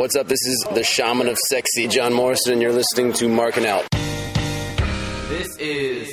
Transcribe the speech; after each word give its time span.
What's 0.00 0.16
up? 0.16 0.28
This 0.28 0.40
is 0.46 0.64
the 0.72 0.82
shaman 0.82 1.28
of 1.28 1.36
sexy, 1.50 1.86
John 1.86 2.14
Morrison, 2.14 2.54
and 2.54 2.62
you're 2.62 2.72
listening 2.72 3.12
to 3.20 3.28
Marking 3.28 3.66
Out. 3.66 3.84
This 5.28 5.52
is 5.60 6.08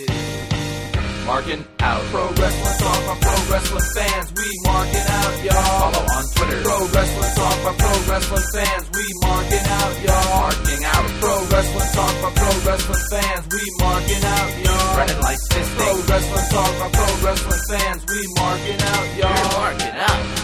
Marking 1.24 1.64
Out. 1.80 2.04
Pro 2.12 2.28
Wrestling 2.36 2.78
Talk 2.84 3.00
by 3.08 3.16
Pro 3.24 3.36
Wrestling 3.48 3.88
fans. 3.96 4.28
We 4.36 4.44
marking 4.68 5.08
out, 5.08 5.36
y'all. 5.40 5.80
Follow 5.88 6.04
on 6.04 6.24
Twitter. 6.36 6.62
Pro 6.68 6.80
Wrestling 6.84 7.34
Talk 7.40 7.56
by 7.64 7.74
Pro 7.80 7.96
Wrestling 8.12 8.48
fans. 8.52 8.84
We 8.92 9.06
marking 9.24 9.68
out, 9.72 9.94
y'all. 10.04 10.36
Marking 10.36 10.84
Out. 10.84 11.08
Pro 11.24 11.36
Wrestling 11.48 11.92
Talk 11.96 12.14
by 12.20 12.32
Pro 12.36 12.52
Wrestling 12.68 13.04
fans. 13.08 13.44
We 13.48 13.64
marking 13.80 14.24
out, 14.36 14.50
y'all. 14.68 14.98
Running 15.00 15.22
like 15.24 15.40
this 15.48 15.68
Pro 15.80 15.96
Wrestling 16.12 16.48
Talk 16.52 16.72
by 16.76 16.90
Pro 16.92 17.08
Wrestling 17.24 17.64
fans. 17.72 18.04
We 18.04 18.20
marking 18.36 18.82
out, 18.84 19.08
y'all. 19.16 19.32
We're 19.32 19.56
marking 19.56 19.96
out. 19.96 20.37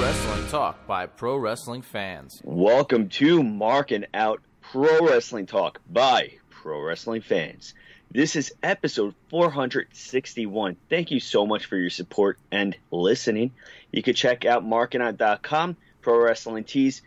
Wrestling 0.00 0.48
Talk 0.48 0.86
by 0.86 1.04
Pro 1.04 1.36
Wrestling 1.36 1.82
fans. 1.82 2.40
Welcome 2.42 3.10
to 3.10 3.42
Marking 3.42 4.06
Out 4.14 4.40
Pro 4.62 5.06
Wrestling 5.06 5.44
Talk 5.44 5.78
by 5.90 6.38
Pro 6.48 6.80
Wrestling 6.80 7.20
fans. 7.20 7.74
This 8.10 8.34
is 8.34 8.50
episode 8.62 9.14
461. 9.28 10.78
Thank 10.88 11.10
you 11.10 11.20
so 11.20 11.46
much 11.46 11.66
for 11.66 11.76
your 11.76 11.90
support 11.90 12.38
and 12.50 12.74
listening. 12.90 13.52
You 13.92 14.02
can 14.02 14.14
check 14.14 14.46
out 14.46 14.64
markingout.com, 14.64 15.76
Pro 16.00 16.18
Wrestling 16.18 16.64
Tees, 16.64 17.02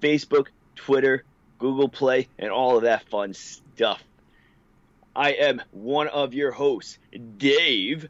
Facebook, 0.00 0.46
Twitter, 0.76 1.24
Google 1.58 1.88
Play, 1.88 2.28
and 2.38 2.52
all 2.52 2.76
of 2.76 2.84
that 2.84 3.08
fun 3.08 3.34
stuff. 3.34 4.04
I 5.16 5.32
am 5.32 5.62
one 5.72 6.06
of 6.06 6.32
your 6.32 6.52
hosts, 6.52 6.98
Dave 7.38 8.08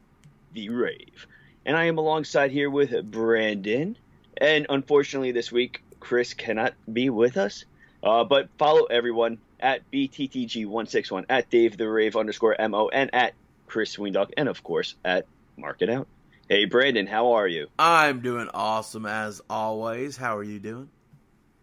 the 0.53 0.69
Rave. 0.69 1.27
And 1.65 1.75
I 1.75 1.87
am 1.87 1.97
alongside 1.97 2.51
here 2.51 2.69
with 2.69 3.11
Brandon. 3.11 3.97
And 4.37 4.67
unfortunately, 4.69 5.33
this 5.33 5.51
week, 5.51 5.83
Chris 6.01 6.35
cannot 6.35 6.75
be 6.93 7.11
with 7.11 7.37
us. 7.37 7.65
Uh, 8.03 8.25
but 8.25 8.49
follow 8.59 8.85
everyone 8.85 9.39
at 9.59 9.91
BTTG161, 9.91 11.25
at 11.29 11.51
Dave 11.51 11.77
the 11.77 11.89
Rave 11.89 12.17
underscore 12.17 12.57
MO, 12.69 12.89
and 12.89 13.15
at 13.15 13.35
Chris 13.67 13.97
Weendog, 13.97 14.31
and 14.37 14.49
of 14.49 14.63
course, 14.63 14.95
at 15.05 15.27
Mark 15.57 15.83
It 15.83 15.91
Out. 15.91 16.07
Hey, 16.49 16.67
Brandon, 16.67 17.07
how 17.07 17.33
are 17.33 17.49
you? 17.49 17.67
I'm 17.79 18.21
doing 18.21 18.49
awesome 18.55 19.07
as 19.07 19.41
always. 19.51 20.17
How 20.17 20.37
are 20.37 20.45
you 20.45 20.61
doing? 20.61 20.89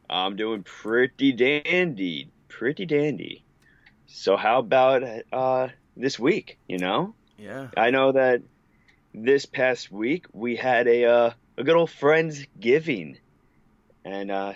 I'm 0.09 0.35
doing 0.35 0.63
pretty 0.63 1.31
dandy. 1.31 2.29
Pretty 2.49 2.85
dandy. 2.85 3.44
So, 4.07 4.35
how 4.35 4.59
about 4.59 5.03
uh, 5.31 5.69
this 5.95 6.19
week? 6.19 6.57
You 6.67 6.79
know? 6.79 7.16
Yeah. 7.38 7.69
I 7.77 7.91
know 7.91 8.11
that 8.11 8.41
this 9.13 9.45
past 9.45 9.91
week 9.91 10.25
we 10.33 10.55
had 10.55 10.88
a 10.88 11.05
uh, 11.05 11.31
a 11.57 11.63
good 11.63 11.75
old 11.75 11.89
friends 11.89 12.45
giving, 12.59 13.17
and 14.03 14.31
uh, 14.31 14.53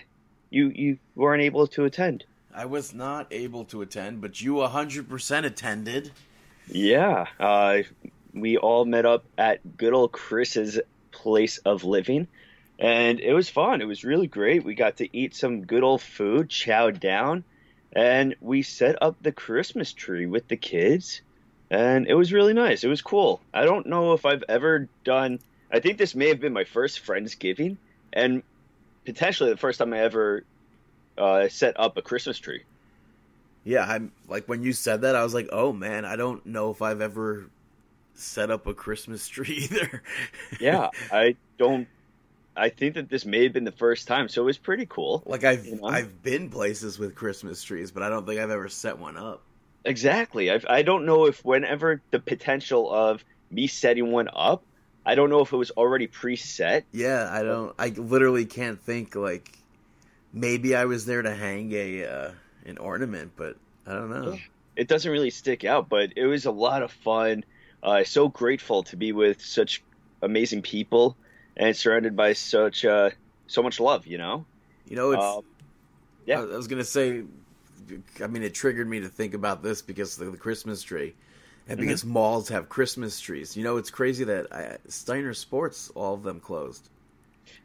you 0.49 0.69
you 0.69 0.99
weren't 1.15 1.43
able 1.43 1.67
to 1.67 1.85
attend. 1.85 2.25
I 2.53 2.65
was 2.65 2.93
not 2.93 3.27
able 3.31 3.65
to 3.65 3.83
attend, 3.83 4.19
but 4.19 4.41
you 4.41 4.55
100% 4.55 5.45
attended. 5.45 6.11
Yeah, 6.67 7.27
uh, 7.39 7.83
we 8.33 8.57
all 8.57 8.83
met 8.83 9.05
up 9.05 9.25
at 9.37 9.77
good 9.77 9.93
old 9.93 10.11
Chris's 10.11 10.79
place 11.11 11.59
of 11.59 11.83
living, 11.83 12.27
and 12.79 13.19
it 13.19 13.33
was 13.33 13.47
fun. 13.49 13.81
It 13.81 13.87
was 13.87 14.03
really 14.03 14.27
great. 14.27 14.63
We 14.63 14.73
got 14.73 14.97
to 14.97 15.17
eat 15.17 15.35
some 15.35 15.65
good 15.65 15.83
old 15.83 16.01
food, 16.01 16.49
chow 16.49 16.89
down, 16.89 17.43
and 17.93 18.35
we 18.41 18.63
set 18.63 19.01
up 19.01 19.15
the 19.21 19.31
Christmas 19.31 19.93
tree 19.93 20.25
with 20.25 20.47
the 20.47 20.57
kids, 20.57 21.21
and 21.69 22.07
it 22.07 22.15
was 22.15 22.33
really 22.33 22.53
nice. 22.53 22.83
It 22.83 22.89
was 22.89 23.01
cool. 23.01 23.41
I 23.53 23.65
don't 23.65 23.87
know 23.87 24.13
if 24.13 24.25
I've 24.25 24.43
ever 24.49 24.87
done. 25.03 25.39
I 25.71 25.79
think 25.79 25.97
this 25.97 26.15
may 26.15 26.29
have 26.29 26.39
been 26.39 26.53
my 26.53 26.63
first 26.63 27.05
Friendsgiving, 27.05 27.77
and 28.13 28.43
potentially 29.05 29.49
the 29.49 29.57
first 29.57 29.79
time 29.79 29.93
I 29.93 29.99
ever 29.99 30.43
uh, 31.17 31.47
set 31.49 31.79
up 31.79 31.97
a 31.97 32.01
Christmas 32.01 32.37
tree. 32.39 32.63
Yeah, 33.63 33.85
I'm 33.85 34.11
like 34.27 34.45
when 34.47 34.63
you 34.63 34.71
said 34.71 35.01
that, 35.01 35.15
I 35.15 35.23
was 35.23 35.33
like, 35.33 35.49
"Oh 35.51 35.73
man, 35.73 36.05
I 36.05 36.15
don't 36.15 36.45
know 36.45 36.71
if 36.71 36.81
I've 36.81 37.01
ever 37.01 37.49
set 38.13 38.49
up 38.49 38.65
a 38.65 38.73
Christmas 38.73 39.27
tree 39.27 39.67
either." 39.69 40.03
yeah, 40.59 40.89
I 41.11 41.35
don't. 41.57 41.87
I 42.55 42.69
think 42.69 42.95
that 42.95 43.09
this 43.09 43.23
may 43.23 43.43
have 43.43 43.53
been 43.53 43.65
the 43.65 43.71
first 43.71 44.07
time, 44.07 44.29
so 44.29 44.41
it 44.41 44.45
was 44.45 44.57
pretty 44.57 44.87
cool. 44.87 45.21
like 45.25 45.43
I've 45.43 45.65
You 45.65 45.75
know? 45.75 45.87
I've 45.87 46.23
been 46.23 46.49
places 46.49 46.97
with 46.97 47.13
Christmas 47.13 47.61
trees, 47.61 47.91
but 47.91 48.03
I 48.03 48.09
don't 48.09 48.25
think 48.25 48.39
I've 48.39 48.49
ever 48.49 48.67
set 48.67 48.97
one 48.97 49.15
up. 49.15 49.43
Exactly. 49.85 50.49
I've, 50.49 50.65
I 50.67 50.81
don't 50.81 51.05
know 51.05 51.25
if 51.25 51.45
whenever 51.45 52.01
the 52.11 52.19
potential 52.19 52.91
of 52.91 53.23
me 53.51 53.67
setting 53.67 54.11
one 54.11 54.27
up, 54.33 54.63
I 55.07 55.15
don't 55.15 55.29
know 55.29 55.39
if 55.39 55.53
it 55.53 55.57
was 55.57 55.71
already 55.71 56.07
preset. 56.07 56.83
Yeah, 56.91 57.29
I 57.31 57.41
don't. 57.41 57.73
I 57.79 57.87
literally 57.89 58.45
can't 58.45 58.77
think 58.81 59.15
like 59.15 59.57
maybe 60.33 60.75
I 60.75 60.83
was 60.83 61.05
there 61.05 61.21
to 61.21 61.33
hang 61.33 61.71
a 61.71 62.05
uh, 62.05 62.31
an 62.65 62.77
ornament, 62.77 63.31
but 63.37 63.55
I 63.85 63.93
don't 63.93 64.09
know. 64.09 64.37
It 64.75 64.89
doesn't 64.89 65.09
really 65.09 65.29
stick 65.29 65.63
out, 65.63 65.87
but 65.87 66.11
it 66.17 66.25
was 66.25 66.45
a 66.45 66.51
lot 66.51 66.83
of 66.83 66.91
fun. 66.91 67.45
Uh, 67.81 68.03
so 68.03 68.27
grateful 68.27 68.83
to 68.83 68.97
be 68.97 69.13
with 69.13 69.41
such 69.41 69.81
amazing 70.21 70.61
people 70.61 71.15
and 71.55 71.73
surrounded 71.75 72.17
by 72.17 72.33
such 72.33 72.83
uh, 72.83 73.11
so 73.47 73.63
much 73.63 73.79
love. 73.79 74.07
You 74.07 74.17
know. 74.17 74.45
You 74.89 74.97
know, 74.97 75.11
it's 75.11 75.23
Um, 75.23 75.43
yeah. 76.25 76.41
I 76.41 76.43
was 76.43 76.67
gonna 76.67 76.83
say, 76.83 77.23
I 78.21 78.27
mean, 78.27 78.43
it 78.43 78.53
triggered 78.53 78.89
me 78.89 78.99
to 78.99 79.07
think 79.07 79.33
about 79.33 79.63
this 79.63 79.81
because 79.81 80.19
of 80.19 80.33
the 80.33 80.37
Christmas 80.37 80.83
tree. 80.83 81.15
And 81.67 81.79
because 81.79 82.01
mm-hmm. 82.01 82.13
malls 82.13 82.49
have 82.49 82.69
Christmas 82.69 83.19
trees. 83.19 83.57
You 83.57 83.63
know, 83.63 83.77
it's 83.77 83.89
crazy 83.89 84.23
that 84.25 84.53
I, 84.53 84.77
Steiner 84.87 85.33
Sports, 85.33 85.91
all 85.95 86.13
of 86.13 86.23
them 86.23 86.39
closed. 86.39 86.89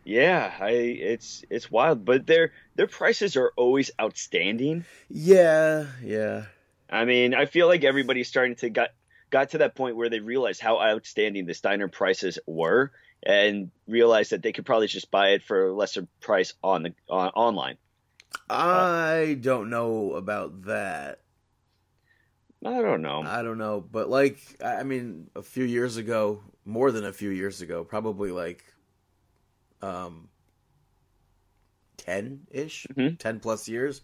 Yeah, 0.05 0.53
I 0.61 0.71
it's 0.71 1.45
it's 1.51 1.71
wild, 1.71 2.05
but 2.05 2.27
their 2.27 2.53
their 2.75 2.87
prices 2.87 3.37
are 3.37 3.53
always 3.57 3.91
outstanding. 4.01 4.85
Yeah, 5.09 5.87
yeah, 6.03 6.45
I 6.91 7.05
mean, 7.05 7.35
I 7.35 7.47
feel 7.47 7.69
like 7.69 7.85
everybody's 7.85 8.29
starting 8.29 8.57
to 8.57 8.71
got 8.71 8.91
got 9.31 9.51
to 9.51 9.59
that 9.59 9.75
point 9.75 9.97
where 9.97 10.11
they 10.11 10.21
realize 10.21 10.59
how 10.61 10.81
outstanding 10.81 11.47
the 11.47 11.55
Steiner 11.55 11.89
prices 11.89 12.39
were, 12.47 12.93
and 13.23 13.71
realize 13.87 14.31
that 14.31 14.43
they 14.43 14.53
could 14.53 14.67
probably 14.67 14.89
just 14.89 15.11
buy 15.11 15.31
it 15.31 15.43
for 15.43 15.69
a 15.69 15.73
lesser 15.73 16.07
price 16.21 16.55
on 16.63 16.83
the 16.83 16.95
on, 17.09 17.29
online. 17.31 17.77
I 18.51 19.39
don't 19.41 19.71
know 19.71 20.15
about 20.15 20.63
that. 20.65 21.21
I 22.65 22.81
don't 22.81 23.03
know. 23.03 23.23
I 23.25 23.43
don't 23.43 23.59
know, 23.59 23.81
but 23.81 24.09
like, 24.09 24.39
I 24.65 24.83
mean, 24.85 25.29
a 25.35 25.43
few 25.43 25.65
years 25.65 25.97
ago, 25.97 26.43
more 26.65 26.93
than 26.93 27.05
a 27.05 27.13
few 27.13 27.31
years 27.31 27.61
ago, 27.61 27.83
probably 27.85 28.31
like, 28.31 28.63
um, 29.83 30.29
ten 31.97 32.47
ish, 32.51 32.87
Mhm. 32.95 33.19
ten 33.19 33.41
plus 33.41 33.69
years. 33.69 34.03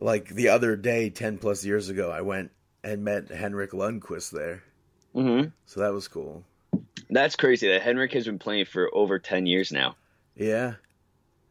Like 0.00 0.28
the 0.28 0.48
other 0.48 0.76
day, 0.76 1.10
ten 1.10 1.38
plus 1.38 1.64
years 1.64 1.88
ago, 1.88 2.10
I 2.10 2.20
went 2.20 2.50
and 2.84 3.04
met 3.04 3.28
Henrik 3.30 3.72
Lundqvist 3.72 4.30
there, 4.30 4.62
hmm 5.12 5.44
so 5.66 5.80
that 5.80 5.92
was 5.92 6.08
cool. 6.08 6.44
That's 7.10 7.36
crazy 7.36 7.68
that 7.68 7.82
Henrik 7.82 8.12
has 8.12 8.26
been 8.26 8.38
playing 8.38 8.66
for 8.66 8.90
over 8.94 9.18
ten 9.18 9.46
years 9.46 9.72
now. 9.72 9.96
Yeah, 10.36 10.74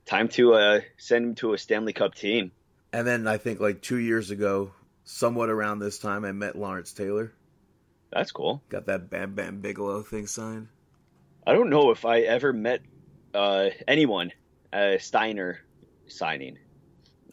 Time 0.05 0.29
to 0.29 0.53
uh, 0.53 0.81
send 0.97 1.25
him 1.25 1.35
to 1.35 1.53
a 1.53 1.57
Stanley 1.57 1.91
Cup 1.93 2.15
team. 2.15 2.51
and 2.93 3.05
then 3.05 3.27
I 3.27 3.37
think 3.37 3.59
like 3.59 3.81
two 3.81 3.97
years 3.97 4.31
ago, 4.31 4.71
somewhat 5.07 5.50
around 5.50 5.79
this 5.79 5.97
time, 5.97 6.25
I 6.25 6.34
met 6.34 6.56
Lawrence 6.57 6.91
Taylor. 6.91 7.34
That's 8.12 8.31
cool. 8.31 8.62
Got 8.69 8.85
that 8.88 9.09
Bam 9.09 9.34
Bam 9.34 9.62
Bigelow 9.62 10.03
thing 10.03 10.28
signed. 10.28 10.68
I 11.45 11.53
don't 11.53 11.69
know 11.69 11.91
if 11.91 12.06
I 12.06 12.22
ever 12.22 12.51
met 12.53 12.81
uh, 13.34 13.69
anyone 13.88 14.31
uh, 14.72 14.97
Steiner 15.00 15.59
signing. 16.07 16.57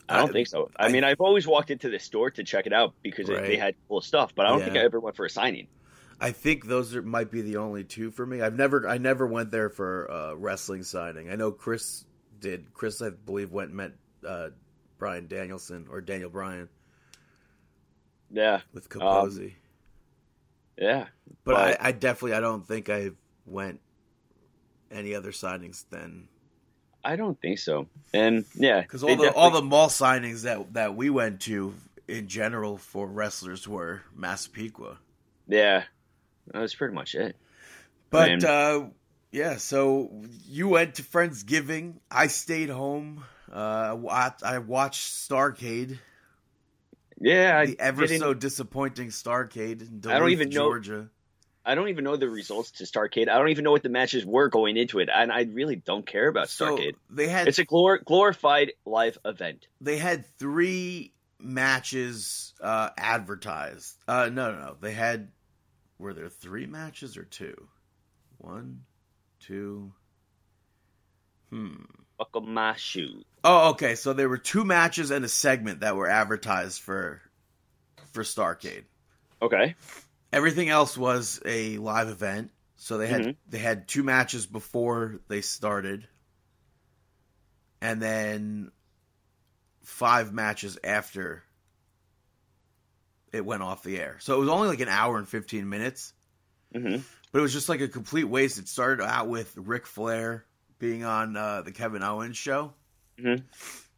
I 0.08 0.18
don't 0.18 0.30
I- 0.30 0.32
think 0.32 0.48
so. 0.48 0.70
I, 0.76 0.86
I- 0.86 0.88
mean, 0.92 1.04
I've 1.04 1.20
always 1.20 1.46
walked 1.46 1.70
into 1.70 1.90
the 1.90 1.98
store 1.98 2.30
to 2.30 2.44
check 2.44 2.66
it 2.66 2.72
out 2.72 2.94
because 3.02 3.28
it- 3.28 3.42
they 3.42 3.56
had 3.56 3.74
cool 3.88 4.00
stuff, 4.00 4.34
but 4.34 4.46
I 4.46 4.50
don't 4.50 4.62
think 4.62 4.76
I 4.76 4.80
ever 4.80 5.00
went 5.00 5.16
for 5.16 5.26
a 5.26 5.30
signing. 5.30 5.66
I 6.20 6.30
think 6.30 6.66
those 6.66 6.94
are, 6.94 7.02
might 7.02 7.30
be 7.32 7.42
the 7.42 7.56
only 7.56 7.82
two 7.82 8.12
for 8.12 8.24
me. 8.24 8.40
I've 8.40 8.54
never 8.54 8.88
I 8.88 8.98
never 8.98 9.26
went 9.26 9.50
there 9.50 9.68
for 9.68 10.08
uh, 10.10 10.34
wrestling 10.34 10.84
signing. 10.84 11.28
I 11.28 11.34
know 11.34 11.50
Chris 11.50 12.04
did. 12.38 12.72
Chris, 12.72 13.02
I 13.02 13.10
believe, 13.10 13.50
went 13.50 13.70
and 13.70 13.76
met 13.76 13.92
uh, 14.26 14.50
Bryan 14.96 15.26
Danielson 15.26 15.86
or 15.90 16.00
Daniel 16.00 16.30
Bryan 16.30 16.68
Yeah, 18.34 18.60
with 18.72 18.88
Capozzi. 18.88 19.54
yeah. 20.76 21.06
but 21.44 21.54
but- 21.54 21.80
I, 21.80 21.88
I 21.88 21.92
definitely 21.92 22.34
I 22.34 22.40
don't 22.40 22.66
think 22.66 22.90
I 22.90 23.10
went 23.46 23.80
any 24.90 25.14
other 25.14 25.30
signings 25.30 25.84
then 25.90 26.28
I 27.04 27.16
don't 27.16 27.38
think 27.40 27.58
so. 27.58 27.86
And 28.14 28.44
yeah, 28.54 28.80
because 28.80 29.04
all 29.04 29.14
the 29.14 29.32
all 29.32 29.50
the 29.50 29.62
mall 29.62 29.88
signings 29.88 30.42
that 30.42 30.72
that 30.72 30.96
we 30.96 31.10
went 31.10 31.42
to 31.42 31.74
in 32.08 32.28
general 32.28 32.78
for 32.78 33.06
wrestlers 33.06 33.68
were 33.68 34.02
Massapequa. 34.14 34.98
yeah, 35.46 35.84
that 36.46 36.60
was 36.60 36.74
pretty 36.74 36.94
much 36.94 37.14
it. 37.14 37.36
But 38.10 38.28
Man. 38.28 38.44
uh, 38.44 38.88
yeah, 39.32 39.56
so 39.56 40.22
you 40.48 40.68
went 40.68 40.94
to 40.94 41.02
Friendsgiving. 41.02 41.96
I 42.10 42.28
stayed 42.28 42.70
home. 42.70 43.24
Uh, 43.52 43.96
I, 44.10 44.32
I 44.42 44.58
watched 44.58 45.12
Starcade, 45.12 45.98
Yeah, 47.24 47.58
I 47.58 47.66
the 47.66 47.80
ever 47.80 48.06
so 48.06 48.34
disappointing 48.34 49.08
Starcade 49.08 49.80
in 49.80 49.86
I 50.10 50.18
don't 50.18 50.28
Duluth, 50.28 50.30
even 50.32 50.48
know- 50.50 50.54
Georgia. 50.68 51.08
I 51.66 51.74
don't 51.74 51.88
even 51.88 52.04
know 52.04 52.16
the 52.16 52.28
results 52.28 52.72
to 52.72 52.84
Starcade. 52.84 53.30
I 53.30 53.38
don't 53.38 53.48
even 53.48 53.64
know 53.64 53.70
what 53.70 53.82
the 53.82 53.88
matches 53.88 54.26
were 54.26 54.50
going 54.50 54.76
into 54.76 54.98
it, 54.98 55.08
and 55.08 55.32
I 55.32 55.44
really 55.44 55.76
don't 55.76 56.06
care 56.06 56.28
about 56.28 56.50
So 56.50 56.76
Starcade. 56.76 56.96
they 57.08 57.26
had 57.26 57.48
it's 57.48 57.58
a 57.58 57.64
glor- 57.64 58.04
glorified 58.04 58.72
live 58.84 59.16
event. 59.24 59.66
they 59.80 59.96
had 59.96 60.26
three 60.38 61.14
matches 61.40 62.52
uh, 62.60 62.90
advertised. 62.98 63.96
Uh, 64.06 64.28
no, 64.30 64.52
no, 64.52 64.58
no. 64.60 64.76
They 64.78 64.92
had 64.92 65.32
were 65.98 66.12
there 66.12 66.28
three 66.28 66.66
matches 66.66 67.16
or 67.16 67.24
two? 67.24 67.54
One, 68.36 68.82
two. 69.40 69.94
Hmm. 71.50 71.76
Buckle 72.18 72.42
my 72.42 72.76
shoe. 72.76 73.22
Oh, 73.42 73.70
okay. 73.70 73.94
So 73.96 74.12
there 74.12 74.28
were 74.28 74.38
two 74.38 74.64
matches 74.64 75.10
and 75.10 75.24
a 75.24 75.28
segment 75.28 75.80
that 75.80 75.96
were 75.96 76.08
advertised 76.08 76.80
for 76.80 77.20
for 78.12 78.22
Starcade. 78.22 78.84
Okay. 79.42 79.74
Everything 80.32 80.68
else 80.68 80.96
was 80.96 81.40
a 81.44 81.76
live 81.78 82.08
event. 82.08 82.50
So 82.76 82.98
they 82.98 83.08
had 83.08 83.22
Mhm. 83.22 83.36
they 83.48 83.58
had 83.58 83.88
two 83.88 84.02
matches 84.02 84.46
before 84.46 85.20
they 85.28 85.40
started, 85.40 86.06
and 87.80 88.00
then 88.00 88.70
five 89.82 90.32
matches 90.32 90.78
after 90.84 91.42
it 93.32 93.44
went 93.44 93.62
off 93.62 93.82
the 93.82 93.98
air. 94.00 94.16
So 94.20 94.36
it 94.36 94.40
was 94.40 94.48
only 94.48 94.68
like 94.68 94.80
an 94.80 94.88
hour 94.88 95.18
and 95.18 95.28
fifteen 95.28 95.68
minutes, 95.68 96.12
hmm 96.72 96.96
but 97.32 97.38
it 97.40 97.42
was 97.42 97.52
just 97.52 97.68
like 97.68 97.80
a 97.80 97.88
complete 97.88 98.24
waste. 98.24 98.58
It 98.58 98.68
started 98.68 99.02
out 99.02 99.28
with 99.28 99.52
Ric 99.56 99.86
Flair 99.86 100.46
being 100.84 101.02
on 101.02 101.34
uh, 101.34 101.62
the 101.62 101.72
Kevin 101.72 102.02
Owens 102.02 102.36
show, 102.36 102.74
Mhm. 103.18 103.42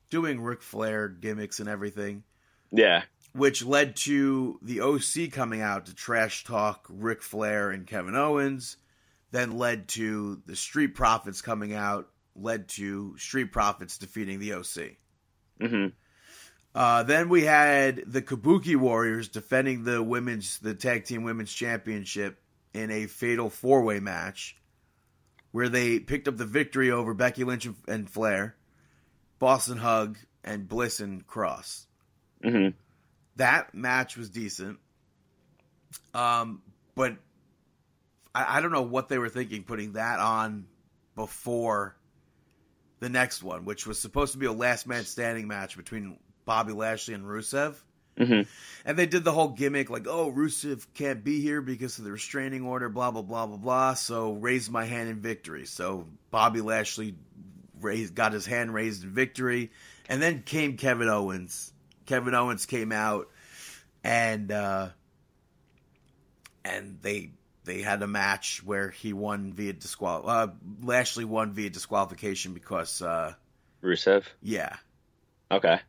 doing 0.08 0.40
Ric 0.40 0.62
Flair 0.62 1.08
gimmicks 1.08 1.58
and 1.58 1.68
everything 1.68 2.22
Yeah. 2.70 3.02
which 3.32 3.64
led 3.64 3.96
to 3.96 4.60
the 4.62 4.80
OC 4.82 5.28
coming 5.32 5.60
out 5.62 5.86
to 5.86 5.94
trash 5.96 6.44
talk 6.44 6.86
Ric 6.88 7.22
Flair 7.22 7.70
and 7.72 7.88
Kevin 7.88 8.14
Owens, 8.14 8.76
then 9.32 9.58
led 9.58 9.88
to 9.88 10.40
the 10.46 10.54
Street 10.54 10.94
Profits 10.94 11.42
coming 11.42 11.74
out, 11.74 12.08
led 12.36 12.68
to 12.68 13.18
Street 13.18 13.50
Profits 13.50 13.98
defeating 13.98 14.38
the 14.38 14.52
OC. 14.52 14.96
hmm 15.60 15.86
Uh, 16.72 17.02
then 17.02 17.28
we 17.30 17.42
had 17.42 18.04
the 18.06 18.22
Kabuki 18.22 18.76
Warriors 18.76 19.28
defending 19.28 19.82
the 19.82 20.00
women's, 20.04 20.58
the 20.60 20.74
tag 20.74 21.04
team 21.04 21.24
women's 21.24 21.52
championship 21.52 22.40
in 22.74 22.90
a 22.92 23.06
fatal 23.08 23.50
four 23.50 23.82
way 23.82 23.98
match, 23.98 24.56
where 25.56 25.70
they 25.70 25.99
picked 25.99 26.29
up 26.29 26.37
the 26.37 26.44
victory 26.44 26.91
over 26.91 27.14
Becky 27.14 27.43
Lynch 27.43 27.67
and- 27.88 28.11
Flair, 28.11 28.55
Boston 29.38 29.79
Hug, 29.79 30.19
and 30.44 30.69
Bliss 30.69 31.00
and 31.00 31.26
Cross. 31.26 31.87
hmm 32.44 32.69
that 33.37 33.75
match 33.75 34.19
was 34.19 34.29
decent. 34.29 34.79
Um, 36.12 36.61
but 36.94 37.17
I, 38.35 38.58
I 38.58 38.61
don't 38.61 38.70
know 38.70 38.82
what 38.82 39.08
they 39.08 39.17
were 39.17 39.31
thinking 39.31 39.62
putting 39.62 39.93
that 39.93 40.20
on 40.20 40.67
before 41.14 41.97
the 43.00 43.08
next 43.08 43.43
one, 43.43 43.64
which 43.64 43.87
was 43.87 43.99
supposed 43.99 44.32
to 44.32 44.38
be 44.38 44.44
a 44.47 44.53
last 44.53 44.87
man 44.87 45.05
standing 45.05 45.49
match 45.49 45.79
between 45.79 46.19
Bobby 46.44 46.75
Lashley 46.75 47.14
and 47.14 47.25
Rusev. 47.25 47.76
Hmm 48.18 48.42
And 48.84 48.98
they 48.98 49.06
did 49.06 49.24
the 49.24 49.32
whole 49.32 49.48
gimmick 49.48 49.90
like, 49.90 50.06
oh, 50.06 50.32
Rusev 50.32 50.86
can't 50.94 51.22
be 51.22 51.40
here 51.40 51.60
because 51.60 51.98
of 51.98 52.04
the 52.04 52.12
restraining 52.12 52.64
order, 52.64 52.88
blah, 52.88 53.10
blah, 53.10 53.22
blah, 53.22 53.46
blah, 53.46 53.56
blah. 53.56 53.94
So 53.94 54.32
raise 54.32 54.70
my 54.70 54.84
hand 54.84 55.08
in 55.08 55.20
victory. 55.20 55.66
So 55.66 56.06
Bobby 56.30 56.60
Lashley 56.60 57.14
raised, 57.80 58.14
got 58.14 58.32
his 58.32 58.46
hand 58.46 58.72
raised 58.72 59.04
in 59.04 59.10
victory. 59.10 59.70
And 60.08 60.22
then 60.22 60.42
came 60.42 60.76
Kevin 60.76 61.08
Owens. 61.08 61.72
Kevin 62.06 62.34
Owens 62.34 62.66
came 62.66 62.92
out 62.92 63.28
and, 64.04 64.52
uh, 64.52 64.90
and 66.64 66.98
they, 67.02 67.30
they 67.64 67.82
had 67.82 68.02
a 68.02 68.06
match 68.06 68.62
where 68.64 68.90
he 68.90 69.12
won 69.12 69.52
via 69.52 69.72
disqual, 69.72 70.22
uh, 70.28 70.48
Lashley 70.82 71.24
won 71.24 71.52
via 71.52 71.70
disqualification 71.70 72.54
because, 72.54 73.02
uh, 73.02 73.34
Rusev. 73.82 74.24
yeah, 74.40 74.76
Okay. 75.50 75.80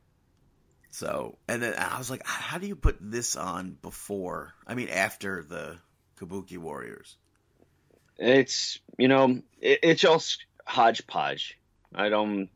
So, 0.98 1.38
and 1.48 1.62
then 1.62 1.76
I 1.78 2.00
was 2.00 2.10
like, 2.10 2.26
how 2.26 2.58
do 2.58 2.66
you 2.66 2.76
put 2.76 2.98
this 3.00 3.36
on 3.36 3.78
before? 3.84 4.56
I 4.66 4.74
mean, 4.74 4.90
after 4.90 5.44
the 5.44 5.78
Kabuki 6.20 6.58
Warriors. 6.58 7.18
It's 8.18 8.80
you 8.98 9.08
know 9.08 9.44
it, 9.62 9.80
it's 9.84 10.04
all 10.06 10.20
hodgepodge. 10.66 11.60
I 11.94 12.10
don't. 12.10 12.50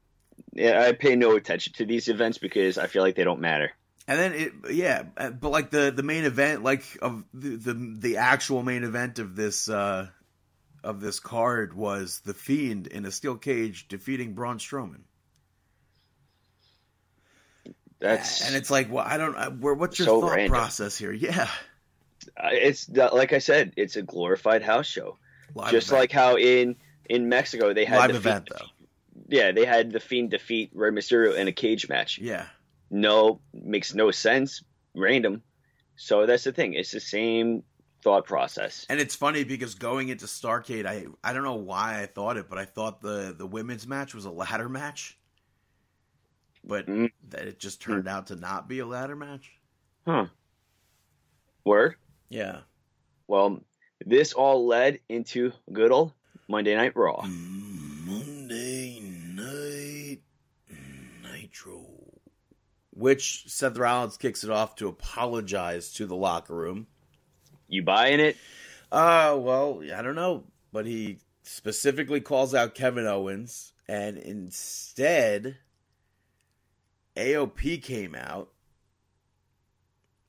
Yeah, 0.53 0.81
I 0.81 0.93
pay 0.93 1.15
no 1.15 1.35
attention 1.35 1.73
to 1.73 1.85
these 1.85 2.07
events 2.07 2.39
because 2.39 2.79
I 2.79 2.87
feel 2.87 3.03
like 3.03 3.13
they 3.13 3.23
don't 3.23 3.41
matter. 3.41 3.73
And 4.07 4.19
then 4.19 4.33
it, 4.33 4.53
yeah, 4.71 5.03
uh, 5.15 5.29
but 5.29 5.49
like 5.49 5.69
the 5.69 5.93
the 5.95 6.01
main 6.01 6.25
event, 6.25 6.63
like 6.63 6.83
of 6.99 7.23
the 7.35 7.57
the, 7.57 7.73
the 7.99 8.17
actual 8.17 8.63
main 8.63 8.83
event 8.83 9.19
of 9.19 9.35
this 9.35 9.69
uh 9.69 10.07
of 10.83 10.99
this 10.99 11.19
card 11.19 11.75
was 11.75 12.21
the 12.25 12.33
Fiend 12.33 12.87
in 12.87 13.05
a 13.05 13.11
steel 13.11 13.37
cage 13.37 13.87
defeating 13.87 14.33
Braun 14.33 14.57
Strowman. 14.57 15.01
That's 18.01 18.45
and 18.45 18.55
it's 18.55 18.69
like, 18.71 18.91
well, 18.91 19.05
I 19.07 19.17
don't. 19.17 19.59
Where 19.59 19.73
what's 19.75 19.99
your 19.99 20.07
So 20.07 20.21
thought 20.21 20.31
random. 20.35 20.51
process 20.51 20.97
here? 20.97 21.11
Yeah, 21.13 21.47
uh, 22.35 22.49
it's 22.51 22.89
like 22.89 23.31
I 23.33 23.37
said, 23.39 23.73
it's 23.77 23.95
a 23.95 24.01
glorified 24.01 24.63
house 24.63 24.87
show. 24.87 25.17
live 25.53 25.71
Just 25.71 25.87
event. 25.89 25.99
like 26.01 26.11
how 26.11 26.35
in 26.37 26.75
in 27.05 27.29
Mexico 27.29 27.73
they 27.73 27.85
had 27.85 27.99
live 27.99 28.11
the 28.11 28.17
event 28.17 28.49
Fiend, 28.49 28.59
though. 28.59 28.65
Yeah, 29.37 29.51
they 29.51 29.65
had 29.65 29.91
the 29.91 29.99
Fiend 29.99 30.31
defeat 30.31 30.71
Rey 30.73 30.89
Mysterio 30.89 31.35
in 31.37 31.47
a 31.47 31.51
cage 31.51 31.87
match. 31.87 32.17
Yeah, 32.19 32.47
No, 32.89 33.39
makes 33.53 33.93
no 33.93 34.11
sense. 34.11 34.63
Random. 34.95 35.41
So 35.95 36.25
that's 36.25 36.43
the 36.43 36.51
thing. 36.51 36.73
It's 36.73 36.91
the 36.91 36.99
same 36.99 37.63
thought 38.03 38.25
process. 38.25 38.85
And 38.89 38.99
it's 38.99 39.15
funny 39.15 39.43
because 39.43 39.75
going 39.75 40.09
into 40.09 40.25
Starcade, 40.25 40.85
I 40.87 41.05
I 41.23 41.33
don't 41.33 41.43
know 41.43 41.55
why 41.55 42.01
I 42.01 42.07
thought 42.07 42.37
it, 42.37 42.49
but 42.49 42.57
I 42.57 42.65
thought 42.65 42.99
the 43.01 43.33
the 43.37 43.45
women's 43.45 43.85
match 43.87 44.15
was 44.15 44.25
a 44.25 44.31
ladder 44.31 44.67
match, 44.67 45.17
but 46.63 46.85
Mm. 46.87 47.11
that 47.29 47.47
it 47.47 47.59
just 47.59 47.81
turned 47.81 48.07
out 48.07 48.27
to 48.27 48.35
not 48.35 48.67
be 48.67 48.79
a 48.79 48.85
ladder 48.85 49.15
match. 49.15 49.51
Huh. 50.05 50.27
Word. 51.65 51.95
Yeah. 52.29 52.61
Well, 53.27 53.63
this 54.05 54.33
all 54.33 54.65
led 54.67 54.99
into 55.09 55.51
good 55.71 55.91
old 55.91 56.13
Monday 56.47 56.75
Night 56.75 56.95
Raw. 56.95 57.21
Monday 57.25 58.99
Night 58.99 60.21
Nitro, 61.23 61.85
which 62.91 63.45
Seth 63.47 63.77
Rollins 63.77 64.17
kicks 64.17 64.43
it 64.43 64.49
off 64.49 64.75
to 64.77 64.87
apologize 64.87 65.91
to 65.93 66.05
the 66.05 66.15
locker 66.15 66.55
room. 66.55 66.87
You 67.67 67.83
buying 67.83 68.19
it? 68.19 68.37
Uh, 68.91 69.37
well, 69.39 69.81
I 69.95 70.01
don't 70.01 70.15
know, 70.15 70.43
but 70.73 70.85
he 70.85 71.19
specifically 71.43 72.19
calls 72.21 72.53
out 72.53 72.75
Kevin 72.75 73.05
Owens, 73.07 73.71
and 73.87 74.17
instead, 74.17 75.57
AOP 77.15 77.81
came 77.81 78.15
out. 78.15 78.49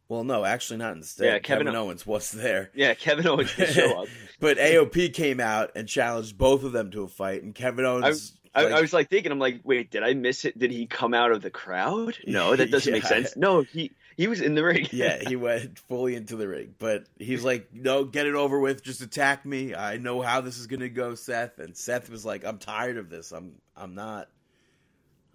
Well, 0.09 0.25
no, 0.25 0.45
actually 0.45 0.77
not 0.77 0.95
instead. 0.95 1.25
Yeah, 1.25 1.39
Kevin 1.39 1.67
Kevin, 1.67 1.77
Owens 1.81 2.07
was 2.07 2.31
there. 2.33 2.71
Yeah, 2.75 2.93
Kevin 2.93 3.27
Owens 3.27 3.55
can 3.55 3.67
show 3.73 4.03
up. 4.03 4.09
but 4.41 4.59
AOP 4.59 5.15
came 5.15 5.41
out 5.41 5.71
and 5.75 5.89
challenged 5.89 6.37
both 6.37 6.65
of 6.65 6.73
them 6.73 6.91
to 6.91 7.05
a 7.05 7.09
fight, 7.09 7.43
and 7.43 7.55
Kevin 7.55 7.87
Owens. 7.87 8.37
I, 8.55 8.65
like- 8.65 8.73
I 8.75 8.81
was 8.83 8.93
like 8.93 9.09
thinking, 9.09 9.33
I'm 9.33 9.39
like, 9.39 9.61
wait, 9.65 9.91
did 9.91 10.03
I 10.03 10.13
miss 10.13 10.45
it? 10.45 10.59
Did 10.59 10.71
he 10.71 10.87
come 10.87 11.15
out 11.15 11.33
of 11.33 11.41
the 11.41 11.49
crowd? 11.51 12.19
No, 12.27 12.55
that 12.57 12.71
doesn't 12.71 12.93
make 12.93 13.05
sense. 13.05 13.37
No, 13.37 13.63
he 13.63 13.93
he 14.19 14.27
was 14.27 14.43
in 14.43 14.55
the 14.55 14.63
ring. 14.63 14.87
yeah, 14.93 15.19
he 15.27 15.37
went 15.37 15.79
fully 15.79 16.15
into 16.15 16.37
the 16.37 16.47
ring, 16.47 16.75
but 16.79 17.07
he's 17.19 17.43
like, 17.43 17.69
"No, 17.73 18.05
get 18.05 18.27
it 18.27 18.35
over 18.35 18.61
with. 18.61 18.83
Just 18.85 19.01
attack 19.01 19.47
me. 19.47 19.75
I 19.75 19.97
know 19.97 20.21
how 20.21 20.43
this 20.43 20.59
is 20.59 20.67
gonna 20.67 20.91
go, 20.91 21.15
Seth." 21.15 21.59
And 21.59 21.75
Seth 21.75 22.11
was 22.11 22.27
like, 22.27 22.45
"I'm 22.45 22.59
tired 22.59 22.99
of 22.99 23.09
this. 23.09 23.33
I'm, 23.33 23.55
I'm 23.75 23.95
not, 23.95 24.29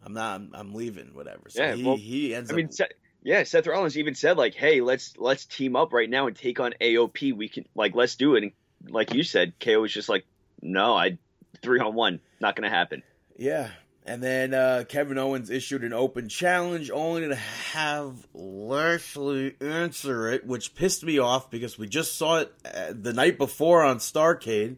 I'm 0.07 0.13
not, 0.13 0.35
I'm, 0.35 0.51
I'm 0.53 0.73
leaving. 0.73 1.13
Whatever." 1.13 1.49
So 1.49 1.61
Yeah, 1.61 1.73
he, 1.73 1.83
well, 1.83 1.97
he 1.97 2.33
ends 2.33 2.49
I 2.49 2.55
mean, 2.55 2.67
up. 2.67 2.73
Seth, 2.73 2.91
yeah, 3.23 3.43
Seth 3.43 3.67
Rollins 3.67 3.97
even 3.97 4.15
said 4.15 4.37
like, 4.37 4.55
"Hey, 4.55 4.79
let's 4.79 5.17
let's 5.17 5.45
team 5.45 5.75
up 5.75 5.91
right 5.91 6.09
now 6.09 6.27
and 6.27 6.35
take 6.35 6.61
on 6.61 6.73
AOP. 6.79 7.35
We 7.35 7.49
can 7.49 7.65
like 7.75 7.93
let's 7.93 8.15
do 8.15 8.35
it." 8.35 8.43
And 8.43 8.51
like 8.89 9.13
you 9.13 9.23
said, 9.23 9.53
KO 9.59 9.81
was 9.81 9.91
just 9.91 10.07
like, 10.07 10.25
"No, 10.61 10.95
I 10.95 11.17
three 11.61 11.81
on 11.81 11.93
one, 11.93 12.21
not 12.39 12.55
gonna 12.55 12.69
happen." 12.69 13.03
Yeah. 13.35 13.69
And 14.05 14.23
then 14.23 14.53
uh, 14.53 14.85
Kevin 14.87 15.17
Owens 15.17 15.49
issued 15.49 15.83
an 15.83 15.91
open 15.91 16.29
challenge, 16.29 16.89
only 16.89 17.27
to 17.27 17.35
have 17.35 18.25
Lashley 18.33 19.55
answer 19.59 20.29
it, 20.29 20.47
which 20.47 20.75
pissed 20.75 21.03
me 21.03 21.19
off 21.19 21.51
because 21.51 21.77
we 21.77 21.87
just 21.87 22.15
saw 22.15 22.37
it 22.37 22.53
uh, 22.63 22.93
the 22.93 23.11
night 23.11 23.37
before 23.37 23.83
on 23.83 23.97
Starcade. 23.97 24.77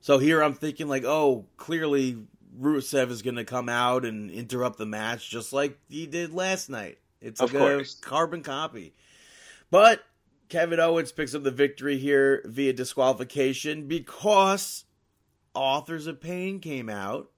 So 0.00 0.16
here 0.16 0.42
I'm 0.42 0.54
thinking 0.54 0.88
like, 0.88 1.04
oh, 1.04 1.44
clearly 1.58 2.16
Rusev 2.58 3.10
is 3.10 3.22
going 3.22 3.36
to 3.36 3.44
come 3.44 3.68
out 3.68 4.04
and 4.04 4.30
interrupt 4.30 4.78
the 4.78 4.86
match 4.86 5.28
just 5.28 5.52
like 5.52 5.78
he 5.88 6.06
did 6.06 6.32
last 6.32 6.68
night. 6.70 6.98
It's 7.20 7.40
Of 7.40 7.54
a 7.54 7.58
course. 7.58 7.94
carbon 7.96 8.42
copy. 8.42 8.94
But 9.70 10.02
Kevin 10.48 10.80
Owens 10.80 11.12
picks 11.12 11.34
up 11.34 11.42
the 11.42 11.50
victory 11.50 11.98
here 11.98 12.42
via 12.44 12.72
disqualification 12.72 13.86
because 13.88 14.84
Authors 15.54 16.06
of 16.06 16.20
Pain 16.20 16.60
came 16.60 16.88
out 16.88 17.30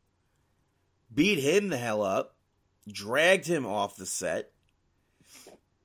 beat 1.14 1.38
him 1.38 1.68
the 1.68 1.78
hell 1.78 2.02
up, 2.02 2.34
dragged 2.86 3.46
him 3.46 3.64
off 3.64 3.96
the 3.96 4.04
set. 4.04 4.52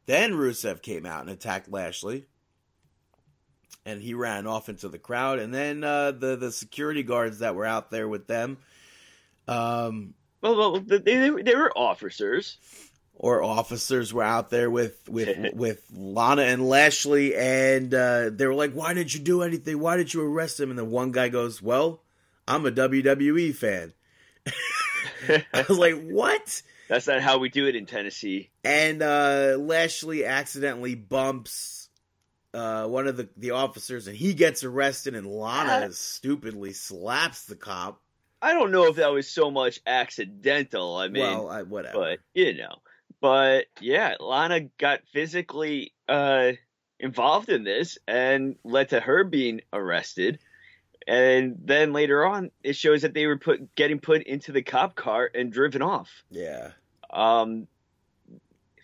Then 0.06 0.34
Rusev 0.34 0.82
came 0.82 1.06
out 1.06 1.22
and 1.22 1.30
attacked 1.30 1.72
Lashley. 1.72 2.26
and 3.86 4.02
he 4.02 4.14
ran 4.14 4.48
off 4.48 4.68
into 4.68 4.90
the 4.90 5.00
crowd. 5.00 5.40
And 5.40 5.54
then 5.54 5.84
uh, 5.84 6.12
the 6.12 6.36
the 6.36 6.52
security 6.52 7.04
guards 7.04 7.40
that 7.40 7.56
were 7.56 7.66
out 7.66 7.90
there 7.90 8.08
with 8.10 8.28
them, 8.28 8.58
um, 9.48 10.14
Well, 10.42 10.56
well 10.58 10.80
they, 10.80 11.30
they, 11.42 11.56
were 11.56 11.72
officers. 11.78 12.58
or 13.16 13.44
officers 13.44 14.14
were 14.14 14.24
out 14.24 14.50
there 14.50 14.70
with 14.70 15.08
with 15.10 15.54
with 15.54 15.84
Lana 15.94 16.44
and 16.44 16.68
Lashley, 16.68 17.36
and 17.36 17.94
uh, 17.94 18.30
they 18.32 18.46
were 18.48 18.56
like, 18.56 18.74
"Why 18.74 18.94
didn't 18.94 19.14
you 19.14 19.20
do 19.22 19.42
anything? 19.44 19.80
Why 19.80 19.98
did 19.98 20.14
you 20.14 20.22
arrest 20.24 20.60
him?" 20.60 20.70
And 20.70 20.80
then 20.80 20.90
one 20.92 21.12
guy 21.12 21.30
goes, 21.30 21.62
"Well, 21.62 22.02
I'm 22.48 22.66
a 22.66 22.72
WWE 22.72 23.56
fan." 23.56 23.94
I 25.54 25.66
was 25.68 25.78
like, 25.78 26.02
"What?" 26.04 26.62
That's 26.90 27.08
not 27.08 27.22
how 27.22 27.38
we 27.40 27.50
do 27.50 27.66
it 27.68 27.76
in 27.76 27.86
Tennessee. 27.86 28.50
And 28.64 29.02
uh, 29.02 29.56
Lashley 29.58 30.26
accidentally 30.26 30.96
bumps 30.96 31.90
uh, 32.54 32.86
one 32.88 33.08
of 33.08 33.16
the, 33.18 33.30
the 33.38 33.52
officers, 33.52 34.08
and 34.08 34.16
he 34.18 34.34
gets 34.34 34.64
arrested, 34.64 35.16
and 35.16 35.26
Lana 35.26 35.88
Uh, 35.88 35.90
stupidly 35.92 36.74
slaps 36.74 37.46
the 37.46 37.56
cop. 37.56 38.02
I 38.44 38.54
don't 38.54 38.72
know 38.72 38.88
if 38.88 38.98
that 38.98 39.12
was 39.14 39.30
so 39.30 39.50
much 39.50 39.80
accidental. 39.88 40.98
I 40.98 41.08
mean, 41.08 41.24
well, 41.24 41.50
I, 41.50 41.62
whatever. 41.62 41.98
but 41.98 42.20
you 42.34 42.54
know, 42.58 42.76
but 43.22 43.68
yeah, 43.80 44.16
Lana 44.20 44.70
got 44.78 45.00
physically 45.14 45.94
uh, 46.10 46.52
involved 47.00 47.48
in 47.48 47.64
this 47.64 47.98
and 48.06 48.58
led 48.66 48.90
to 48.90 49.00
her 49.00 49.24
being 49.24 49.62
arrested. 49.72 50.40
And 51.08 51.56
then 51.64 51.94
later 51.94 52.26
on, 52.26 52.52
it 52.64 52.76
shows 52.76 53.04
that 53.04 53.14
they 53.14 53.28
were 53.28 53.38
put 53.38 53.76
getting 53.76 54.00
put 54.00 54.24
into 54.24 54.52
the 54.52 54.62
cop 54.62 54.96
car 54.96 55.30
and 55.34 55.52
driven 55.52 55.82
off. 55.82 56.10
yeah. 56.30 56.72
Um, 57.10 57.68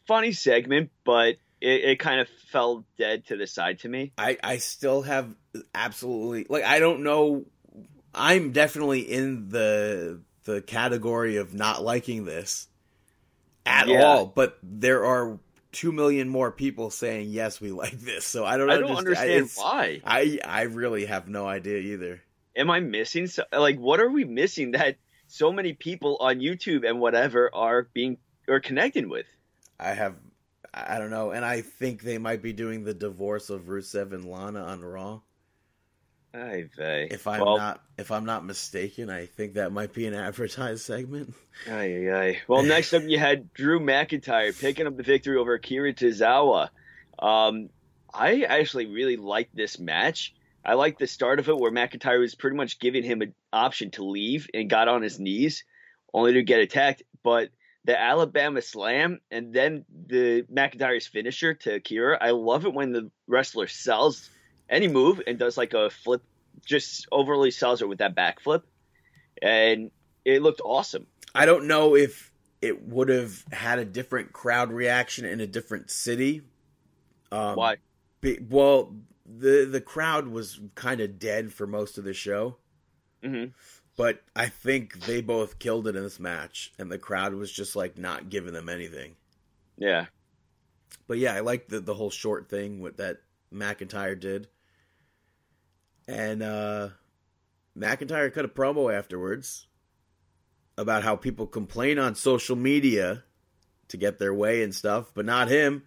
funny 0.07 0.33
segment, 0.33 0.91
but 1.03 1.35
it, 1.59 1.83
it 1.83 1.99
kind 1.99 2.21
of 2.21 2.29
fell 2.51 2.85
dead 2.97 3.25
to 3.27 3.37
the 3.37 3.47
side 3.47 3.79
to 3.79 3.89
me. 3.89 4.13
I, 4.17 4.37
I 4.41 4.57
still 4.57 5.01
have 5.01 5.35
absolutely 5.73 6.45
like 6.47 6.63
I 6.63 6.79
don't 6.79 7.03
know 7.03 7.45
I'm 8.19 8.51
definitely 8.51 9.01
in 9.01 9.49
the 9.49 10.21
the 10.43 10.61
category 10.61 11.37
of 11.37 11.53
not 11.53 11.83
liking 11.83 12.25
this 12.25 12.67
at 13.65 13.87
Yeah. 13.87 14.03
all, 14.03 14.25
but 14.25 14.57
there 14.63 15.05
are 15.05 15.39
two 15.71 15.91
million 15.91 16.27
more 16.27 16.51
people 16.51 16.89
saying 16.89 17.29
yes 17.29 17.61
we 17.61 17.71
like 17.83 17.99
this. 17.99 18.25
So 18.25 18.45
I 18.45 18.57
don't 18.57 18.69
I 18.69 18.77
don't 18.79 18.95
understand, 18.97 19.29
it's- 19.31 19.57
why. 19.57 20.01
I 20.05 20.39
I 20.43 20.63
really 20.63 21.05
have 21.05 21.27
no 21.27 21.47
idea 21.47 21.77
either. 21.77 22.21
Am 22.55 22.69
I 22.69 22.79
missing? 22.81 23.27
So, 23.27 23.43
like, 23.53 23.77
what 23.77 23.99
are 23.99 24.09
we 24.09 24.25
missing 24.25 24.71
that 24.71 24.97
so 25.27 25.51
many 25.53 25.73
people 25.73 26.17
on 26.19 26.39
YouTube 26.39 26.85
and 26.87 26.99
whatever 26.99 27.49
are 27.53 27.87
being 27.93 28.17
or 28.47 28.59
connecting 28.59 29.07
with? 29.07 29.27
I 29.79 29.93
have 29.93 30.15
I 30.73 30.97
don't 30.99 31.09
know, 31.09 31.31
and 31.31 31.45
I 31.45 31.61
think 31.61 32.01
they 32.01 32.17
might 32.17 32.41
be 32.41 32.53
doing 32.53 32.83
the 32.83 32.93
divorce 32.93 33.49
of 33.49 33.63
Rusev 33.63 34.11
and 34.13 34.25
Lana 34.25 34.61
on 34.63 34.81
Raw. 34.81 35.21
If 37.11 37.27
I'm 37.27 37.41
well, 37.41 37.57
not 37.57 37.81
if 37.97 38.11
I'm 38.11 38.25
not 38.25 38.45
mistaken, 38.45 39.09
I 39.09 39.25
think 39.25 39.55
that 39.55 39.71
might 39.71 39.93
be 39.93 40.05
an 40.05 40.13
advertised 40.13 40.81
segment. 40.81 41.33
Ay, 41.67 42.07
ay, 42.07 42.13
ay. 42.13 42.37
Well, 42.47 42.63
next 42.63 42.93
up, 42.93 43.03
you 43.03 43.17
had 43.17 43.51
Drew 43.53 43.79
McIntyre 43.79 44.59
picking 44.59 44.85
up 44.85 44.95
the 44.95 45.03
victory 45.03 45.37
over 45.37 45.55
Akira 45.55 45.93
Tozawa. 45.93 46.69
Um, 47.17 47.69
I 48.13 48.41
actually 48.41 48.85
really 48.85 49.17
liked 49.17 49.55
this 49.55 49.79
match. 49.79 50.35
I 50.63 50.73
liked 50.73 50.99
the 50.99 51.07
start 51.07 51.39
of 51.39 51.49
it 51.49 51.57
where 51.57 51.71
McIntyre 51.71 52.19
was 52.19 52.35
pretty 52.35 52.57
much 52.57 52.79
giving 52.79 53.03
him 53.03 53.21
an 53.21 53.33
option 53.51 53.91
to 53.91 54.03
leave 54.03 54.47
and 54.53 54.69
got 54.69 54.87
on 54.87 55.01
his 55.01 55.19
knees, 55.19 55.63
only 56.13 56.33
to 56.33 56.43
get 56.43 56.59
attacked. 56.59 57.03
But 57.23 57.49
the 57.85 57.99
Alabama 57.99 58.61
Slam 58.61 59.19
and 59.31 59.53
then 59.53 59.85
the 60.07 60.43
McIntyre's 60.43 61.07
finisher 61.07 61.55
to 61.55 61.75
Akira. 61.75 62.17
I 62.21 62.31
love 62.31 62.65
it 62.65 62.73
when 62.73 62.91
the 62.91 63.09
wrestler 63.27 63.67
sells 63.67 64.29
any 64.69 64.87
move 64.87 65.21
and 65.27 65.37
does 65.39 65.57
like 65.57 65.73
a 65.73 65.89
flip, 65.89 66.21
just 66.65 67.07
overly 67.11 67.51
sells 67.51 67.81
it 67.81 67.89
with 67.89 67.99
that 67.99 68.15
backflip, 68.15 68.63
and 69.41 69.91
it 70.25 70.41
looked 70.41 70.61
awesome. 70.63 71.07
I 71.33 71.45
don't 71.45 71.67
know 71.67 71.95
if 71.95 72.31
it 72.61 72.87
would 72.87 73.09
have 73.09 73.43
had 73.51 73.79
a 73.79 73.85
different 73.85 74.33
crowd 74.33 74.71
reaction 74.71 75.25
in 75.25 75.39
a 75.39 75.47
different 75.47 75.89
city. 75.91 76.41
Um, 77.31 77.55
Why? 77.55 77.77
be- 78.21 78.39
well, 78.49 78.95
the 79.25 79.65
the 79.65 79.81
crowd 79.81 80.27
was 80.27 80.59
kind 80.75 81.01
of 81.01 81.19
dead 81.19 81.53
for 81.53 81.67
most 81.67 81.97
of 81.97 82.03
the 82.03 82.13
show, 82.13 82.57
hmm 83.23 83.45
but 83.95 84.21
I 84.35 84.47
think 84.47 85.01
they 85.05 85.19
both 85.21 85.59
killed 85.59 85.85
it 85.87 85.95
in 85.95 86.03
this 86.03 86.19
match, 86.21 86.71
and 86.79 86.89
the 86.91 86.97
crowd 86.97 87.33
was 87.33 87.51
just 87.51 87.75
like 87.75 87.97
not 87.97 88.29
giving 88.29 88.53
them 88.53 88.69
anything. 88.69 89.15
Yeah. 89.77 90.05
But 91.07 91.17
yeah, 91.17 91.33
I 91.33 91.41
like 91.41 91.67
the 91.67 91.79
the 91.79 91.93
whole 91.95 92.09
short 92.09 92.49
thing 92.49 92.79
with 92.79 92.97
that 92.97 93.21
McIntyre 93.53 94.19
did, 94.19 94.47
and 96.09 96.41
uh 96.41 96.89
McIntyre 97.77 98.33
cut 98.33 98.45
a 98.45 98.49
promo 98.49 98.93
afterwards 98.93 99.67
about 100.77 101.03
how 101.03 101.15
people 101.15 101.45
complain 101.45 101.99
on 101.99 102.15
social 102.15 102.55
media 102.55 103.23
to 103.89 103.97
get 103.97 104.17
their 104.17 104.33
way 104.33 104.63
and 104.63 104.73
stuff, 104.73 105.11
but 105.13 105.25
not 105.25 105.47
him. 105.47 105.83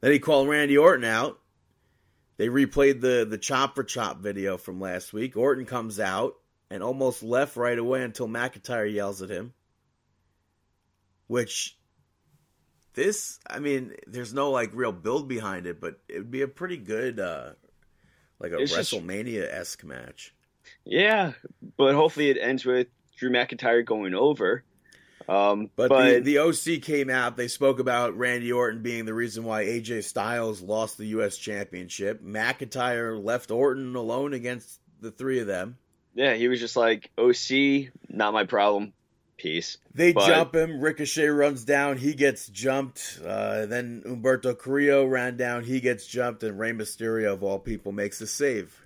Then 0.00 0.12
he 0.12 0.20
called 0.20 0.48
Randy 0.48 0.78
Orton 0.78 1.04
out. 1.04 1.40
They 2.36 2.48
replayed 2.48 3.00
the 3.00 3.26
the 3.28 3.38
chop 3.38 3.74
for 3.74 3.82
chop 3.82 4.20
video 4.20 4.56
from 4.56 4.80
last 4.80 5.12
week. 5.12 5.36
Orton 5.36 5.66
comes 5.66 5.98
out 5.98 6.34
and 6.70 6.82
almost 6.82 7.22
left 7.22 7.56
right 7.56 7.78
away 7.78 8.02
until 8.02 8.28
McIntyre 8.28 8.92
yells 8.92 9.22
at 9.22 9.30
him. 9.30 9.54
Which 11.26 11.76
this 12.94 13.40
I 13.50 13.58
mean, 13.58 13.94
there's 14.06 14.32
no 14.32 14.52
like 14.52 14.70
real 14.72 14.92
build 14.92 15.28
behind 15.28 15.66
it, 15.66 15.80
but 15.80 15.98
it 16.08 16.18
would 16.18 16.30
be 16.30 16.42
a 16.42 16.48
pretty 16.48 16.76
good 16.76 17.18
uh 17.18 17.54
like 18.40 18.52
a 18.52 18.58
It's 18.58 18.76
WrestleMania 18.76 19.52
esque 19.52 19.84
match. 19.84 20.34
Yeah, 20.84 21.32
but 21.76 21.94
hopefully 21.94 22.30
it 22.30 22.38
ends 22.40 22.64
with 22.64 22.88
Drew 23.16 23.30
McIntyre 23.30 23.84
going 23.84 24.14
over. 24.14 24.64
Um, 25.28 25.70
But, 25.76 25.90
but, 25.90 26.24
the, 26.24 26.38
the 26.38 26.38
OC 26.38 26.82
came 26.82 27.10
out. 27.10 27.36
They 27.36 27.48
spoke 27.48 27.80
about 27.80 28.16
Randy 28.16 28.50
Orton 28.50 28.82
being 28.82 29.04
the 29.04 29.14
reason 29.14 29.44
why 29.44 29.64
AJ 29.64 30.04
Styles 30.04 30.62
lost 30.62 30.96
the 30.96 31.06
U.S. 31.06 31.36
Championship. 31.36 32.22
McIntyre 32.22 33.22
left 33.22 33.50
Orton 33.50 33.94
alone 33.94 34.32
against 34.32 34.80
the 35.00 35.10
three 35.10 35.40
of 35.40 35.46
them. 35.46 35.76
yeah, 36.14 36.34
he 36.34 36.48
was 36.48 36.60
just 36.60 36.76
like 36.76 37.10
OC, 37.18 37.92
not 38.08 38.32
my 38.32 38.44
problem. 38.44 38.92
Peace. 39.38 39.78
They 39.94 40.12
But- 40.12 40.26
jump 40.26 40.54
him. 40.54 40.80
Ricochet 40.80 41.28
runs 41.28 41.64
down. 41.64 41.96
He 41.96 42.12
gets 42.12 42.48
jumped. 42.48 43.20
Uh, 43.24 43.66
then 43.66 44.02
Humberto 44.04 44.58
Carrillo 44.58 45.06
ran 45.06 45.36
down. 45.36 45.62
He 45.64 45.80
gets 45.80 46.06
jumped. 46.06 46.42
And 46.42 46.58
Rey 46.58 46.72
Mysterio, 46.72 47.32
of 47.34 47.42
all 47.44 47.58
people, 47.60 47.92
makes 47.92 48.18
the 48.18 48.26
save. 48.26 48.84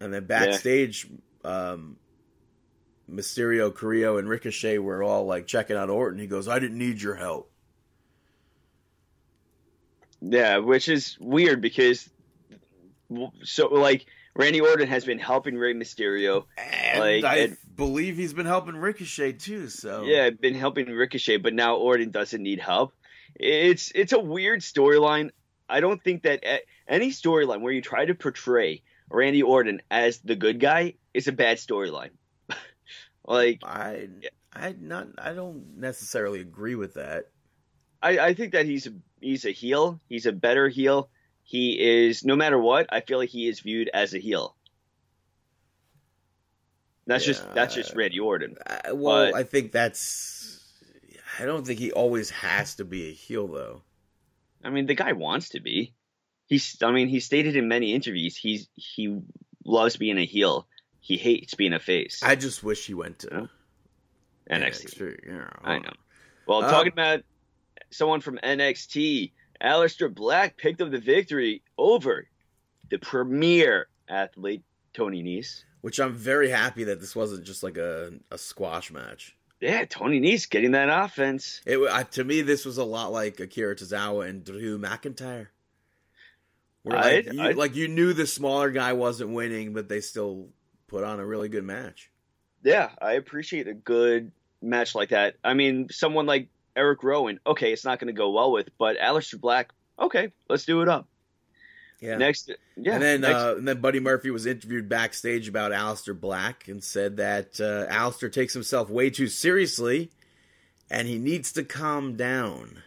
And 0.00 0.12
then 0.14 0.24
backstage, 0.24 1.06
um, 1.44 1.98
Mysterio, 3.08 3.72
Carrillo, 3.74 4.16
and 4.16 4.26
Ricochet 4.28 4.78
were 4.78 5.02
all 5.02 5.26
like 5.26 5.46
checking 5.46 5.76
out 5.76 5.90
Orton. 5.90 6.18
He 6.18 6.26
goes, 6.26 6.48
I 6.48 6.58
didn't 6.58 6.78
need 6.78 7.02
your 7.02 7.14
help. 7.16 7.50
Yeah, 10.22 10.58
which 10.58 10.88
is 10.88 11.18
weird 11.20 11.60
because 11.60 12.08
so 13.42 13.66
like 13.68 14.06
Randy 14.34 14.60
Orton 14.60 14.88
has 14.88 15.04
been 15.04 15.18
helping 15.18 15.54
Rey 15.56 15.74
Mysterio. 15.74 16.46
And 16.56 17.00
Like, 17.00 17.24
I 17.24 17.36
it- 17.40 17.58
believe 17.76 18.16
he's 18.16 18.32
been 18.32 18.46
helping 18.46 18.76
Ricochet 18.76 19.32
too. 19.34 19.68
So 19.68 20.04
Yeah, 20.04 20.30
been 20.30 20.54
helping 20.54 20.86
Ricochet, 20.86 21.38
but 21.38 21.54
now 21.54 21.76
Orton 21.76 22.10
doesn't 22.10 22.42
need 22.42 22.60
help. 22.60 22.94
It's 23.34 23.90
it's 23.94 24.12
a 24.12 24.20
weird 24.20 24.60
storyline. 24.60 25.30
I 25.68 25.80
don't 25.80 26.02
think 26.02 26.22
that 26.22 26.44
any 26.86 27.10
storyline 27.10 27.62
where 27.62 27.72
you 27.72 27.80
try 27.80 28.04
to 28.04 28.14
portray 28.14 28.82
Randy 29.10 29.42
Orton 29.42 29.82
as 29.90 30.18
the 30.18 30.36
good 30.36 30.60
guy 30.60 30.94
is 31.12 31.28
a 31.28 31.32
bad 31.32 31.58
storyline. 31.58 32.10
like 33.26 33.60
I 33.64 34.08
I 34.52 34.74
not 34.78 35.08
I 35.18 35.32
don't 35.32 35.78
necessarily 35.78 36.40
agree 36.40 36.74
with 36.74 36.94
that. 36.94 37.30
I, 38.02 38.18
I 38.18 38.34
think 38.34 38.52
that 38.52 38.66
he's 38.66 38.86
a, 38.86 38.92
he's 39.20 39.46
a 39.46 39.50
heel. 39.50 40.00
He's 40.08 40.26
a 40.26 40.32
better 40.32 40.68
heel. 40.68 41.08
He 41.42 42.04
is 42.06 42.24
no 42.24 42.36
matter 42.36 42.58
what. 42.58 42.86
I 42.90 43.00
feel 43.00 43.18
like 43.18 43.30
he 43.30 43.48
is 43.48 43.60
viewed 43.60 43.90
as 43.92 44.14
a 44.14 44.18
heel. 44.18 44.54
That's 47.06 47.24
just 47.24 47.44
that's 47.54 47.74
just 47.74 47.90
Yeah. 47.92 47.98
Randy 47.98 48.20
Orton. 48.20 48.56
I, 48.66 48.92
well, 48.92 49.30
But- 49.32 49.34
I 49.38 49.42
think 49.44 49.72
that's. 49.72 50.60
I 51.38 51.44
don't 51.46 51.66
think 51.66 51.80
he 51.80 51.90
always 51.90 52.30
has 52.30 52.76
to 52.76 52.84
be 52.84 53.08
a 53.08 53.12
heel 53.12 53.48
though. 53.48 53.82
I 54.62 54.70
mean, 54.70 54.86
the 54.86 54.94
guy 54.94 55.12
wants 55.12 55.50
to 55.50 55.60
be. 55.60 55.92
He's. 56.46 56.76
I 56.82 56.90
mean, 56.92 57.08
he 57.08 57.20
stated 57.20 57.56
in 57.56 57.68
many 57.68 57.92
interviews 57.92 58.36
he's 58.36 58.68
he 58.74 59.20
loves 59.64 59.96
being 59.96 60.18
a 60.18 60.24
heel. 60.24 60.66
He 61.00 61.16
hates 61.16 61.54
being 61.54 61.72
a 61.74 61.80
face. 61.80 62.22
I 62.22 62.34
just 62.36 62.62
wish 62.62 62.86
he 62.86 62.94
went 62.94 63.18
to 63.20 63.26
NXT. 63.28 63.48
NXT, 64.50 65.26
you 65.26 65.32
know. 65.32 65.48
I 65.62 65.78
know. 65.80 65.92
Well, 66.46 66.64
Uh, 66.64 66.70
talking 66.70 66.92
about 66.92 67.22
someone 67.90 68.20
from 68.20 68.38
NXT, 68.38 69.32
Aleister 69.62 70.12
Black 70.14 70.56
picked 70.56 70.80
up 70.80 70.90
the 70.90 70.98
victory 70.98 71.62
over 71.76 72.28
the 72.90 72.98
premier 72.98 73.88
athlete 74.08 74.62
Tony 74.94 75.22
Nese. 75.22 75.64
Which 75.84 76.00
I'm 76.00 76.14
very 76.14 76.48
happy 76.48 76.84
that 76.84 76.98
this 76.98 77.14
wasn't 77.14 77.44
just 77.44 77.62
like 77.62 77.76
a, 77.76 78.10
a 78.30 78.38
squash 78.38 78.90
match. 78.90 79.36
Yeah, 79.60 79.84
Tony 79.84 80.18
Nese 80.18 80.48
getting 80.48 80.70
that 80.70 80.88
offense. 80.88 81.60
It 81.66 81.78
I, 81.90 82.04
to 82.04 82.24
me 82.24 82.40
this 82.40 82.64
was 82.64 82.78
a 82.78 82.84
lot 82.84 83.12
like 83.12 83.38
Akira 83.38 83.76
Tozawa 83.76 84.26
and 84.26 84.42
Drew 84.42 84.78
McIntyre. 84.78 85.48
Where 86.84 86.96
like, 86.96 87.04
I'd- 87.28 87.36
you, 87.36 87.42
I'd- 87.42 87.54
like 87.58 87.74
you 87.76 87.88
knew 87.88 88.14
the 88.14 88.26
smaller 88.26 88.70
guy 88.70 88.94
wasn't 88.94 89.34
winning, 89.34 89.74
but 89.74 89.90
they 89.90 90.00
still 90.00 90.48
put 90.86 91.04
on 91.04 91.20
a 91.20 91.26
really 91.26 91.50
good 91.50 91.64
match. 91.64 92.10
Yeah, 92.62 92.88
I 93.02 93.12
appreciate 93.12 93.68
a 93.68 93.74
good 93.74 94.32
match 94.62 94.94
like 94.94 95.10
that. 95.10 95.36
I 95.44 95.52
mean, 95.52 95.88
someone 95.90 96.24
like 96.24 96.48
Eric 96.74 97.02
Rowan, 97.02 97.40
okay, 97.46 97.74
it's 97.74 97.84
not 97.84 97.98
going 97.98 98.06
to 98.06 98.18
go 98.18 98.30
well 98.30 98.52
with, 98.52 98.70
but 98.78 98.96
Aleister 98.98 99.38
Black, 99.38 99.70
okay, 99.98 100.32
let's 100.48 100.64
do 100.64 100.80
it 100.80 100.88
up. 100.88 101.06
Yeah. 102.04 102.16
Next, 102.16 102.50
yeah, 102.76 102.94
and 102.94 103.02
then 103.02 103.20
next, 103.22 103.34
uh, 103.34 103.54
and 103.56 103.66
then 103.66 103.80
Buddy 103.80 103.98
Murphy 103.98 104.30
was 104.30 104.44
interviewed 104.44 104.88
backstage 104.90 105.48
about 105.48 105.72
Aleister 105.72 106.18
Black 106.18 106.68
and 106.68 106.84
said 106.84 107.16
that 107.16 107.58
uh, 107.58 107.90
Aleister 107.90 108.30
takes 108.30 108.52
himself 108.52 108.90
way 108.90 109.08
too 109.08 109.26
seriously, 109.26 110.10
and 110.90 111.08
he 111.08 111.18
needs 111.18 111.50
to 111.52 111.64
calm 111.64 112.14
down. 112.16 112.82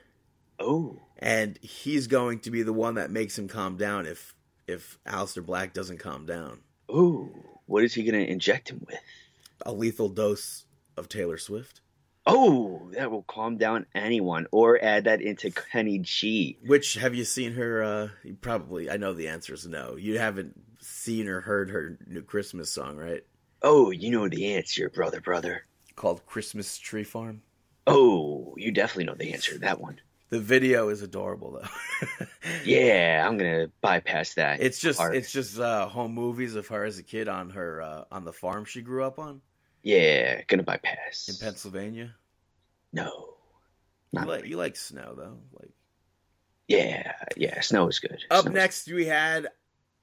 oh, 0.59 0.99
And 1.17 1.57
he's 1.63 2.05
going 2.05 2.41
to 2.41 2.51
be 2.51 2.61
the 2.61 2.73
one 2.73 2.93
that 2.95 3.09
makes 3.09 3.37
him 3.39 3.47
calm 3.47 3.75
down 3.75 4.05
if 4.05 4.35
if 4.67 4.99
Aleister 5.07 5.43
Black 5.43 5.73
doesn't 5.73 5.97
calm 5.97 6.25
down. 6.27 6.59
oh, 6.87 7.29
what 7.65 7.83
is 7.83 7.93
he 7.95 8.03
going 8.03 8.23
to 8.23 8.31
inject 8.31 8.69
him 8.69 8.85
with? 8.85 8.99
A 9.65 9.73
lethal 9.73 10.09
dose 10.09 10.65
of 10.95 11.09
Taylor 11.09 11.37
Swift, 11.39 11.81
Oh, 12.29 12.89
that 12.91 13.09
will 13.09 13.23
calm 13.23 13.57
down 13.57 13.85
anyone, 13.95 14.47
or 14.51 14.77
add 14.83 15.05
that 15.05 15.21
into 15.21 15.49
Kenny 15.49 15.99
G. 15.99 16.57
which 16.65 16.95
have 16.95 17.15
you 17.15 17.23
seen 17.23 17.53
her? 17.53 17.81
Uh, 17.81 18.09
you 18.23 18.35
probably, 18.35 18.89
I 18.91 18.97
know 18.97 19.13
the 19.13 19.29
answer 19.29 19.53
is 19.53 19.65
no. 19.65 19.95
You 19.95 20.19
haven't 20.19 20.59
seen 20.79 21.27
or 21.29 21.39
heard 21.41 21.69
her 21.69 21.97
new 22.05 22.21
Christmas 22.21 22.69
song, 22.69 22.97
right? 22.97 23.23
Oh, 23.61 23.91
you 23.91 24.11
know 24.11 24.27
the 24.27 24.55
answer, 24.55 24.89
brother, 24.89 25.21
brother. 25.21 25.65
Called 25.95 26.25
Christmas 26.25 26.77
Tree 26.77 27.05
Farm. 27.05 27.41
Oh, 27.87 28.53
you 28.57 28.71
definitely 28.71 29.05
know 29.05 29.15
the 29.15 29.33
answer 29.33 29.53
to 29.53 29.59
that 29.59 29.79
one. 29.79 29.99
The 30.29 30.39
video 30.41 30.89
is 30.89 31.01
adorable 31.01 31.53
though. 31.61 32.25
Yeah, 32.65 33.25
I'm 33.25 33.37
gonna 33.37 33.67
bypass 33.81 34.33
that. 34.33 34.61
It's 34.61 34.79
just 34.79 34.99
part. 34.99 35.15
it's 35.15 35.31
just 35.31 35.57
uh, 35.59 35.87
home 35.87 36.13
movies 36.13 36.55
of 36.55 36.67
her 36.67 36.83
as 36.83 36.97
a 36.99 37.03
kid 37.03 37.27
on 37.29 37.49
her 37.51 37.81
uh, 37.81 38.03
on 38.11 38.25
the 38.25 38.33
farm 38.33 38.65
she 38.65 38.81
grew 38.81 39.03
up 39.05 39.19
on 39.19 39.41
yeah, 39.83 40.41
gonna 40.47 40.63
bypass. 40.63 41.29
in 41.29 41.35
Pennsylvania. 41.35 42.13
No, 42.93 43.35
You 44.11 44.19
not 44.19 44.27
like 44.27 44.45
you 44.45 44.57
like 44.57 44.75
snow 44.75 45.13
though. 45.15 45.37
Like 45.53 45.71
yeah, 46.67 47.13
yeah. 47.35 47.61
Snow 47.61 47.87
is 47.87 47.99
good. 47.99 48.23
up 48.29 48.43
Snow 48.43 48.51
next 48.53 48.91
we 48.91 49.05
had 49.05 49.47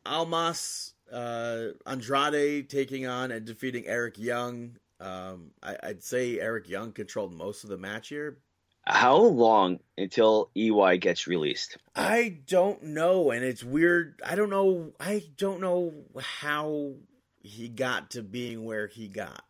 Almas 0.07 0.95
uh, 1.13 1.69
Andrade 1.87 2.69
taking 2.69 3.07
on 3.07 3.31
and 3.31 3.45
defeating 3.45 3.87
Eric 3.87 4.19
Young. 4.19 4.77
Um, 5.01 5.51
I, 5.63 5.77
I'd 5.83 6.03
say 6.03 6.41
Eric 6.41 6.69
Young 6.69 6.93
controlled 6.93 7.33
most 7.33 7.65
of 7.65 7.71
the 7.71 7.79
match 7.79 8.09
here. 8.09 8.39
How 8.87 9.17
long 9.17 9.81
until 9.97 10.51
EY 10.55 10.99
gets 10.99 11.27
released? 11.27 11.79
I 11.97 12.39
don't 12.47 12.83
know, 12.83 13.31
and 13.31 13.43
it's 13.43 13.65
weird. 13.65 14.21
I 14.25 14.35
don't 14.35 14.51
know. 14.51 14.93
I 15.01 15.25
don't 15.39 15.61
know 15.61 15.95
how 16.21 16.93
he 17.43 17.69
got 17.69 18.11
to 18.11 18.23
being 18.23 18.65
where 18.65 18.87
he 18.87 19.09
got. 19.09 19.43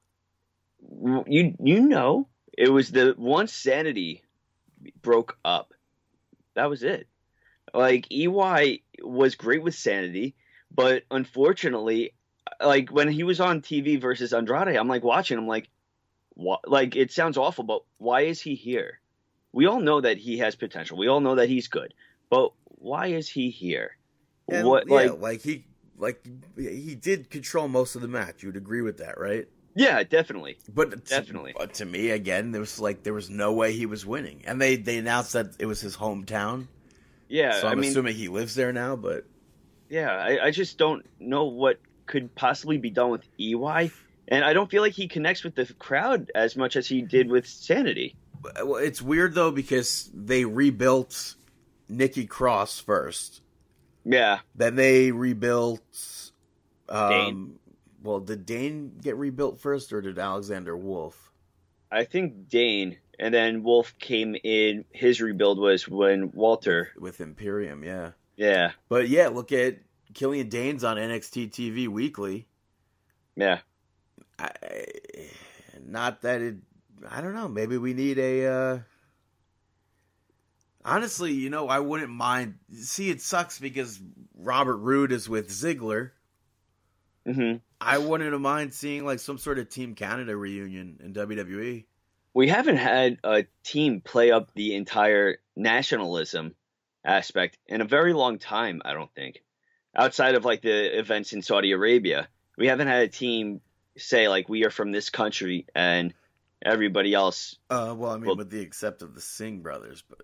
You 1.04 1.54
you 1.60 1.80
know, 1.82 2.28
it 2.56 2.70
was 2.70 2.90
the 2.90 3.14
once 3.18 3.52
Sanity 3.52 4.22
broke 5.02 5.36
up. 5.44 5.74
That 6.54 6.70
was 6.70 6.82
it. 6.82 7.08
Like 7.72 8.06
EY 8.10 8.82
was 9.02 9.34
great 9.34 9.62
with 9.62 9.74
Sanity, 9.74 10.34
but 10.74 11.02
unfortunately, 11.10 12.14
like 12.64 12.90
when 12.90 13.08
he 13.08 13.22
was 13.22 13.40
on 13.40 13.60
TV 13.60 14.00
versus 14.00 14.32
Andrade, 14.32 14.76
I'm 14.76 14.88
like 14.88 15.02
watching. 15.02 15.36
I'm 15.36 15.48
like, 15.48 15.68
what? 16.30 16.68
Like 16.68 16.96
it 16.96 17.12
sounds 17.12 17.36
awful, 17.36 17.64
but 17.64 17.82
why 17.98 18.22
is 18.22 18.40
he 18.40 18.54
here? 18.54 19.00
We 19.52 19.66
all 19.66 19.80
know 19.80 20.00
that 20.00 20.18
he 20.18 20.38
has 20.38 20.56
potential. 20.56 20.96
We 20.96 21.08
all 21.08 21.20
know 21.20 21.36
that 21.36 21.48
he's 21.48 21.68
good, 21.68 21.92
but 22.30 22.52
why 22.66 23.08
is 23.08 23.28
he 23.28 23.50
here? 23.50 23.96
And, 24.48 24.66
what 24.66 24.88
yeah, 24.88 24.94
like 24.94 25.20
like 25.20 25.40
he 25.42 25.64
like 25.98 26.26
he 26.56 26.94
did 26.94 27.30
control 27.30 27.68
most 27.68 27.94
of 27.94 28.02
the 28.02 28.08
match. 28.08 28.42
You'd 28.42 28.56
agree 28.56 28.82
with 28.82 28.98
that, 28.98 29.18
right? 29.18 29.48
Yeah, 29.74 30.02
definitely. 30.04 30.58
But 30.72 30.90
to, 30.92 30.96
Definitely. 30.98 31.54
but 31.56 31.74
to 31.74 31.84
me, 31.84 32.10
again, 32.10 32.52
there 32.52 32.60
was 32.60 32.78
like 32.80 33.02
there 33.02 33.14
was 33.14 33.28
no 33.28 33.52
way 33.52 33.72
he 33.72 33.86
was 33.86 34.06
winning, 34.06 34.42
and 34.46 34.60
they 34.60 34.76
they 34.76 34.98
announced 34.98 35.32
that 35.32 35.48
it 35.58 35.66
was 35.66 35.80
his 35.80 35.96
hometown. 35.96 36.68
Yeah, 37.28 37.60
so 37.60 37.66
I 37.68 37.72
I'm 37.72 37.80
mean, 37.80 37.90
assuming 37.90 38.14
he 38.14 38.28
lives 38.28 38.54
there 38.54 38.72
now. 38.72 38.94
But 38.96 39.24
Yeah, 39.88 40.10
I, 40.10 40.46
I 40.46 40.50
just 40.52 40.78
don't 40.78 41.04
know 41.18 41.44
what 41.46 41.80
could 42.06 42.34
possibly 42.34 42.76
be 42.78 42.90
done 42.90 43.10
with 43.10 43.22
EY. 43.40 43.90
And 44.28 44.44
I 44.44 44.52
don't 44.52 44.70
feel 44.70 44.80
like 44.82 44.92
he 44.92 45.08
connects 45.08 45.42
with 45.42 45.54
the 45.54 45.66
crowd 45.74 46.30
as 46.34 46.56
much 46.56 46.76
as 46.76 46.86
he 46.86 47.02
did 47.02 47.28
with 47.28 47.46
Sanity. 47.46 48.14
well, 48.42 48.76
it's 48.76 49.02
weird 49.02 49.34
though 49.34 49.50
because 49.50 50.10
they 50.14 50.44
rebuilt 50.44 51.34
Nikki 51.88 52.26
Cross 52.26 52.80
first, 52.80 53.42
Yeah. 54.04 54.38
then 54.54 54.76
they 54.76 55.10
rebuilt. 55.12 55.82
Um, 56.88 57.10
Dain. 57.10 57.58
Well, 58.04 58.20
did 58.20 58.46
Dain 58.46 58.98
get 59.02 59.16
rebuilt 59.16 59.58
first, 59.58 59.92
or 59.92 60.02
did 60.02 60.18
Alexander 60.18 60.76
Wolfe? 60.76 61.32
I 61.90 62.04
think 62.04 62.48
Dain 62.48 62.98
and 63.18 63.32
then 63.32 63.62
Wolf 63.62 63.94
came 63.98 64.36
in. 64.44 64.84
His 64.92 65.20
rebuild 65.20 65.58
was 65.58 65.88
when 65.88 66.30
Walter. 66.32 66.90
with 66.98 67.20
Imperium? 67.20 67.82
Yeah. 67.82 68.10
Yeah. 68.36 68.72
But 68.88 69.08
yeah, 69.08 69.28
look 69.28 69.52
at 69.52 69.78
Killian 70.12 70.48
Dain's 70.48 70.84
on 70.84 70.96
NXT 70.96 71.50
TV 71.50 71.88
weekly. 71.88 72.46
Yeah. 73.36 73.60
I, 74.38 74.50
not 75.84 76.22
that 76.22 76.42
it. 76.42 76.56
I 77.08 77.20
don't 77.20 77.34
know. 77.34 77.48
Maybe 77.48 77.78
we 77.78 77.94
need 77.94 78.18
a. 78.18 78.46
Uh, 78.46 78.78
honestly, 80.84 81.32
you 81.32 81.50
know, 81.50 81.68
I 81.68 81.78
wouldn't 81.78 82.10
mind. 82.10 82.56
See, 82.74 83.10
it 83.10 83.22
sucks 83.22 83.58
because 83.58 84.00
Robert 84.36 84.76
Roode 84.76 85.12
is 85.12 85.28
with 85.28 85.48
Ziggler. 85.48 86.10
Hmm 87.26 87.54
I 87.80 87.98
wouldn't 87.98 88.40
mind 88.40 88.72
seeing 88.72 89.04
like 89.04 89.18
some 89.20 89.38
sort 89.38 89.58
of 89.58 89.68
Team 89.68 89.94
Canada 89.94 90.36
reunion 90.36 90.98
in. 91.02 91.12
WWE. 91.12 91.84
We 92.32 92.48
haven't 92.48 92.76
had 92.78 93.18
a 93.22 93.44
team 93.62 94.00
play 94.00 94.30
up 94.32 94.50
the 94.54 94.74
entire 94.74 95.38
nationalism 95.54 96.54
aspect 97.04 97.58
in 97.66 97.80
a 97.80 97.84
very 97.84 98.12
long 98.12 98.38
time, 98.38 98.80
I 98.84 98.94
don't 98.94 99.12
think. 99.14 99.42
Outside 99.96 100.34
of 100.34 100.44
like 100.44 100.62
the 100.62 100.98
events 100.98 101.32
in 101.32 101.42
Saudi 101.42 101.72
Arabia, 101.72 102.28
we 102.56 102.66
haven't 102.68 102.88
had 102.88 103.02
a 103.02 103.08
team 103.08 103.60
say 103.96 104.28
like 104.28 104.48
we 104.48 104.64
are 104.64 104.70
from 104.70 104.90
this 104.90 105.10
country 105.10 105.66
and 105.74 106.12
everybody 106.64 107.12
else 107.14 107.56
Uh, 107.70 107.94
well, 107.96 108.12
I 108.12 108.16
mean, 108.16 108.26
Well- 108.26 108.36
with 108.36 108.50
the 108.50 108.60
except 108.60 109.02
of 109.02 109.14
the 109.14 109.20
Singh 109.20 109.60
brothers, 109.60 110.02
but 110.08 110.22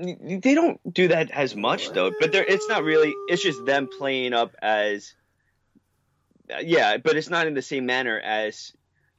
they 0.00 0.54
don't 0.54 0.80
do 0.92 1.08
that 1.08 1.30
as 1.30 1.56
much 1.56 1.90
though 1.92 2.12
but 2.20 2.30
they're, 2.32 2.44
it's 2.44 2.68
not 2.68 2.84
really 2.84 3.12
it's 3.28 3.42
just 3.42 3.64
them 3.64 3.88
playing 3.98 4.32
up 4.32 4.54
as 4.62 5.14
yeah 6.62 6.96
but 6.98 7.16
it's 7.16 7.30
not 7.30 7.46
in 7.46 7.54
the 7.54 7.62
same 7.62 7.86
manner 7.86 8.18
as 8.18 8.72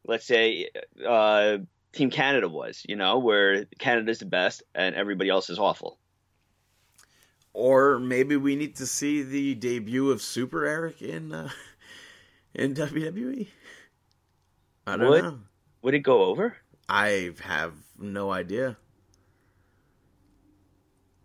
let's 0.06 0.26
say 0.26 0.70
uh 1.06 1.58
team 1.92 2.10
canada 2.10 2.48
was 2.48 2.84
you 2.88 2.96
know 2.96 3.20
where 3.20 3.66
canada's 3.80 4.20
the 4.20 4.26
best 4.26 4.64
and 4.74 4.96
everybody 4.96 5.30
else 5.30 5.50
is 5.50 5.60
awful 5.60 5.98
or 7.54 8.00
maybe 8.00 8.36
we 8.38 8.56
need 8.56 8.76
to 8.78 8.86
see 8.86 9.24
the 9.24 9.56
debut 9.56 10.12
of 10.12 10.22
Super 10.22 10.66
Eric 10.66 11.02
in 11.02 11.34
uh, 11.34 11.50
in 12.54 12.76
WWE. 12.76 13.48
I 14.86 14.98
don't 14.98 15.10
Would- 15.10 15.24
know. 15.24 15.40
would 15.82 15.94
it 15.96 16.00
go 16.00 16.24
over 16.26 16.56
I 16.88 17.32
have 17.44 17.74
no 17.98 18.32
idea. 18.32 18.78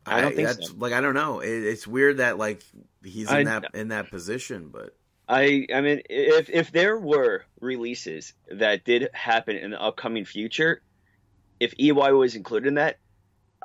I 0.07 0.21
don't 0.21 0.35
think 0.35 0.49
that's, 0.49 0.69
so. 0.69 0.75
Like 0.77 0.93
I 0.93 1.01
don't 1.01 1.15
know. 1.15 1.41
It, 1.41 1.49
it's 1.49 1.87
weird 1.87 2.19
that 2.19 2.39
like 2.39 2.63
he's 3.03 3.31
in 3.31 3.49
I- 3.49 3.61
that 3.61 3.75
in 3.75 3.89
that 3.89 4.11
position, 4.11 4.69
but 4.73 4.95
I 5.29 5.67
I 5.75 5.81
mean 5.81 6.03
if 6.11 6.51
if 6.51 6.73
there 6.73 6.99
were 6.99 7.45
releases 7.61 8.35
that 8.51 8.85
did 8.85 9.09
happen 9.15 9.57
in 9.57 9.71
the 9.71 9.81
upcoming 9.83 10.25
future, 10.25 10.83
if 11.61 11.73
EY 11.79 12.13
was 12.13 12.35
included 12.35 12.69
in 12.69 12.75
that, 12.75 12.99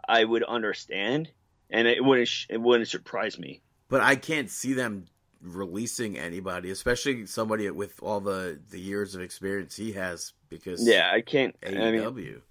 I 0.08 0.24
would 0.24 0.44
understand 0.44 1.30
and 1.70 1.88
it 1.88 2.04
wouldn't 2.04 2.30
it 2.50 2.62
wouldn't 2.62 2.88
surprise 2.88 3.38
me. 3.38 3.62
but 3.90 4.02
I 4.02 4.16
can't 4.16 4.50
see 4.50 4.74
them 4.74 5.06
releasing 5.42 6.18
anybody, 6.18 6.70
especially 6.70 7.26
somebody 7.26 7.70
with 7.72 8.02
all 8.02 8.20
the 8.22 8.60
the 8.72 8.80
years 8.80 9.16
of 9.16 9.22
experience 9.22 9.76
he 9.76 9.92
has 9.94 10.34
because 10.50 10.88
Yeah, 10.88 11.12
I 11.14 11.22
can't 11.22 11.56
I 11.66 11.72
mean 11.72 12.02
AEW. 12.02 12.42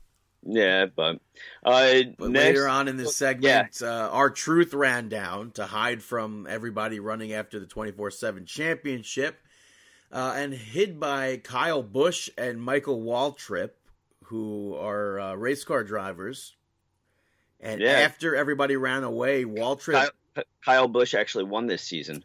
Yeah, 0.44 0.86
but 0.86 1.20
uh 1.64 1.94
But 2.18 2.30
next, 2.30 2.44
later 2.44 2.68
on 2.68 2.88
in 2.88 2.96
this 2.96 3.20
yeah. 3.20 3.28
segment, 3.28 3.82
uh, 3.82 4.08
R-Truth 4.12 4.72
ran 4.72 5.08
down 5.08 5.50
to 5.52 5.66
hide 5.66 6.02
from 6.02 6.46
everybody 6.48 7.00
running 7.00 7.32
after 7.32 7.58
the 7.58 7.66
24 7.66 8.10
7 8.10 8.46
championship 8.46 9.36
uh, 10.12 10.34
and 10.36 10.54
hid 10.54 10.98
by 10.98 11.36
Kyle 11.38 11.82
Busch 11.82 12.30
and 12.38 12.62
Michael 12.62 13.02
Waltrip, 13.02 13.70
who 14.24 14.74
are 14.76 15.20
uh, 15.20 15.34
race 15.34 15.64
car 15.64 15.84
drivers. 15.84 16.54
And 17.60 17.80
Yeah. 17.80 17.90
after 17.90 18.34
everybody 18.36 18.76
ran 18.76 19.02
away, 19.04 19.44
Waltrip. 19.44 20.10
Kyle, 20.34 20.44
Kyle 20.64 20.88
Busch 20.88 21.14
actually 21.14 21.44
won 21.44 21.66
this 21.66 21.82
season. 21.82 22.24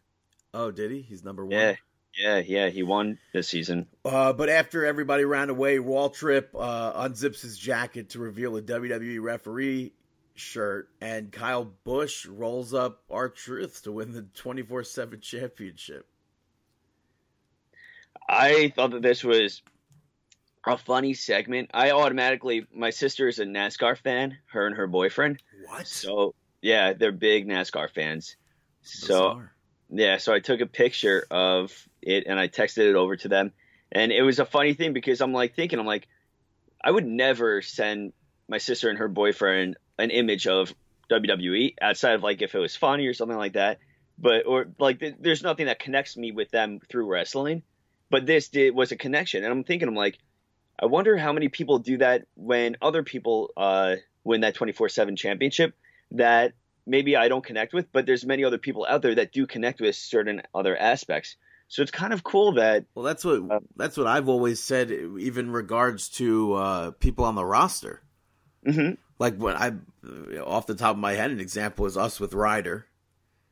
Oh, 0.54 0.70
did 0.72 0.92
he? 0.92 1.02
He's 1.02 1.24
number 1.24 1.44
one. 1.44 1.52
Yeah. 1.52 1.76
Yeah, 2.16 2.38
yeah, 2.38 2.70
he 2.70 2.84
won 2.84 3.18
this 3.34 3.48
season. 3.48 3.88
Uh, 4.06 4.34
but 4.34 4.50
after 4.50 4.86
everybody 4.86 5.26
ran 5.26 5.50
away, 5.50 5.78
Waltrip 5.78 6.48
uh, 6.58 7.08
unzips 7.08 7.42
his 7.42 7.58
jacket 7.58 8.10
to 8.10 8.20
reveal 8.20 8.56
a 8.56 8.62
WWE 8.62 9.22
referee 9.22 9.94
shirt, 10.36 10.90
and 11.02 11.32
Kyle 11.32 11.66
Busch 11.84 12.26
rolls 12.26 12.74
up 12.74 13.02
R-Truth 13.10 13.84
to 13.84 13.92
win 13.92 14.12
the 14.12 14.24
twenty 14.36 14.62
four 14.62 14.84
seven 14.84 15.22
championship. 15.22 16.08
I 18.30 18.72
thought 18.76 18.92
that 18.92 19.02
this 19.02 19.24
was 19.24 19.62
a 20.66 20.78
funny 20.78 21.14
segment. 21.14 21.72
I 21.74 21.92
automatically, 21.92 22.66
my 22.74 22.92
sister 22.92 23.28
is 23.28 23.40
a 23.40 23.46
NASCAR 23.46 23.98
fan, 23.98 24.38
her 24.52 24.66
and 24.68 24.76
her 24.76 24.88
boyfriend. 24.88 25.42
What? 25.66 25.88
So 25.88 26.36
yeah, 26.62 26.94
they're 26.94 27.12
big 27.12 27.48
NASCAR 27.48 27.90
fans. 27.90 28.36
So 28.82 29.08
Bizarre. 29.08 29.53
Yeah, 29.94 30.18
so 30.18 30.34
I 30.34 30.40
took 30.40 30.62
a 30.62 30.66
picture 30.66 31.26
of 31.30 31.72
it 32.02 32.26
and 32.28 32.40
I 32.40 32.48
texted 32.48 32.90
it 32.90 32.96
over 32.96 33.16
to 33.18 33.28
them, 33.28 33.52
and 33.92 34.12
it 34.12 34.24
was 34.24 34.40
a 34.40 34.46
funny 34.46 34.74
thing 34.74 34.94
because 34.94 35.22
I'm 35.22 35.34
like 35.34 35.56
thinking, 35.56 35.80
I'm 35.80 35.86
like, 35.86 36.08
I 36.84 36.90
would 36.92 37.06
never 37.06 37.62
send 37.62 38.14
my 38.50 38.58
sister 38.58 38.90
and 38.90 38.98
her 38.98 39.08
boyfriend 39.08 39.78
an 39.98 40.10
image 40.10 40.48
of 40.48 40.74
WWE 41.12 41.76
outside 41.82 42.16
of 42.16 42.24
like 42.24 42.42
if 42.42 42.56
it 42.56 42.60
was 42.60 42.76
funny 42.76 43.06
or 43.08 43.14
something 43.14 43.38
like 43.38 43.54
that. 43.54 43.80
But 44.18 44.46
or 44.46 44.66
like 44.80 45.00
th- 45.00 45.16
there's 45.20 45.44
nothing 45.44 45.68
that 45.68 45.80
connects 45.80 46.18
me 46.18 46.32
with 46.32 46.50
them 46.50 46.80
through 46.90 47.08
wrestling. 47.08 47.64
But 48.10 48.26
this 48.26 48.50
did 48.50 48.76
was 48.76 48.92
a 48.92 48.96
connection, 48.96 49.44
and 49.44 49.52
I'm 49.52 49.64
thinking, 49.64 49.88
I'm 49.88 49.96
like, 49.96 50.20
I 50.80 50.88
wonder 50.88 51.18
how 51.18 51.34
many 51.34 51.50
people 51.50 51.80
do 51.80 51.98
that 51.98 52.26
when 52.36 52.78
other 52.82 53.04
people 53.04 53.52
uh, 53.56 53.96
win 54.24 54.42
that 54.42 54.56
24/7 54.56 55.18
championship 55.18 55.76
that 56.12 56.54
maybe 56.86 57.16
I 57.16 57.28
don't 57.28 57.44
connect 57.44 57.74
with, 57.74 57.92
but 57.92 58.06
there's 58.06 58.26
many 58.26 58.44
other 58.44 58.58
people 58.58 58.86
out 58.90 59.02
there 59.02 59.16
that 59.16 59.32
do 59.32 59.48
connect 59.48 59.82
with 59.82 59.96
certain 59.96 60.42
other 60.54 60.76
aspects. 60.78 61.36
So 61.68 61.82
it's 61.82 61.92
kind 61.92 62.14
of 62.14 62.24
cool 62.24 62.54
that 62.54 62.86
Well, 62.94 63.06
that's 63.06 63.26
what 63.26 63.42
Uh, 63.50 63.60
that's 63.76 63.98
what 63.98 64.08
I've 64.08 64.30
always 64.30 64.60
said, 64.60 64.92
even 64.92 65.52
regards 65.52 66.10
to 66.10 66.54
uh, 66.54 66.92
people 66.92 67.26
on 67.26 67.36
the 67.36 67.46
roster. 67.46 68.04
Mhm. 68.66 68.98
Like 69.20 69.38
when 69.38 69.56
I, 69.56 69.74
off 70.40 70.68
the 70.68 70.76
top 70.76 70.96
of 70.96 71.00
my 71.00 71.14
head, 71.14 71.32
an 71.32 71.40
example 71.40 71.86
is 71.86 71.98
us 71.98 72.20
with 72.20 72.34
Ryder 72.34 72.88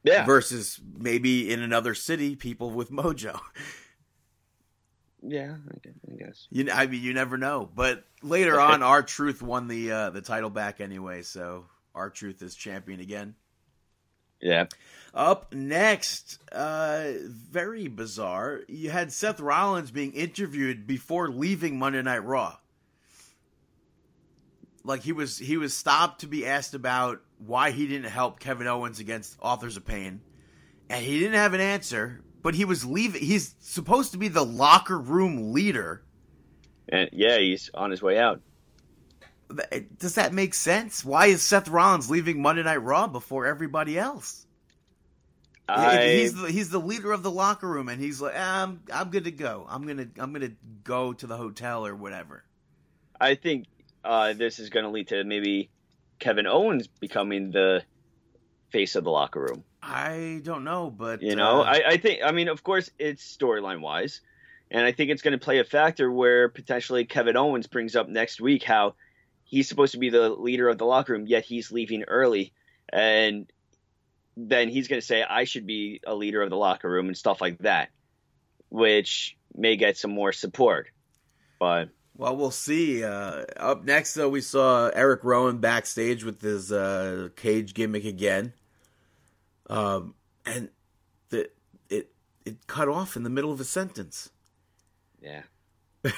yeah, 0.03 0.25
versus 0.25 0.79
maybe 0.97 1.51
in 1.51 1.61
another 1.61 1.93
city, 1.93 2.35
people 2.35 2.71
with 2.71 2.91
Mojo. 2.91 3.39
yeah, 5.21 5.55
I 5.55 6.11
I 6.11 6.15
guess. 6.15 6.47
You, 6.49 6.69
I 6.71 6.87
mean, 6.87 7.01
you 7.01 7.13
never 7.13 7.37
know. 7.37 7.69
But 7.73 8.03
later 8.21 8.59
on, 8.69 8.81
R-Truth 8.83 9.41
won 9.41 9.67
the 9.67 9.91
uh, 9.91 10.09
the 10.09 10.21
title 10.21 10.49
back 10.49 10.81
anyway, 10.81 11.21
so 11.21 11.65
R-Truth 11.95 12.41
is 12.41 12.55
champion 12.55 12.99
again. 12.99 13.35
Yeah, 14.41 14.65
Up 15.13 15.53
next, 15.53 16.39
uh, 16.51 17.11
very 17.27 17.87
bizarre. 17.87 18.61
You 18.67 18.89
had 18.89 19.11
Seth 19.13 19.39
Rollins 19.39 19.91
being 19.91 20.13
interviewed 20.13 20.87
before 20.87 21.29
leaving 21.29 21.77
Monday 21.77 22.01
Night 22.01 22.23
Raw. 22.25 22.57
Like 24.83 25.01
he 25.03 25.11
was 25.11 25.37
he 25.37 25.57
was 25.57 25.75
stopped 25.77 26.21
to 26.21 26.27
be 26.27 26.47
asked 26.47 26.73
about 26.73 27.21
why 27.37 27.69
he 27.69 27.85
didn't 27.85 28.09
help 28.09 28.39
Kevin 28.39 28.65
Owens 28.65 28.99
against 28.99 29.37
Authors 29.39 29.77
of 29.77 29.85
Pain, 29.85 30.21
and 30.89 31.05
he 31.05 31.19
didn't 31.19 31.35
have 31.35 31.53
an 31.53 31.61
answer. 31.61 32.21
But 32.41 32.55
he 32.55 32.65
was 32.65 32.83
leaving. 32.83 33.21
He's 33.21 33.53
supposed 33.59 34.13
to 34.13 34.17
be 34.17 34.27
the 34.27 34.43
locker 34.43 34.97
room 34.97 35.53
leader. 35.53 36.01
and 36.89 37.07
yeah, 37.13 37.37
he's 37.37 37.69
on 37.75 37.91
his 37.91 38.01
way 38.01 38.17
out. 38.17 38.41
Does 39.97 40.15
that 40.15 40.33
make 40.33 40.53
sense? 40.53 41.03
Why 41.03 41.27
is 41.27 41.41
Seth 41.41 41.67
Rollins 41.67 42.09
leaving 42.09 42.41
Monday 42.41 42.63
Night 42.63 42.81
Raw 42.81 43.07
before 43.07 43.45
everybody 43.45 43.97
else? 43.97 44.45
I 45.67 46.07
he's 46.15 46.33
the, 46.33 46.51
he's 46.51 46.69
the 46.69 46.79
leader 46.79 47.11
of 47.11 47.23
the 47.23 47.31
locker 47.31 47.67
room, 47.67 47.87
and 47.87 48.01
he's 48.01 48.19
like, 48.19 48.33
"Ah, 48.35 48.63
"I'm 48.63 48.81
I'm 48.91 49.09
good 49.09 49.23
to 49.23 49.31
go. 49.31 49.65
I'm 49.69 49.87
gonna 49.87 50.07
I'm 50.19 50.33
gonna 50.33 50.51
go 50.83 51.13
to 51.13 51.27
the 51.27 51.37
hotel 51.37 51.85
or 51.85 51.95
whatever." 51.95 52.43
I 53.21 53.35
think 53.35 53.67
uh, 54.03 54.33
this 54.33 54.59
is 54.59 54.69
going 54.69 54.83
to 54.83 54.89
lead 54.89 55.09
to 55.09 55.23
maybe 55.23 55.69
Kevin 56.19 56.47
Owens 56.47 56.87
becoming 56.87 57.51
the 57.51 57.83
face 58.71 58.95
of 58.95 59.03
the 59.03 59.11
locker 59.11 59.39
room. 59.39 59.63
I 59.81 60.41
don't 60.43 60.63
know, 60.63 60.89
but 60.89 61.21
You 61.21 61.35
know, 61.35 61.61
uh, 61.61 61.65
I, 61.65 61.83
I 61.89 61.97
think, 61.97 62.21
I 62.23 62.31
mean, 62.31 62.47
of 62.47 62.63
course, 62.63 62.89
it's 62.99 63.37
storyline 63.37 63.81
wise. 63.81 64.21
And 64.69 64.85
I 64.85 64.91
think 64.93 65.11
it's 65.11 65.21
going 65.21 65.37
to 65.37 65.43
play 65.43 65.59
a 65.59 65.65
factor 65.65 66.09
where 66.09 66.47
potentially 66.47 67.05
Kevin 67.05 67.35
Owens 67.35 67.67
brings 67.67 67.95
up 67.95 68.07
next 68.07 68.39
week 68.39 68.63
how 68.63 68.95
he's 69.51 69.67
supposed 69.67 69.91
to 69.91 69.99
be 69.99 70.09
the 70.09 70.29
leader 70.29 70.69
of 70.69 70.77
the 70.77 70.85
locker 70.85 71.11
room, 71.11 71.27
yet 71.27 71.43
he's 71.43 71.71
leaving 71.71 72.03
early. 72.03 72.53
And 72.91 73.51
then 74.37 74.69
he's 74.69 74.87
going 74.87 75.01
to 75.01 75.05
say, 75.05 75.23
I 75.23 75.43
should 75.43 75.67
be 75.67 75.99
a 76.07 76.15
leader 76.15 76.41
of 76.41 76.49
the 76.49 76.55
locker 76.55 76.89
room 76.89 77.07
and 77.07 77.17
stuff 77.17 77.41
like 77.41 77.59
that, 77.59 77.89
which 78.69 79.37
may 79.53 79.75
get 79.75 79.97
some 79.97 80.11
more 80.11 80.31
support. 80.31 80.87
But 81.59 81.89
well, 82.15 82.35
we'll 82.37 82.49
see. 82.49 83.03
Uh, 83.03 83.43
up 83.57 83.83
next, 83.83 84.13
though, 84.13 84.29
we 84.29 84.39
saw 84.39 84.87
Eric 84.87 85.25
Rowan 85.25 85.57
backstage 85.57 86.23
with 86.23 86.41
his 86.41 86.71
uh, 86.71 87.27
cage 87.35 87.73
gimmick 87.73 88.05
again, 88.05 88.53
um, 89.69 90.15
and 90.45 90.69
the 91.29 91.49
it 91.89 92.11
it 92.45 92.67
cut 92.67 92.87
off 92.87 93.17
in 93.17 93.23
the 93.23 93.29
middle 93.29 93.51
of 93.51 93.59
a 93.59 93.65
sentence. 93.65 94.29
yeah. 95.21 95.43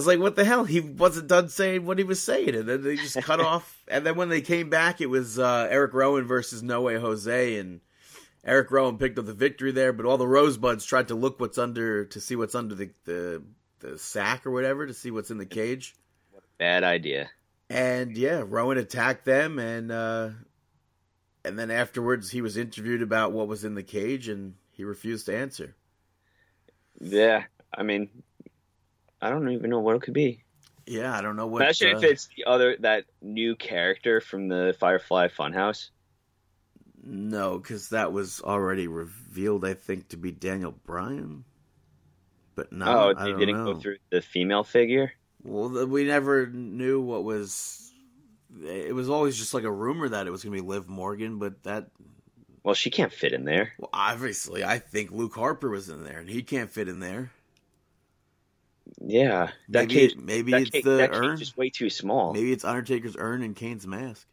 I 0.00 0.02
was 0.02 0.06
like, 0.06 0.18
what 0.18 0.34
the 0.34 0.46
hell? 0.46 0.64
He 0.64 0.80
wasn't 0.80 1.28
done 1.28 1.50
saying 1.50 1.84
what 1.84 1.98
he 1.98 2.04
was 2.04 2.22
saying, 2.22 2.54
and 2.54 2.66
then 2.66 2.82
they 2.82 2.96
just 2.96 3.20
cut 3.20 3.38
off. 3.40 3.84
And 3.86 4.06
then 4.06 4.16
when 4.16 4.30
they 4.30 4.40
came 4.40 4.70
back, 4.70 5.02
it 5.02 5.10
was 5.10 5.38
uh, 5.38 5.68
Eric 5.70 5.92
Rowan 5.92 6.26
versus 6.26 6.62
No 6.62 6.80
Way 6.80 6.98
Jose, 6.98 7.58
and 7.58 7.82
Eric 8.42 8.70
Rowan 8.70 8.96
picked 8.96 9.18
up 9.18 9.26
the 9.26 9.34
victory 9.34 9.72
there. 9.72 9.92
But 9.92 10.06
all 10.06 10.16
the 10.16 10.26
Rosebuds 10.26 10.86
tried 10.86 11.08
to 11.08 11.14
look 11.14 11.38
what's 11.38 11.58
under 11.58 12.06
to 12.06 12.18
see 12.18 12.34
what's 12.34 12.54
under 12.54 12.74
the 12.74 12.90
the, 13.04 13.42
the 13.80 13.98
sack 13.98 14.46
or 14.46 14.52
whatever 14.52 14.86
to 14.86 14.94
see 14.94 15.10
what's 15.10 15.30
in 15.30 15.36
the 15.36 15.44
cage. 15.44 15.94
Bad 16.56 16.82
idea. 16.82 17.28
And 17.68 18.16
yeah, 18.16 18.42
Rowan 18.46 18.78
attacked 18.78 19.26
them, 19.26 19.58
and 19.58 19.92
uh, 19.92 20.30
and 21.44 21.58
then 21.58 21.70
afterwards 21.70 22.30
he 22.30 22.40
was 22.40 22.56
interviewed 22.56 23.02
about 23.02 23.32
what 23.32 23.48
was 23.48 23.66
in 23.66 23.74
the 23.74 23.82
cage, 23.82 24.28
and 24.28 24.54
he 24.70 24.82
refused 24.82 25.26
to 25.26 25.36
answer. 25.36 25.76
Yeah. 27.00 27.44
I 27.72 27.82
mean, 27.82 28.08
I 29.20 29.30
don't 29.30 29.50
even 29.50 29.70
know 29.70 29.80
what 29.80 29.96
it 29.96 30.02
could 30.02 30.14
be. 30.14 30.44
Yeah, 30.86 31.16
I 31.16 31.20
don't 31.20 31.36
know 31.36 31.46
what. 31.46 31.62
Imagine 31.62 31.94
uh, 31.94 31.98
if 31.98 32.04
it's 32.04 32.28
the 32.36 32.44
other 32.46 32.76
that 32.80 33.04
new 33.22 33.54
character 33.54 34.20
from 34.20 34.48
the 34.48 34.74
Firefly 34.78 35.28
Funhouse. 35.28 35.90
No, 37.02 37.58
because 37.58 37.90
that 37.90 38.12
was 38.12 38.40
already 38.42 38.86
revealed, 38.86 39.64
I 39.64 39.74
think, 39.74 40.08
to 40.08 40.16
be 40.16 40.32
Daniel 40.32 40.74
Bryan. 40.84 41.44
But 42.54 42.72
no, 42.72 42.86
oh, 42.86 43.14
I 43.16 43.24
they 43.24 43.38
didn't 43.38 43.64
know. 43.64 43.74
go 43.74 43.80
through 43.80 43.98
the 44.10 44.20
female 44.20 44.64
figure. 44.64 45.12
Well, 45.42 45.86
we 45.86 46.04
never 46.04 46.46
knew 46.46 47.00
what 47.00 47.24
was. 47.24 47.92
It 48.64 48.94
was 48.94 49.08
always 49.08 49.38
just 49.38 49.54
like 49.54 49.64
a 49.64 49.70
rumor 49.70 50.08
that 50.08 50.26
it 50.26 50.30
was 50.30 50.42
going 50.42 50.56
to 50.56 50.62
be 50.62 50.68
Liv 50.68 50.88
Morgan, 50.88 51.38
but 51.38 51.62
that. 51.62 51.86
Well, 52.62 52.74
she 52.74 52.90
can't 52.90 53.12
fit 53.12 53.32
in 53.32 53.44
there. 53.44 53.72
Well, 53.78 53.90
obviously, 53.92 54.64
I 54.64 54.78
think 54.78 55.12
Luke 55.12 55.34
Harper 55.34 55.70
was 55.70 55.88
in 55.88 56.04
there, 56.04 56.18
and 56.18 56.28
he 56.28 56.42
can't 56.42 56.70
fit 56.70 56.88
in 56.88 57.00
there. 57.00 57.30
Yeah, 59.00 59.50
that 59.68 59.88
Maybe, 59.88 59.94
cage. 59.94 60.12
it- 60.12 60.18
maybe 60.18 60.50
that 60.52 60.60
it's 60.62 60.70
cage, 60.70 60.84
the 60.84 60.90
that 60.96 61.12
cage 61.12 61.20
urn. 61.22 61.40
is 61.40 61.56
way 61.56 61.70
too 61.70 61.90
small. 61.90 62.32
Maybe 62.32 62.52
it's 62.52 62.64
Undertaker's 62.64 63.16
urn 63.18 63.42
and 63.42 63.54
Kane's 63.54 63.86
mask. 63.86 64.26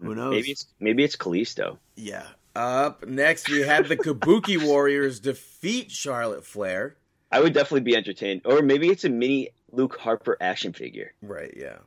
Who 0.00 0.14
knows? 0.14 0.32
Maybe 0.32 0.50
it's 0.50 0.66
maybe 0.80 1.04
it's 1.04 1.16
Kalisto. 1.16 1.78
Yeah. 1.96 2.26
Up 2.54 3.06
next, 3.06 3.48
we 3.48 3.60
have 3.60 3.88
the 3.88 3.96
Kabuki 3.96 4.62
Warriors 4.66 5.20
defeat 5.20 5.90
Charlotte 5.90 6.44
Flair. 6.44 6.96
I 7.30 7.40
would 7.40 7.54
definitely 7.54 7.80
be 7.80 7.96
entertained. 7.96 8.42
Or 8.44 8.60
maybe 8.62 8.88
it's 8.88 9.04
a 9.04 9.08
mini 9.08 9.50
Luke 9.70 9.96
Harper 9.98 10.36
action 10.40 10.72
figure. 10.72 11.12
Right. 11.22 11.54
Yeah. 11.56 11.78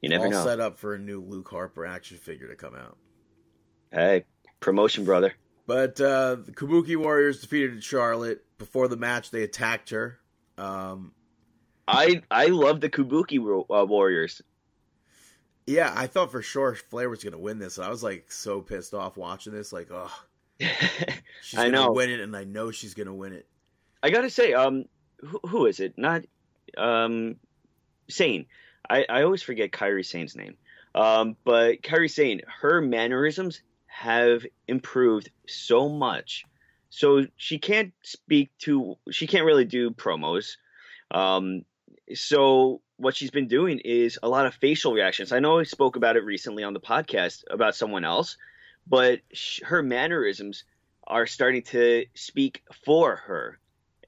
You 0.00 0.08
never 0.08 0.26
all 0.26 0.30
know. 0.30 0.44
set 0.44 0.60
up 0.60 0.78
for 0.78 0.94
a 0.94 0.98
new 0.98 1.20
Luke 1.20 1.48
Harper 1.50 1.84
action 1.84 2.16
figure 2.16 2.48
to 2.48 2.54
come 2.56 2.74
out. 2.74 2.96
Hey, 3.92 4.24
promotion, 4.60 5.04
brother. 5.04 5.34
But 5.66 6.00
uh, 6.00 6.36
the 6.36 6.52
Kabuki 6.52 6.96
Warriors 6.96 7.40
defeated 7.42 7.82
Charlotte. 7.84 8.44
Before 8.58 8.88
the 8.88 8.96
match, 8.96 9.30
they 9.30 9.42
attacked 9.44 9.90
her. 9.90 10.18
Um, 10.56 11.12
I 11.86 12.22
I 12.30 12.46
love 12.46 12.80
the 12.80 12.90
Kabuki 12.90 13.38
uh, 13.38 13.86
Warriors. 13.86 14.42
yeah, 15.66 15.92
I 15.94 16.06
thought 16.06 16.30
for 16.32 16.42
sure 16.42 16.74
Flair 16.74 17.08
was 17.08 17.22
going 17.22 17.32
to 17.32 17.38
win 17.38 17.58
this. 17.58 17.78
And 17.78 17.86
I 17.86 17.90
was 17.90 18.02
like 18.02 18.30
so 18.32 18.60
pissed 18.60 18.94
off 18.94 19.16
watching 19.16 19.52
this. 19.52 19.72
Like, 19.72 19.88
oh, 19.92 20.12
she's 21.42 21.58
I 21.58 21.70
going 21.70 21.72
to 21.74 21.78
know. 21.86 21.92
win 21.92 22.10
it, 22.10 22.20
and 22.20 22.36
I 22.36 22.44
know 22.44 22.70
she's 22.70 22.94
going 22.94 23.06
to 23.06 23.14
win 23.14 23.32
it. 23.32 23.46
I 24.02 24.10
gotta 24.10 24.30
say, 24.30 24.52
um, 24.52 24.84
who, 25.20 25.40
who 25.46 25.66
is 25.66 25.80
it? 25.80 25.94
Not, 25.96 26.22
um, 26.76 27.36
Sane. 28.08 28.46
I, 28.88 29.04
I 29.08 29.22
always 29.22 29.42
forget 29.42 29.70
Kairi 29.72 30.04
Sane's 30.06 30.36
name. 30.36 30.56
Um, 30.94 31.36
but 31.44 31.82
Kairi 31.82 32.10
Sane, 32.10 32.40
her 32.60 32.80
mannerisms 32.80 33.60
have 33.86 34.46
improved 34.68 35.30
so 35.46 35.88
much. 35.88 36.44
So 36.90 37.26
she 37.36 37.58
can't 37.58 37.92
speak 38.02 38.50
to, 38.60 38.96
she 39.10 39.26
can't 39.26 39.44
really 39.44 39.64
do 39.64 39.90
promos. 39.90 40.56
Um, 41.10 41.64
so 42.14 42.80
what 42.96 43.14
she's 43.16 43.30
been 43.30 43.48
doing 43.48 43.78
is 43.80 44.18
a 44.22 44.28
lot 44.28 44.46
of 44.46 44.54
facial 44.54 44.92
reactions. 44.92 45.32
I 45.32 45.40
know 45.40 45.58
I 45.58 45.64
spoke 45.64 45.96
about 45.96 46.16
it 46.16 46.24
recently 46.24 46.64
on 46.64 46.72
the 46.72 46.80
podcast 46.80 47.44
about 47.50 47.76
someone 47.76 48.04
else, 48.04 48.36
but 48.86 49.20
sh- 49.32 49.60
her 49.64 49.82
mannerisms 49.82 50.64
are 51.06 51.26
starting 51.26 51.62
to 51.62 52.06
speak 52.14 52.62
for 52.84 53.16
her 53.16 53.58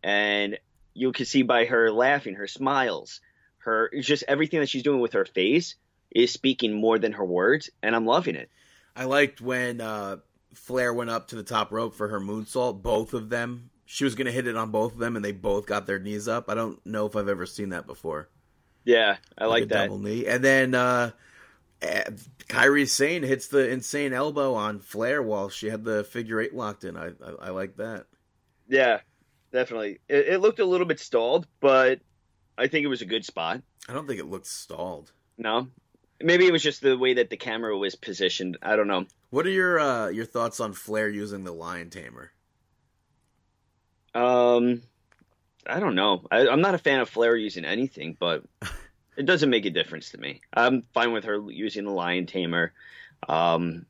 and 0.02 0.58
you 0.94 1.12
can 1.12 1.26
see 1.26 1.42
by 1.42 1.66
her 1.66 1.90
laughing, 1.90 2.34
her 2.34 2.46
smiles, 2.46 3.20
her 3.58 3.90
just 4.00 4.24
everything 4.26 4.60
that 4.60 4.68
she's 4.68 4.82
doing 4.82 5.00
with 5.00 5.12
her 5.12 5.24
face 5.24 5.76
is 6.10 6.32
speaking 6.32 6.72
more 6.72 6.98
than 6.98 7.12
her 7.12 7.24
words, 7.24 7.70
and 7.82 7.94
I'm 7.94 8.06
loving 8.06 8.34
it. 8.34 8.50
I 8.96 9.04
liked 9.04 9.40
when 9.40 9.80
uh, 9.80 10.16
Flair 10.54 10.92
went 10.92 11.10
up 11.10 11.28
to 11.28 11.36
the 11.36 11.42
top 11.42 11.72
rope 11.72 11.94
for 11.94 12.08
her 12.08 12.20
moonsault. 12.20 12.82
Both 12.82 13.14
of 13.14 13.28
them, 13.28 13.70
she 13.86 14.04
was 14.04 14.14
going 14.14 14.26
to 14.26 14.32
hit 14.32 14.46
it 14.46 14.56
on 14.56 14.70
both 14.70 14.92
of 14.92 14.98
them, 14.98 15.16
and 15.16 15.24
they 15.24 15.32
both 15.32 15.66
got 15.66 15.86
their 15.86 15.98
knees 15.98 16.28
up. 16.28 16.48
I 16.48 16.54
don't 16.54 16.84
know 16.86 17.06
if 17.06 17.16
I've 17.16 17.28
ever 17.28 17.46
seen 17.46 17.70
that 17.70 17.86
before. 17.86 18.28
Yeah, 18.84 19.16
I 19.36 19.46
like, 19.46 19.64
a 19.64 19.66
that. 19.66 19.84
double 19.84 19.98
knee, 19.98 20.26
and 20.26 20.42
then 20.42 20.74
uh, 20.74 21.10
eh, 21.82 22.04
Kairi 22.48 22.88
Sane 22.88 23.22
hits 23.22 23.48
the 23.48 23.68
insane 23.68 24.12
elbow 24.12 24.54
on 24.54 24.80
Flair 24.80 25.22
while 25.22 25.48
she 25.50 25.68
had 25.68 25.84
the 25.84 26.02
figure 26.04 26.40
eight 26.40 26.54
locked 26.54 26.84
in. 26.84 26.96
I 26.96 27.08
I, 27.08 27.46
I 27.46 27.50
like 27.50 27.76
that. 27.76 28.06
Yeah, 28.68 29.00
definitely. 29.52 30.00
It, 30.08 30.28
it 30.28 30.38
looked 30.40 30.60
a 30.60 30.64
little 30.64 30.86
bit 30.86 30.98
stalled, 30.98 31.46
but 31.60 32.00
I 32.56 32.68
think 32.68 32.84
it 32.84 32.88
was 32.88 33.02
a 33.02 33.06
good 33.06 33.24
spot. 33.24 33.62
I 33.88 33.92
don't 33.92 34.06
think 34.06 34.20
it 34.20 34.26
looked 34.26 34.46
stalled. 34.46 35.12
No, 35.36 35.68
maybe 36.22 36.46
it 36.46 36.52
was 36.52 36.62
just 36.62 36.80
the 36.82 36.96
way 36.96 37.14
that 37.14 37.30
the 37.30 37.36
camera 37.36 37.76
was 37.76 37.94
positioned. 37.96 38.58
I 38.62 38.76
don't 38.76 38.88
know. 38.88 39.06
What 39.30 39.46
are 39.46 39.50
your 39.50 39.78
uh, 39.78 40.08
your 40.08 40.24
thoughts 40.26 40.60
on 40.60 40.72
Flair 40.72 41.08
using 41.08 41.44
the 41.44 41.52
lion 41.52 41.90
tamer? 41.90 42.32
Um, 44.14 44.82
I 45.66 45.80
don't 45.80 45.94
know. 45.94 46.24
I, 46.30 46.48
I'm 46.48 46.60
not 46.60 46.74
a 46.74 46.78
fan 46.78 47.00
of 47.00 47.08
Flair 47.08 47.36
using 47.36 47.64
anything, 47.64 48.16
but 48.18 48.44
it 49.16 49.24
doesn't 49.26 49.50
make 49.50 49.66
a 49.66 49.70
difference 49.70 50.10
to 50.10 50.18
me. 50.18 50.40
I'm 50.52 50.84
fine 50.94 51.12
with 51.12 51.24
her 51.24 51.40
using 51.50 51.84
the 51.84 51.92
lion 51.92 52.26
tamer. 52.26 52.72
Um, 53.28 53.86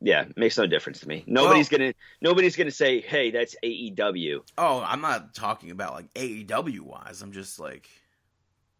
yeah, 0.00 0.22
it 0.22 0.36
makes 0.36 0.56
no 0.58 0.66
difference 0.66 1.00
to 1.00 1.08
me. 1.08 1.24
Nobody's 1.26 1.70
Well- 1.70 1.78
gonna 1.78 1.94
nobody's 2.20 2.56
gonna 2.56 2.70
say, 2.70 3.00
"Hey, 3.00 3.30
that's 3.30 3.56
AEW." 3.62 4.40
Oh, 4.58 4.82
I'm 4.86 5.00
not 5.00 5.34
talking 5.34 5.70
about 5.70 5.94
like 5.94 6.12
AEW 6.14 6.80
wise. 6.80 7.22
I'm 7.22 7.32
just 7.32 7.58
like 7.58 7.88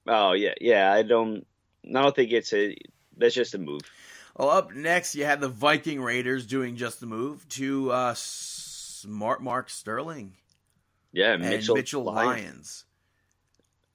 Oh 0.07 0.33
yeah, 0.33 0.53
yeah. 0.61 0.93
I 0.93 1.03
don't. 1.03 1.47
I 1.89 2.03
don't 2.03 2.15
think 2.15 2.33
it's 2.33 2.53
a. 2.53 2.77
That's 3.17 3.35
just 3.35 3.55
a 3.55 3.59
move. 3.59 3.83
Well, 4.37 4.51
up 4.51 4.73
next, 4.75 5.15
you 5.15 5.25
had 5.25 5.41
the 5.41 5.49
Viking 5.49 6.01
Raiders 6.01 6.47
doing 6.47 6.77
just 6.77 6.99
the 7.01 7.07
move 7.07 7.49
to 7.51 7.93
uh, 7.93 8.15
Smart 8.17 9.43
Mark 9.43 9.71
Sterling 9.71 10.33
Yeah, 11.13 11.35
and 11.35 11.43
Mitchell, 11.43 11.77
Mitchell, 11.77 12.03
Lyons. 12.03 12.27
Lyons, 12.27 12.85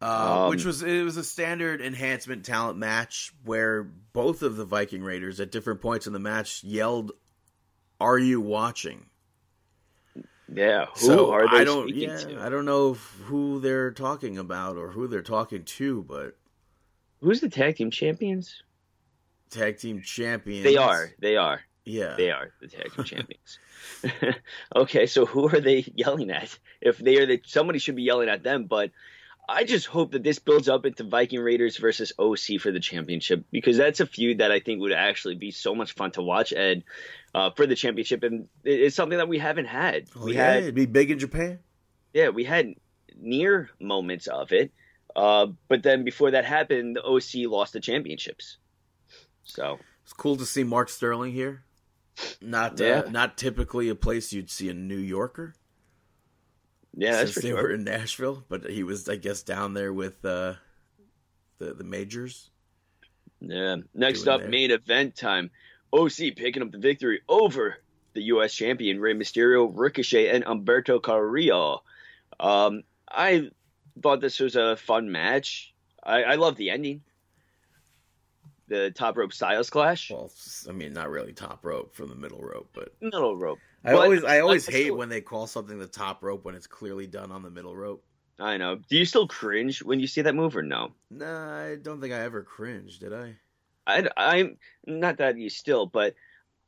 uh, 0.02 0.44
Um, 0.44 0.50
which 0.50 0.64
was 0.64 0.82
it 0.82 1.04
was 1.04 1.18
a 1.18 1.24
standard 1.24 1.82
enhancement 1.82 2.46
talent 2.46 2.78
match 2.78 3.34
where 3.44 3.84
both 3.84 4.42
of 4.42 4.56
the 4.56 4.64
Viking 4.66 5.04
Raiders 5.04 5.40
at 5.42 5.52
different 5.52 5.82
points 5.82 6.08
in 6.08 6.14
the 6.14 6.20
match 6.20 6.64
yelled, 6.64 7.12
"Are 8.00 8.18
you 8.18 8.40
watching?" 8.40 9.08
Yeah, 10.52 10.86
who 10.94 11.06
so 11.06 11.32
are 11.34 11.50
they 11.50 11.58
I 11.58 11.64
don't, 11.64 11.94
yeah, 11.94 12.18
to? 12.18 12.40
I 12.42 12.50
don't 12.50 12.66
know 12.66 12.94
who 12.94 13.60
they're 13.60 13.92
talking 13.92 14.38
about 14.38 14.78
or 14.78 14.92
who 14.92 15.08
they're 15.08 15.22
talking 15.22 15.64
to, 15.64 16.02
but 16.04 16.38
Who's 17.22 17.42
the 17.42 17.50
tag 17.50 17.76
team 17.76 17.92
champions? 17.92 18.64
tag 19.50 19.78
team 19.78 20.02
champions. 20.02 20.64
They 20.64 20.78
are. 20.78 21.10
They 21.20 21.36
are. 21.36 21.62
yeah. 21.86 22.16
They 22.18 22.32
are 22.32 22.52
the 22.62 22.68
tag 22.68 22.94
team 22.94 23.06
champions. 23.06 23.60
okay, 24.76 25.06
so 25.06 25.26
who 25.26 25.50
are 25.50 25.60
they 25.60 25.86
yelling 25.96 26.30
at? 26.32 26.58
If 26.82 26.98
they 26.98 27.18
are 27.18 27.26
the 27.26 27.42
somebody 27.46 27.80
should 27.80 27.96
be 27.96 28.04
yelling 28.04 28.30
at 28.30 28.44
them, 28.44 28.66
but 28.66 28.92
I 29.48 29.64
just 29.64 29.88
hope 29.88 30.12
that 30.12 30.24
this 30.24 30.38
builds 30.38 30.70
up 30.70 30.86
into 30.86 31.04
Viking 31.04 31.40
Raiders 31.40 31.78
versus 31.78 32.14
OC 32.20 32.60
for 32.62 32.72
the 32.72 32.80
championship 32.80 33.46
because 33.52 33.78
that's 33.78 34.00
a 34.00 34.06
feud 34.06 34.38
that 34.38 34.52
I 34.52 34.60
think 34.60 34.82
would 34.82 34.92
actually 34.92 35.36
be 35.36 35.50
so 35.50 35.74
much 35.74 35.94
fun 35.94 36.12
to 36.12 36.22
watch 36.22 36.54
and 36.54 36.84
uh, 37.34 37.50
for 37.52 37.66
the 37.66 37.76
championship 37.76 38.22
and 38.24 38.48
it's 38.64 38.96
something 38.96 39.18
that 39.18 39.28
we 39.28 39.40
haven't 39.40 39.66
had. 39.66 40.06
Oh, 40.16 40.26
we 40.26 40.36
yeah, 40.36 40.54
had 40.54 40.64
it'd 40.64 40.76
be 40.76 40.86
big 40.86 41.10
in 41.10 41.18
Japan. 41.18 41.60
yeah, 42.14 42.30
we 42.30 42.44
had 42.44 42.76
near 43.20 43.70
moments 43.80 44.28
of 44.28 44.52
it. 44.52 44.72
Uh, 45.20 45.48
but 45.68 45.84
then 45.84 46.06
before 46.06 46.32
that 46.32 46.46
happened, 46.46 46.96
the 46.96 47.04
OC 47.04 47.50
lost 47.52 47.74
the 47.74 47.80
championships. 47.80 48.58
So 49.44 49.80
It's 50.04 50.14
cool 50.14 50.38
to 50.38 50.46
see 50.46 50.64
Mark 50.64 50.88
Sterling 50.88 51.34
here. 51.34 51.64
Not 52.42 52.80
uh, 52.80 53.04
not 53.10 53.38
typically 53.38 53.90
a 53.90 53.96
place 53.96 54.32
you'd 54.34 54.50
see 54.50 54.70
a 54.70 54.74
New 54.74 54.98
Yorker 54.98 55.56
yeah, 56.96 57.12
that's 57.12 57.22
since 57.22 57.34
for 57.34 57.40
they 57.42 57.50
sure. 57.50 57.64
were 57.64 57.72
in 57.72 57.84
Nashville, 57.84 58.44
but 58.50 58.70
he 58.70 58.84
was 58.84 59.08
I 59.08 59.16
guess 59.16 59.44
down 59.44 59.74
there 59.74 59.94
with 59.94 60.24
uh, 60.26 60.56
the 61.58 61.74
the 61.74 61.84
majors. 61.84 62.50
Yeah. 63.40 63.78
Next 63.94 64.28
up, 64.28 64.42
there. 64.42 64.50
main 64.50 64.72
event 64.72 65.16
time. 65.16 65.52
OC 65.94 66.36
picking 66.36 66.62
up 66.62 66.72
the 66.72 66.78
victory 66.78 67.22
over 67.28 67.78
the 68.14 68.24
U.S. 68.24 68.54
champion 68.54 69.00
Rey 69.00 69.14
Mysterio, 69.14 69.72
Ricochet, 69.74 70.30
and 70.30 70.44
Humberto 70.44 71.02
Carrillo. 71.02 71.84
Um, 72.40 72.84
I 73.10 73.50
thought 74.02 74.22
this 74.22 74.40
was 74.40 74.56
a 74.56 74.76
fun 74.76 75.12
match. 75.12 75.74
I, 76.04 76.24
I 76.24 76.36
love 76.36 76.56
the 76.56 76.70
ending. 76.70 77.02
The 78.68 78.92
top 78.92 79.18
rope 79.18 79.34
styles 79.34 79.70
clash. 79.70 80.12
Well, 80.12 80.32
I 80.68 80.74
mean, 80.74 80.94
not 80.94 81.10
really 81.10 81.34
top 81.34 81.66
rope 81.66 81.96
from 81.96 82.10
the 82.10 82.16
middle 82.16 82.42
rope, 82.42 82.70
but 82.74 82.94
Middle 83.02 83.36
rope. 83.36 83.58
I 83.84 83.94
But- 83.94 84.04
always 84.04 84.24
I 84.24 84.40
always 84.42 84.68
I 84.70 84.72
hate 84.74 84.84
still- 84.84 84.98
when 84.98 85.10
they 85.10 85.22
call 85.22 85.48
something 85.48 85.80
the 85.80 85.88
top 85.88 86.22
rope 86.24 86.46
when 86.46 86.54
it's 86.56 86.68
clearly 86.68 87.08
done 87.08 87.32
on 87.32 87.42
the 87.42 87.50
middle 87.50 87.76
rope. 87.76 88.04
I 88.40 88.58
know. 88.58 88.76
Do 88.76 88.96
you 88.98 89.06
still 89.06 89.28
cringe 89.28 89.82
when 89.84 90.00
you 90.00 90.08
see 90.08 90.22
that 90.22 90.36
move 90.36 90.56
or 90.56 90.62
no? 90.64 90.94
Nah, 91.10 91.58
I 91.66 91.76
don't 91.76 92.00
think 92.00 92.14
I 92.14 92.20
ever 92.22 92.44
cringed, 92.44 93.02
did 93.02 93.12
I? 93.14 93.36
I, 93.88 94.08
I'm 94.16 94.58
not 94.86 95.18
that 95.18 95.38
you 95.38 95.50
still, 95.50 95.88
but 95.88 96.14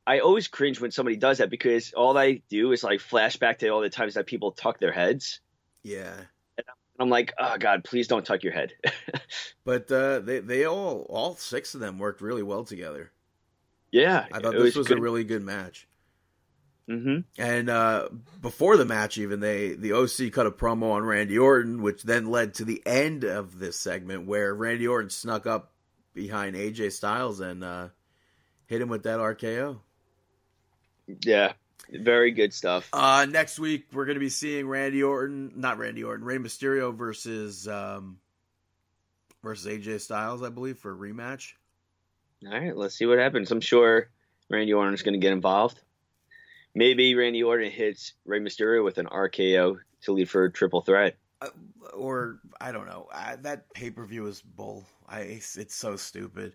I 0.06 0.18
always 0.18 0.48
cringe 0.48 0.80
when 0.80 0.90
somebody 0.90 1.16
does 1.16 1.38
that 1.38 1.48
because 1.50 1.92
all 1.92 2.18
I 2.18 2.42
do 2.50 2.72
is 2.72 2.82
like 2.82 2.98
flashback 3.00 3.58
to 3.58 3.68
all 3.68 3.80
the 3.80 3.88
times 3.88 4.14
that 4.14 4.26
people 4.26 4.50
tuck 4.52 4.80
their 4.80 4.92
heads. 4.92 5.40
Yeah. 5.84 6.14
I'm 7.02 7.10
like, 7.10 7.34
oh 7.38 7.56
god, 7.58 7.84
please 7.84 8.08
don't 8.08 8.24
tuck 8.24 8.42
your 8.42 8.52
head. 8.52 8.72
But 9.64 9.90
uh, 9.92 10.18
they 10.18 10.40
they 10.40 10.64
all 10.64 11.06
all 11.08 11.36
six 11.36 11.74
of 11.74 11.80
them 11.80 11.98
worked 11.98 12.20
really 12.20 12.42
well 12.42 12.64
together. 12.64 13.12
yeah, 13.92 14.26
I 14.32 14.40
thought 14.40 14.54
this 14.54 14.74
was, 14.74 14.90
a 14.90 14.96
really 14.96 15.22
good 15.22 15.42
match. 15.42 15.86
hmm 16.88 17.18
And 17.38 17.70
uh, 17.70 18.08
before 18.40 18.76
the 18.76 18.84
match, 18.84 19.18
even 19.18 19.38
they 19.38 19.74
the 19.74 19.92
OC 19.92 20.32
cut 20.32 20.48
a 20.48 20.50
promo 20.50 20.92
on 20.92 21.04
Randy 21.04 21.38
Orton, 21.38 21.80
which 21.80 22.02
then 22.02 22.26
led 22.26 22.54
to 22.54 22.64
the 22.64 22.82
end 22.84 23.22
of 23.22 23.60
this 23.60 23.78
segment 23.78 24.26
where 24.26 24.52
Randy 24.52 24.88
Orton 24.88 25.10
snuck 25.10 25.46
up 25.46 25.70
behind 26.12 26.56
AJ 26.56 26.90
Styles 26.92 27.38
and 27.38 27.62
uh, 27.62 27.88
hit 28.66 28.80
him 28.82 28.88
with 28.88 29.04
that 29.04 29.20
RKO. 29.20 29.78
Yeah, 31.06 31.52
very 31.90 32.32
good 32.32 32.52
stuff. 32.52 32.88
Uh, 32.92 33.26
next 33.28 33.58
week 33.58 33.86
we're 33.92 34.04
going 34.04 34.16
to 34.16 34.20
be 34.20 34.28
seeing 34.28 34.68
Randy 34.68 35.02
Orton, 35.02 35.52
not 35.56 35.78
Randy 35.78 36.04
Orton, 36.04 36.24
Rey 36.24 36.38
Mysterio 36.38 36.94
versus 36.94 37.66
um, 37.68 38.18
versus 39.42 39.66
AJ 39.66 40.00
Styles, 40.00 40.42
I 40.42 40.48
believe, 40.48 40.78
for 40.78 40.92
a 40.92 40.96
rematch. 40.96 41.52
all 42.46 42.52
right, 42.52 42.76
let's 42.76 42.94
see 42.94 43.06
what 43.06 43.18
happens. 43.18 43.50
I'm 43.50 43.60
sure 43.60 44.08
Randy 44.48 44.72
Orton 44.72 44.94
is 44.94 45.02
going 45.02 45.14
to 45.14 45.20
get 45.20 45.32
involved. 45.32 45.80
Maybe 46.74 47.14
Randy 47.14 47.42
Orton 47.42 47.70
hits 47.70 48.14
Rey 48.24 48.40
Mysterio 48.40 48.82
with 48.82 48.98
an 48.98 49.06
RKO 49.06 49.78
to 50.02 50.12
lead 50.12 50.30
for 50.30 50.44
a 50.44 50.50
triple 50.50 50.80
threat. 50.80 51.16
Uh, 51.40 51.48
or 51.94 52.38
I 52.60 52.72
don't 52.72 52.86
know. 52.86 53.08
I, 53.12 53.36
that 53.36 53.72
pay 53.74 53.90
per 53.90 54.04
view 54.04 54.26
is 54.26 54.40
bull. 54.40 54.86
I 55.08 55.20
it's, 55.20 55.56
it's 55.56 55.74
so 55.74 55.96
stupid. 55.96 56.54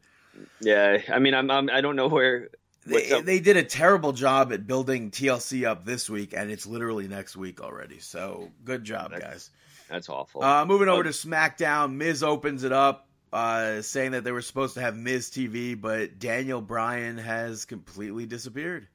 Yeah, 0.59 0.99
I 1.11 1.19
mean, 1.19 1.33
I'm, 1.33 1.49
I'm 1.51 1.69
I 1.69 1.81
don't 1.81 1.95
know 1.95 2.07
where. 2.07 2.49
They, 2.87 3.11
up? 3.11 3.25
they 3.25 3.39
did 3.39 3.57
a 3.57 3.63
terrible 3.63 4.13
job 4.13 4.51
at 4.53 4.65
building 4.67 5.11
TLC 5.11 5.65
up 5.65 5.85
this 5.85 6.09
week, 6.09 6.33
and 6.35 6.49
it's 6.51 6.65
literally 6.65 7.07
next 7.07 7.35
week 7.35 7.61
already. 7.61 7.99
So 7.99 8.49
good 8.63 8.83
job, 8.83 9.11
That's- 9.11 9.31
guys. 9.31 9.51
That's 9.89 10.09
awful. 10.09 10.43
Uh, 10.43 10.65
moving 10.65 10.89
over 10.89 10.99
Oh. 10.99 11.03
to 11.03 11.09
SmackDown, 11.09 11.93
Miz 11.95 12.21
opens 12.21 12.63
it 12.65 12.73
up, 12.73 13.07
uh, 13.31 13.81
saying 13.81 14.11
that 14.11 14.23
they 14.25 14.33
were 14.33 14.41
supposed 14.41 14.73
to 14.73 14.81
have 14.81 14.97
Miz 14.97 15.29
TV, 15.29 15.75
but 15.79 16.19
Daniel 16.19 16.61
Bryan 16.61 17.17
has 17.17 17.63
completely 17.65 18.25
disappeared. 18.25 18.87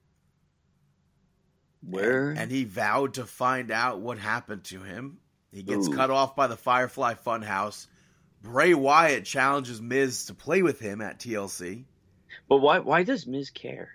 where? 1.80 2.30
And, 2.30 2.38
and 2.38 2.50
he 2.52 2.64
vowed 2.64 3.14
to 3.14 3.26
find 3.26 3.70
out 3.70 4.00
what 4.00 4.18
happened 4.18 4.64
to 4.64 4.82
him. 4.82 5.18
He 5.50 5.62
gets 5.62 5.88
Ooh. 5.88 5.94
cut 5.94 6.10
off 6.10 6.36
by 6.36 6.46
the 6.46 6.56
Firefly 6.56 7.14
Funhouse. 7.14 7.86
Bray 8.42 8.74
Wyatt 8.74 9.24
challenges 9.24 9.80
Miz 9.80 10.26
to 10.26 10.34
play 10.34 10.62
with 10.62 10.78
him 10.80 11.00
at 11.00 11.18
TLC. 11.20 11.84
But 12.48 12.58
why? 12.58 12.78
Why 12.78 13.02
does 13.02 13.26
Miz 13.26 13.50
care? 13.50 13.90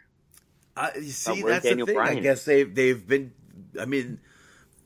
Uh, 0.75 0.89
you 0.95 1.03
see, 1.03 1.41
that's 1.41 1.65
Daniel 1.65 1.87
the 1.87 1.93
thing. 1.93 2.01
I 2.01 2.15
guess 2.15 2.45
they've 2.45 2.73
they've 2.73 3.05
been. 3.05 3.33
I 3.79 3.85
mean, 3.85 4.19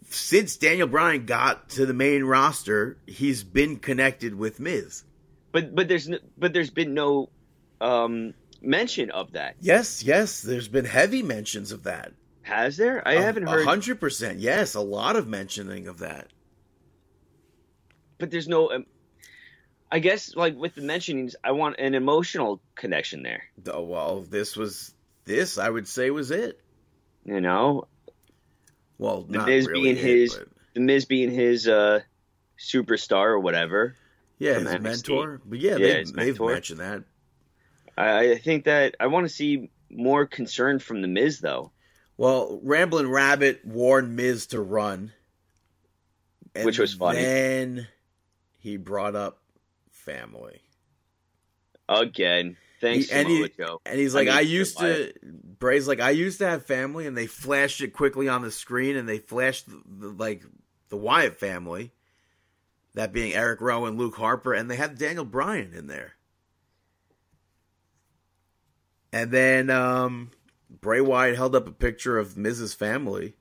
since 0.10 0.58
Daniel 0.58 0.88
Bryan 0.88 1.26
got 1.26 1.70
to 1.70 1.86
the 1.86 1.94
main 1.94 2.24
roster, 2.24 2.98
he's 3.06 3.44
been 3.44 3.78
connected 3.78 4.36
with 4.36 4.60
Miz. 4.60 5.04
But 5.52 5.76
but 5.76 5.88
there's 5.88 6.08
no, 6.08 6.20
but 6.38 6.54
there's 6.54 6.70
been 6.70 6.94
no 6.94 7.30
um, 7.82 8.34
mention 8.62 9.12
of 9.12 9.34
that. 9.34 9.56
Yes, 9.60 10.04
yes. 10.04 10.42
There's 10.42 10.68
been 10.68 10.86
heavy 10.86 11.24
mentions 11.24 11.72
of 11.72 11.84
that. 11.84 12.14
Has 12.44 12.78
there? 12.78 13.06
I 13.08 13.16
haven't 13.16 13.48
heard. 13.48 13.66
hundred 13.66 14.00
percent. 14.00 14.40
Yes, 14.40 14.76
a 14.76 14.82
lot 14.82 15.16
of 15.16 15.28
mentioning 15.28 15.88
of 15.88 16.00
that. 16.00 16.28
But 18.18 18.32
there's 18.32 18.48
no. 18.48 18.72
Um, 18.72 18.86
I 19.92 20.00
guess 20.00 20.36
like 20.36 20.56
with 20.56 20.76
the 20.76 20.82
mentionings, 20.82 21.36
I 21.44 21.52
want 21.52 21.76
an 21.80 21.96
emotional 21.96 22.62
connection 22.76 23.24
there. 23.24 23.44
Oh, 23.72 23.84
well, 23.84 24.22
this 24.22 24.56
was 24.56 24.94
this. 25.26 25.58
I 25.58 25.70
would 25.70 25.88
say 25.88 26.10
was 26.12 26.32
it. 26.32 26.60
You 27.26 27.42
know, 27.42 27.88
Well, 28.98 29.24
The 29.24 29.38
not 29.40 29.48
Miz 29.48 29.68
really 29.68 29.82
being 29.94 29.98
it, 29.98 30.04
his- 30.04 30.36
but- 30.36 30.48
the 30.74 30.80
Miz 30.80 31.04
being 31.06 31.30
his 31.30 31.68
uh, 31.68 32.00
superstar 32.58 33.26
or 33.26 33.40
whatever. 33.40 33.96
Yeah, 34.40 34.54
his 34.60 34.70
NXT. 34.70 34.82
mentor. 34.82 35.42
But 35.46 35.60
yeah, 35.60 35.76
Yeah, 35.76 36.04
they, 36.06 36.32
they've 36.32 36.40
mentioned 36.40 36.80
that. 36.80 37.04
I, 37.98 38.32
I 38.32 38.38
think 38.38 38.64
that 38.64 38.96
I 39.00 39.08
want 39.08 39.28
to 39.28 39.34
see 39.34 39.70
more 39.90 40.26
concern 40.26 40.80
from 40.80 41.02
the 41.02 41.10
Miz 41.10 41.42
though. 41.42 41.72
Well, 42.16 42.60
Ramblin' 42.64 43.10
Rabbit 43.10 43.66
warned 43.66 44.16
Miz 44.16 44.48
to 44.48 44.62
run, 44.62 45.12
Which 46.64 46.80
was 46.80 46.94
funny. 46.94 47.22
Then 47.22 47.88
he 48.60 48.78
brought 48.78 49.16
up 49.16 49.41
family, 50.02 50.62
Again, 51.90 52.56
thanks, 52.80 53.08
He- 53.08 53.12
and 53.14 53.28
he- 53.28 53.52
and 53.86 54.00
he's 54.00 54.16
I 54.16 54.20
like, 54.20 54.28
mean, 54.28 54.38
"I 54.38 54.42
used 54.42 54.78
to." 54.78 55.14
Bray's 55.24 55.88
like, 55.90 56.00
"I 56.00 56.12
used 56.12 56.38
to 56.40 56.48
have 56.48 56.66
family," 56.66 57.06
and 57.06 57.18
they 57.18 57.28
flashed 57.28 57.82
it 57.82 57.90
quickly 57.94 58.30
on 58.30 58.42
the 58.44 58.52
screen, 58.52 58.96
and 58.96 59.10
they 59.10 59.18
flashed 59.20 59.68
the, 59.70 59.82
the, 59.86 60.08
like 60.10 60.44
the 60.90 60.96
Wyatt 60.98 61.38
family, 61.38 61.92
that 62.94 63.12
being 63.12 63.34
Eric 63.34 63.60
Rowe 63.62 63.86
and 63.86 63.98
Luke 63.98 64.16
Harper, 64.16 64.54
and 64.54 64.72
they 64.72 64.78
had 64.78 64.98
Daniel 64.98 65.26
Bryan 65.26 65.74
in 65.74 65.88
there. 65.88 66.14
And 69.12 69.32
then 69.32 69.70
um, 69.70 70.32
Bray 70.70 71.02
Wyatt 71.02 71.36
held 71.36 71.56
up 71.56 71.68
a 71.68 71.72
picture 71.72 72.18
of 72.18 72.38
Miz's 72.38 72.74
family, 72.74 73.36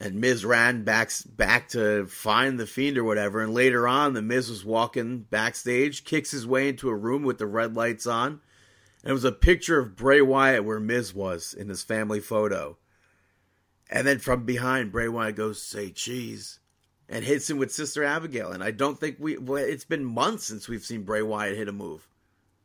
and 0.00 0.20
Miz 0.20 0.44
ran 0.44 0.84
back 0.84 1.10
back 1.26 1.68
to 1.70 2.06
find 2.06 2.58
the 2.58 2.66
fiend 2.66 2.98
or 2.98 3.04
whatever. 3.04 3.40
And 3.40 3.54
later 3.54 3.86
on, 3.86 4.12
the 4.12 4.22
Miz 4.22 4.50
was 4.50 4.64
walking 4.64 5.20
backstage, 5.20 6.04
kicks 6.04 6.30
his 6.30 6.46
way 6.46 6.68
into 6.68 6.88
a 6.88 6.96
room 6.96 7.22
with 7.22 7.38
the 7.38 7.46
red 7.46 7.74
lights 7.74 8.06
on, 8.06 8.40
and 9.02 9.10
it 9.10 9.12
was 9.12 9.24
a 9.24 9.32
picture 9.32 9.78
of 9.78 9.96
Bray 9.96 10.20
Wyatt 10.20 10.64
where 10.64 10.80
Miz 10.80 11.14
was 11.14 11.54
in 11.54 11.68
his 11.68 11.82
family 11.82 12.20
photo. 12.20 12.76
And 13.90 14.06
then 14.06 14.18
from 14.18 14.44
behind, 14.44 14.92
Bray 14.92 15.08
Wyatt 15.08 15.36
goes, 15.36 15.62
"Say 15.62 15.90
cheese." 15.90 16.58
And 17.06 17.22
hits 17.22 17.50
him 17.50 17.58
with 17.58 17.70
Sister 17.70 18.02
Abigail, 18.02 18.50
and 18.50 18.64
I 18.64 18.70
don't 18.70 18.98
think 18.98 19.16
we. 19.18 19.36
It's 19.36 19.84
been 19.84 20.06
months 20.06 20.44
since 20.44 20.68
we've 20.68 20.82
seen 20.82 21.02
Bray 21.02 21.20
Wyatt 21.20 21.54
hit 21.54 21.68
a 21.68 21.72
move. 21.72 22.08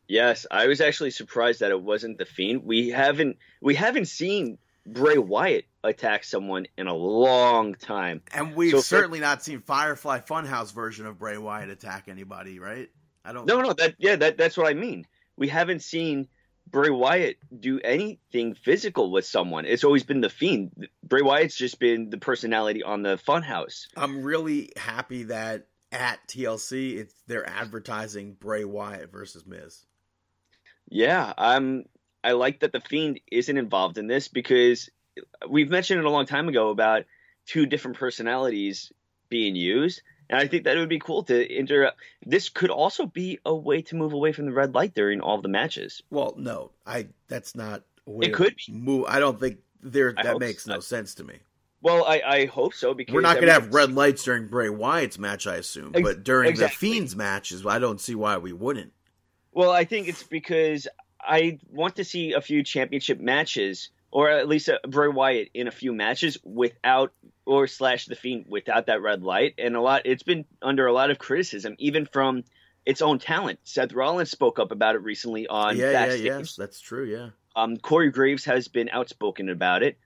Yes, 0.08 0.48
I 0.50 0.68
was 0.68 0.80
actually 0.80 1.12
surprised 1.12 1.60
that 1.60 1.72
it 1.72 1.82
wasn't 1.82 2.18
the 2.18 2.26
Fiend. 2.26 2.64
We 2.64 2.88
haven't 2.90 3.38
we 3.62 3.76
haven't 3.76 4.08
seen 4.08 4.58
Bray 4.94 5.18
Wyatt 5.18 5.66
attack 5.84 6.24
someone 6.24 6.68
in 6.78 6.88
a 6.88 6.94
long 6.94 7.76
time. 7.76 8.22
And 8.34 8.56
we've 8.56 8.72
So 8.72 8.82
certainly 8.82 9.20
not 9.20 9.44
seen 9.44 9.62
Firefly 9.62 10.20
Funhouse 10.20 10.74
version 10.74 11.06
of 11.06 11.20
Bray 11.20 11.38
Wyatt 11.38 11.70
attack 11.70 12.08
anybody, 12.08 12.60
right? 12.60 12.90
I 13.24 13.34
don't. 13.34 13.46
No, 13.46 13.62
no, 13.62 13.74
that 13.74 13.96
yeah, 13.98 14.16
that 14.16 14.38
that's 14.38 14.58
what 14.58 14.68
I 14.68 14.74
mean. 14.74 15.06
We 15.38 15.48
haven't 15.48 15.84
seen 15.84 16.28
Bray 16.70 16.90
Wyatt 16.90 17.38
do 17.58 17.80
anything 17.80 18.56
physical 18.56 19.12
with 19.12 19.26
someone. 19.26 19.66
It's 19.66 19.84
always 19.84 20.04
been 20.04 20.22
the 20.22 20.30
Fiend. 20.30 20.88
Bray 21.04 21.22
Wyatt's 21.22 21.56
just 21.56 21.80
been 21.80 22.10
the 22.10 22.18
personality 22.18 22.84
on 22.84 23.02
the 23.02 23.18
Funhouse. 23.18 23.88
I'm 23.96 24.24
really 24.24 24.72
happy 24.78 25.24
that 25.24 25.68
at 25.92 26.20
TLC 26.28 26.98
it's 26.98 27.14
they're 27.28 27.48
advertising 27.48 28.34
Bray 28.34 28.64
Wyatt 28.64 29.12
versus 29.12 29.46
Miz. 29.46 29.86
Yeah, 30.90 31.34
um, 31.38 31.86
I 32.24 32.34
like 32.34 32.60
that 32.62 32.72
the 32.72 32.82
Fiend 32.82 33.20
isn't 33.32 33.58
involved 33.58 33.98
in 33.98 34.08
this 34.08 34.28
because 34.28 34.90
we've 35.48 35.70
mentioned 35.70 36.00
it 36.00 36.06
a 36.06 36.10
long 36.10 36.26
time 36.26 36.50
ago 36.50 36.70
about 36.70 37.06
two 37.46 37.66
different 37.66 37.98
personalities 37.98 38.92
being 39.30 39.56
used, 39.56 40.02
and 40.30 40.40
I 40.40 40.48
think 40.48 40.66
that 40.66 40.78
it 40.78 40.80
would 40.80 40.90
be 40.90 41.00
cool 41.00 41.24
to 41.24 41.58
inter. 41.58 41.92
This 42.26 42.50
could 42.50 42.70
also 42.70 43.06
be 43.06 43.40
a 43.46 43.56
way 43.56 43.82
to 43.84 43.96
move 43.96 44.14
away 44.14 44.32
from 44.32 44.46
the 44.46 44.52
red 44.52 44.76
light 44.76 44.94
during 44.94 45.22
all 45.22 45.36
of 45.36 45.44
the 45.44 45.50
matches. 45.50 46.04
Well, 46.10 46.36
no, 46.38 46.72
I 46.86 47.08
that's 47.28 47.56
not. 47.56 47.84
A 48.06 48.12
way 48.12 48.28
It 48.28 48.34
could 48.34 48.56
be. 48.56 48.74
move. 48.74 49.06
I 49.08 49.20
don't 49.20 49.40
think 49.40 49.60
there. 49.82 50.14
I 50.18 50.24
That 50.24 50.40
makes 50.40 50.68
no 50.68 50.80
sense 50.80 51.16
to 51.16 51.24
me. 51.24 51.40
Well, 51.82 52.04
I, 52.06 52.22
I 52.26 52.46
hope 52.46 52.74
so 52.74 52.94
because 52.94 53.14
We're 53.14 53.22
not 53.22 53.36
going 53.36 53.48
to 53.48 53.54
have 53.54 53.74
red 53.74 53.94
lights 53.94 54.24
during 54.26 54.50
Bray 54.50 54.70
Wyatt's 54.70 55.18
match, 55.18 55.48
I 55.48 55.56
assume. 55.56 55.92
Ex- 55.96 56.04
but 56.04 56.24
during 56.24 56.50
exactly. 56.50 56.90
the 56.90 56.96
Fiend's 57.00 57.16
matches, 57.16 57.66
I 57.66 57.80
don't 57.80 58.02
see 58.02 58.16
why 58.16 58.38
we 58.38 58.52
wouldn't. 58.52 58.92
Well, 59.54 59.72
I 59.72 59.86
think 59.86 60.10
it's 60.10 60.24
because 60.24 60.88
I 61.30 61.60
want 61.72 61.98
to 61.98 62.04
see 62.04 62.34
a 62.34 62.42
few 62.42 62.64
championship 62.64 63.20
matches, 63.20 63.92
or 64.12 64.30
at 64.30 64.48
least 64.48 64.68
a 64.68 64.80
Bray 64.88 65.08
Wyatt 65.08 65.50
in 65.54 65.68
a 65.68 65.72
few 65.72 65.94
matches 65.94 66.38
without 66.44 67.14
or 67.46 67.68
slash 67.68 68.06
the 68.08 68.16
Fiend 68.16 68.46
without 68.50 68.88
that 68.88 69.02
red 69.02 69.22
light. 69.24 69.54
And 69.60 69.76
a 69.76 69.82
lot, 69.82 70.02
it's 70.06 70.24
been 70.24 70.46
under 70.62 70.88
a 70.88 70.94
lot 70.94 71.12
of 71.12 71.20
criticism, 71.20 71.76
even 71.78 72.06
from 72.08 72.44
its 72.86 73.02
own 73.02 73.20
talent. 73.20 73.60
Seth 73.64 73.94
Rollins 73.94 74.32
spoke 74.32 74.58
up 74.58 74.72
about 74.72 74.96
it 74.96 75.04
recently 75.04 75.48
on 75.48 75.78
yeah, 75.78 76.06
yeah, 76.08 76.14
yes, 76.14 76.56
that's 76.56 76.80
true. 76.80 77.06
Yeah, 77.06 77.30
Um, 77.56 77.78
Corey 77.78 78.10
Graves 78.10 78.46
has 78.46 78.68
been 78.68 78.90
outspoken 78.90 79.50
about 79.50 79.84
it. 79.84 79.98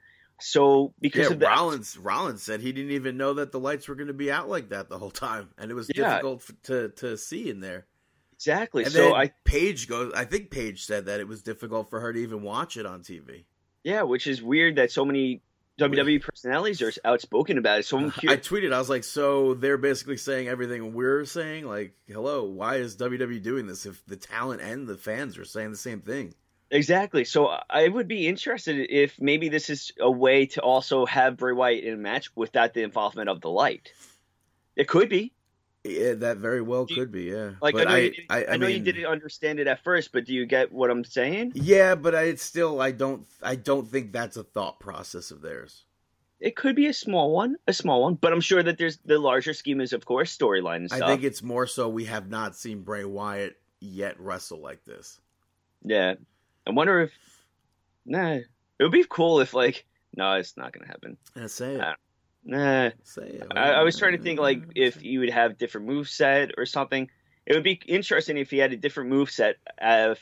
So 0.41 0.93
because 0.99 1.27
yeah. 1.27 1.33
of 1.33 1.39
that, 1.39 1.49
Rollins, 1.55 1.97
Rollins 1.97 2.43
said 2.43 2.59
he 2.59 2.73
didn't 2.73 2.91
even 2.91 3.15
know 3.15 3.35
that 3.35 3.51
the 3.51 3.59
lights 3.59 3.87
were 3.87 3.95
going 3.95 4.07
to 4.07 4.13
be 4.13 4.31
out 4.31 4.49
like 4.49 4.69
that 4.69 4.89
the 4.89 4.97
whole 4.97 5.11
time, 5.11 5.49
and 5.57 5.71
it 5.71 5.73
was 5.73 5.89
Yeah. 5.95 6.09
difficult 6.09 6.49
to 6.63 6.89
to 6.89 7.17
see 7.17 7.49
in 7.49 7.61
there. 7.61 7.85
Exactly. 8.47 8.83
And 8.83 8.91
so 8.91 9.15
I 9.15 9.31
Paige 9.45 9.87
goes. 9.87 10.13
I 10.13 10.25
think 10.25 10.51
Paige 10.51 10.85
said 10.85 11.05
that 11.05 11.19
it 11.19 11.27
was 11.27 11.41
difficult 11.41 11.89
for 11.89 11.99
her 11.99 12.13
to 12.13 12.19
even 12.19 12.41
watch 12.41 12.77
it 12.77 12.85
on 12.85 13.01
TV. 13.01 13.45
yeah, 13.83 14.03
which 14.03 14.27
is 14.27 14.41
weird 14.41 14.75
that 14.75 14.91
so 14.91 15.05
many 15.05 15.41
WWE 15.79 16.21
personalities 16.21 16.81
are 16.81 16.91
outspoken 17.03 17.57
about 17.57 17.79
it. 17.79 17.85
So 17.85 17.97
I'm 17.97 18.05
I 18.27 18.37
tweeted, 18.37 18.73
I 18.73 18.79
was 18.79 18.89
like, 18.89 19.03
so 19.03 19.53
they're 19.55 19.77
basically 19.77 20.17
saying 20.17 20.47
everything 20.47 20.93
we're 20.93 21.25
saying. 21.25 21.65
Like, 21.65 21.95
hello, 22.07 22.43
why 22.43 22.75
is 22.75 22.97
WWE 22.97 23.41
doing 23.41 23.65
this 23.67 23.85
if 23.85 24.05
the 24.05 24.15
talent 24.15 24.61
and 24.61 24.87
the 24.87 24.97
fans 24.97 25.37
are 25.37 25.45
saying 25.45 25.71
the 25.71 25.77
same 25.77 26.01
thing? 26.01 26.35
Exactly. 26.69 27.23
So 27.23 27.55
I 27.69 27.87
would 27.87 28.07
be 28.07 28.27
interested 28.27 28.87
if 28.89 29.19
maybe 29.21 29.49
this 29.49 29.69
is 29.69 29.91
a 29.99 30.09
way 30.09 30.47
to 30.47 30.61
also 30.61 31.05
have 31.05 31.37
Bray 31.37 31.53
Wyatt 31.53 31.83
in 31.83 31.93
a 31.93 31.97
match 31.97 32.35
without 32.35 32.73
the 32.73 32.81
involvement 32.81 33.29
of 33.29 33.41
the 33.41 33.49
light. 33.49 33.91
It 34.75 34.87
could 34.87 35.09
be. 35.09 35.33
Yeah, 35.83 36.13
that 36.13 36.37
very 36.37 36.61
well 36.61 36.85
you- 36.87 36.95
could 36.95 37.11
be. 37.11 37.23
Yeah, 37.23 37.51
Like 37.61 37.75
But 37.75 37.87
I 37.87 37.91
know, 37.91 37.97
you, 37.97 38.11
didn't- 38.11 38.31
I, 38.31 38.45
I, 38.45 38.57
know 38.57 38.67
you 38.67 38.79
didn't 38.79 39.05
understand 39.05 39.59
it 39.59 39.67
at 39.67 39.83
first, 39.83 40.11
but 40.13 40.25
do 40.25 40.33
you 40.33 40.45
get 40.45 40.71
what 40.71 40.89
I'm 40.89 41.03
saying? 41.03 41.51
Yeah, 41.55 41.95
but 41.95 42.15
I 42.15 42.23
it's 42.23 42.43
still 42.43 42.79
I 42.81 42.91
don't 42.91 43.27
I 43.41 43.55
don't 43.55 43.87
think 43.87 44.13
that's 44.13 44.37
a 44.37 44.43
thought 44.43 44.79
process 44.79 45.29
of 45.31 45.41
theirs. 45.41 45.83
It 46.39 46.55
could 46.55 46.75
be 46.75 46.87
a 46.87 46.93
small 46.93 47.31
one, 47.31 47.55
a 47.67 47.73
small 47.73 48.01
one, 48.01 48.15
but 48.15 48.33
I'm 48.33 48.41
sure 48.41 48.61
that 48.63 48.77
there's 48.77 48.97
the 48.97 49.17
larger 49.17 49.53
scheme 49.53 49.79
is, 49.79 49.93
of 49.93 50.05
course, 50.05 50.37
storyline 50.37 50.87
stuff. 50.87 51.01
I 51.01 51.07
think 51.07 51.23
it's 51.23 51.41
more 51.41 51.67
so 51.67 51.87
we 51.87 52.05
have 52.05 52.29
not 52.29 52.55
seen 52.55 52.81
Bray 52.81 53.05
Wyatt 53.05 53.55
yet 53.79 54.19
wrestle 54.19 54.61
like 54.61 54.83
this. 54.85 55.19
yeah. 55.83 56.15
I 56.65 56.71
wonder 56.71 57.01
if, 57.01 57.11
nah, 58.05 58.35
it 58.35 58.45
would 58.79 58.91
be 58.93 59.05
cool 59.09 59.41
if 59.41 59.53
like, 59.53 59.85
no, 60.15 60.33
it's 60.33 60.55
not 60.55 60.71
gonna 60.71 60.87
happen. 60.87 61.17
Say 61.47 61.75
it. 61.75 61.81
Nah. 62.45 62.87
I, 62.87 62.91
oh, 63.55 63.55
I 63.55 63.83
was 63.83 63.97
trying 63.97 64.17
to 64.17 64.21
think 64.21 64.39
like 64.39 64.63
if 64.75 65.01
you 65.03 65.19
would 65.21 65.29
have 65.29 65.57
different 65.57 65.87
move 65.87 66.09
set 66.09 66.51
or 66.57 66.65
something. 66.65 67.09
It 67.45 67.53
would 67.55 67.63
be 67.63 67.81
interesting 67.87 68.37
if 68.37 68.49
he 68.51 68.57
had 68.57 68.71
a 68.71 68.77
different 68.77 69.09
move 69.09 69.29
set 69.29 69.57
as 69.77 70.17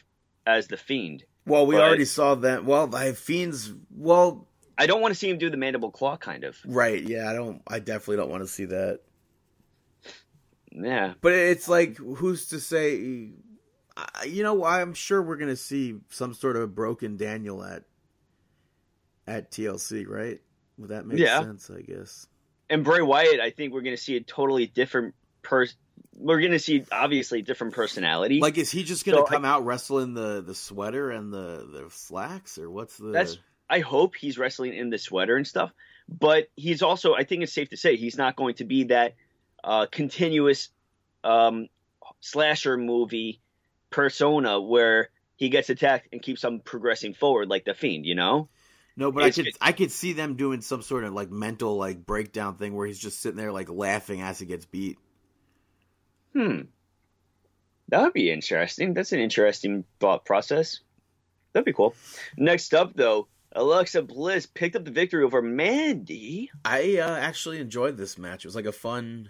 as 0.46 0.68
the 0.68 0.78
fiend. 0.78 1.24
Well, 1.46 1.66
we 1.66 1.76
but- 1.76 1.84
already 1.84 2.06
saw 2.06 2.36
that. 2.36 2.66
Well, 2.66 2.94
I 2.96 3.14
fiends. 3.14 3.74
Well, 3.96 4.48
I 4.78 4.88
don't 4.88 5.02
want 5.02 5.14
to 5.14 5.20
see 5.20 5.30
him 5.30 5.38
do 5.38 5.50
the 5.50 5.58
mandible 5.58 5.92
claw 5.92 6.18
kind 6.18 6.44
of. 6.44 6.58
right. 6.66 7.02
Yeah, 7.02 7.30
I 7.30 7.34
don't. 7.34 7.62
I 7.68 7.80
definitely 7.80 8.18
don't 8.18 8.30
want 8.30 8.44
to 8.44 8.48
see 8.48 8.66
that. 8.66 9.02
Yeah, 10.72 11.16
But 11.22 11.34
it's 11.34 11.68
like, 11.68 11.98
who's 11.98 12.48
to 12.48 12.60
say? 12.60 12.96
You 14.26 14.44
know, 14.44 14.64
I'm 14.64 14.94
sure 14.94 15.22
we're 15.22 15.36
gonna 15.36 15.58
see 15.58 16.00
some 16.10 16.34
sort 16.34 16.56
of 16.56 16.74
broken 16.74 17.18
Daniel 17.18 17.64
at 17.64 17.84
at 19.28 19.52
TLC, 19.52 20.08
right? 20.08 20.40
Well, 20.78 20.88
that 20.90 21.06
makes 21.06 21.22
Yeah. 21.22 21.42
sense, 21.42 21.70
I 21.70 21.82
guess. 21.82 22.28
and 22.70 22.84
Bray 22.84 23.02
Wyatt, 23.02 23.40
I 23.42 23.50
think 23.50 23.74
we're 23.74 23.82
going 23.82 23.96
to 23.96 24.02
see 24.02 24.16
a 24.16 24.22
totally 24.22 24.66
different 24.66 25.14
person. 25.42 25.78
We're 26.16 26.40
going 26.40 26.52
to 26.52 26.60
see 26.60 26.86
obviously 26.92 27.40
a 27.40 27.42
different 27.42 27.74
personality. 27.74 28.40
Like, 28.40 28.58
is 28.58 28.72
he 28.72 28.84
just 28.84 29.06
gonna 29.06 29.18
So, 29.18 29.24
come 29.26 29.44
out 29.46 29.66
wrestling 29.66 30.14
the 30.14 30.42
the 30.42 30.56
sweater 30.56 31.10
and 31.12 31.34
the 31.34 31.68
the 31.72 31.90
slacks, 31.90 32.58
or 32.58 32.70
what's 32.70 32.98
the? 32.98 33.10
That's- 33.12 33.38
I 33.70 33.80
hope 33.80 34.16
he's 34.16 34.38
wrestling 34.38 34.74
in 34.74 34.90
the 34.90 34.98
sweater 34.98 35.36
and 35.38 35.48
stuff, 35.48 35.72
but 36.10 36.50
he's 36.56 36.82
also 36.82 37.14
I 37.14 37.24
think 37.24 37.44
it's 37.44 37.54
safe 37.54 37.70
to 37.70 37.78
say 37.78 37.96
he's 37.96 38.18
not 38.18 38.36
going 38.36 38.56
to 38.56 38.66
be 38.66 38.86
that 38.86 39.16
uh, 39.64 39.86
continuous 39.92 40.70
um, 41.24 41.68
slasher 42.20 42.78
movie 42.78 43.40
persona 43.90 44.60
where 44.62 45.10
he 45.36 45.50
gets 45.50 45.70
attacked 45.70 46.08
and 46.12 46.22
keeps 46.22 46.44
on 46.44 46.60
progressing 46.60 47.14
forward 47.14 47.48
like 47.50 47.66
the 47.66 47.74
fiend, 47.74 48.06
you 48.06 48.16
know? 48.16 48.48
No, 48.96 49.12
but 49.12 49.24
I 49.24 49.28
it's- 49.28 49.46
could 49.46 49.58
I 49.62 49.72
could 49.72 49.92
see 49.92 50.14
them 50.14 50.36
doing 50.36 50.62
some 50.62 50.82
sort 50.82 51.04
of 51.04 51.14
like 51.14 51.32
mental 51.32 51.78
like 51.78 52.06
breakdown 52.06 52.56
thing 52.56 52.76
where 52.76 52.88
he's 52.88 53.00
just 53.00 53.20
sitting 53.22 53.38
there 53.38 53.52
like 53.52 53.70
laughing 53.70 54.22
as 54.22 54.40
he 54.40 54.46
gets 54.46 54.66
beat. 54.66 54.98
Hmm. 56.34 56.62
That 57.90 58.02
would 58.04 58.14
be 58.14 58.32
interesting. 58.32 58.94
That's 58.94 59.12
an 59.12 59.20
interesting 59.20 59.84
thought 60.00 60.24
process. 60.26 60.80
That'd 61.54 61.66
be 61.66 61.74
cool. 61.74 61.94
Next 62.38 62.74
up, 62.74 62.94
though, 62.96 63.28
Alexa 63.52 64.04
Bliss 64.04 64.46
picked 64.46 64.78
up 64.78 64.86
the 64.86 64.92
victory 64.92 65.26
over 65.26 65.42
Mandy. 65.42 66.50
I 66.64 67.00
uh, 67.00 67.18
actually 67.18 67.60
enjoyed 67.60 67.98
this 67.98 68.18
match. 68.18 68.46
It 68.46 68.48
was 68.48 68.56
like 68.56 68.66
a 68.66 68.72
fun, 68.72 69.28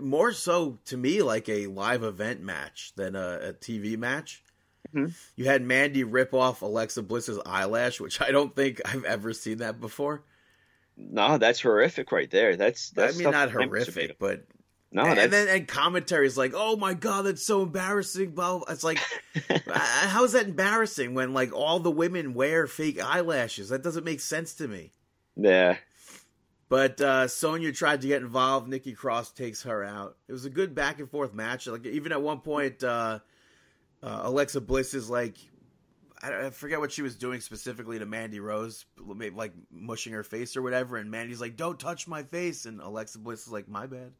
more 0.00 0.32
so 0.32 0.78
to 0.86 0.96
me 0.96 1.20
like 1.20 1.48
a 1.50 1.66
live 1.66 2.02
event 2.04 2.40
match 2.40 2.92
than 2.96 3.14
a, 3.16 3.50
a 3.50 3.52
TV 3.52 3.98
match. 3.98 4.42
Mhm. 4.94 5.14
You 5.36 5.46
had 5.46 5.62
Mandy 5.62 6.04
rip 6.04 6.32
off 6.34 6.62
Alexa 6.62 7.02
Bliss's 7.02 7.38
eyelash, 7.44 8.00
which 8.00 8.20
I 8.20 8.30
don't 8.30 8.54
think 8.54 8.80
I've 8.84 9.04
ever 9.04 9.32
seen 9.32 9.58
that 9.58 9.80
before. 9.80 10.22
No, 10.96 11.38
that's 11.38 11.60
horrific 11.60 12.12
right 12.12 12.30
there. 12.30 12.54
That's, 12.56 12.90
that's 12.90 13.16
I 13.16 13.18
mean, 13.18 13.30
not 13.32 13.50
horrific, 13.50 14.16
but 14.20 14.44
No, 14.92 15.02
and 15.04 15.18
that's, 15.18 15.30
then 15.32 15.48
and 15.48 15.66
commentary 15.66 16.26
is 16.26 16.38
like, 16.38 16.52
"Oh 16.54 16.76
my 16.76 16.94
god, 16.94 17.22
that's 17.26 17.44
so 17.44 17.62
embarrassing." 17.62 18.30
Blah, 18.30 18.58
blah. 18.58 18.66
It's 18.72 18.84
like, 18.84 19.00
uh, 19.50 19.58
how 19.78 20.22
is 20.22 20.32
that 20.32 20.46
embarrassing 20.46 21.14
when 21.14 21.34
like 21.34 21.52
all 21.52 21.80
the 21.80 21.90
women 21.90 22.32
wear 22.34 22.68
fake 22.68 23.02
eyelashes? 23.02 23.70
That 23.70 23.82
doesn't 23.82 24.04
make 24.04 24.20
sense 24.20 24.54
to 24.54 24.68
me. 24.68 24.92
yeah. 25.36 25.78
But 26.70 27.00
uh, 27.00 27.28
Sonya 27.28 27.72
tried 27.72 28.00
to 28.00 28.08
get 28.08 28.22
involved. 28.22 28.68
Nikki 28.68 28.94
Cross 28.94 29.32
takes 29.32 29.62
her 29.64 29.84
out. 29.84 30.16
It 30.28 30.32
was 30.32 30.44
a 30.44 30.50
good 30.50 30.74
back 30.74 30.98
and 30.98 31.08
forth 31.08 31.34
match. 31.34 31.66
Like 31.66 31.84
even 31.86 32.10
at 32.10 32.22
one 32.22 32.40
point, 32.40 32.82
uh, 32.82 33.18
uh, 34.04 34.20
Alexa 34.24 34.60
Bliss 34.60 34.92
is 34.92 35.08
like, 35.08 35.36
I, 36.22 36.46
I 36.46 36.50
forget 36.50 36.78
what 36.78 36.92
she 36.92 37.02
was 37.02 37.16
doing 37.16 37.40
specifically 37.40 37.98
to 37.98 38.06
Mandy 38.06 38.38
Rose, 38.38 38.84
maybe 39.04 39.34
like 39.34 39.52
mushing 39.70 40.12
her 40.12 40.22
face 40.22 40.56
or 40.56 40.62
whatever. 40.62 40.98
And 40.98 41.10
Mandy's 41.10 41.40
like, 41.40 41.56
"Don't 41.56 41.80
touch 41.80 42.06
my 42.06 42.22
face," 42.22 42.66
and 42.66 42.80
Alexa 42.80 43.18
Bliss 43.18 43.46
is 43.46 43.52
like, 43.52 43.66
"My 43.66 43.86
bad." 43.86 44.12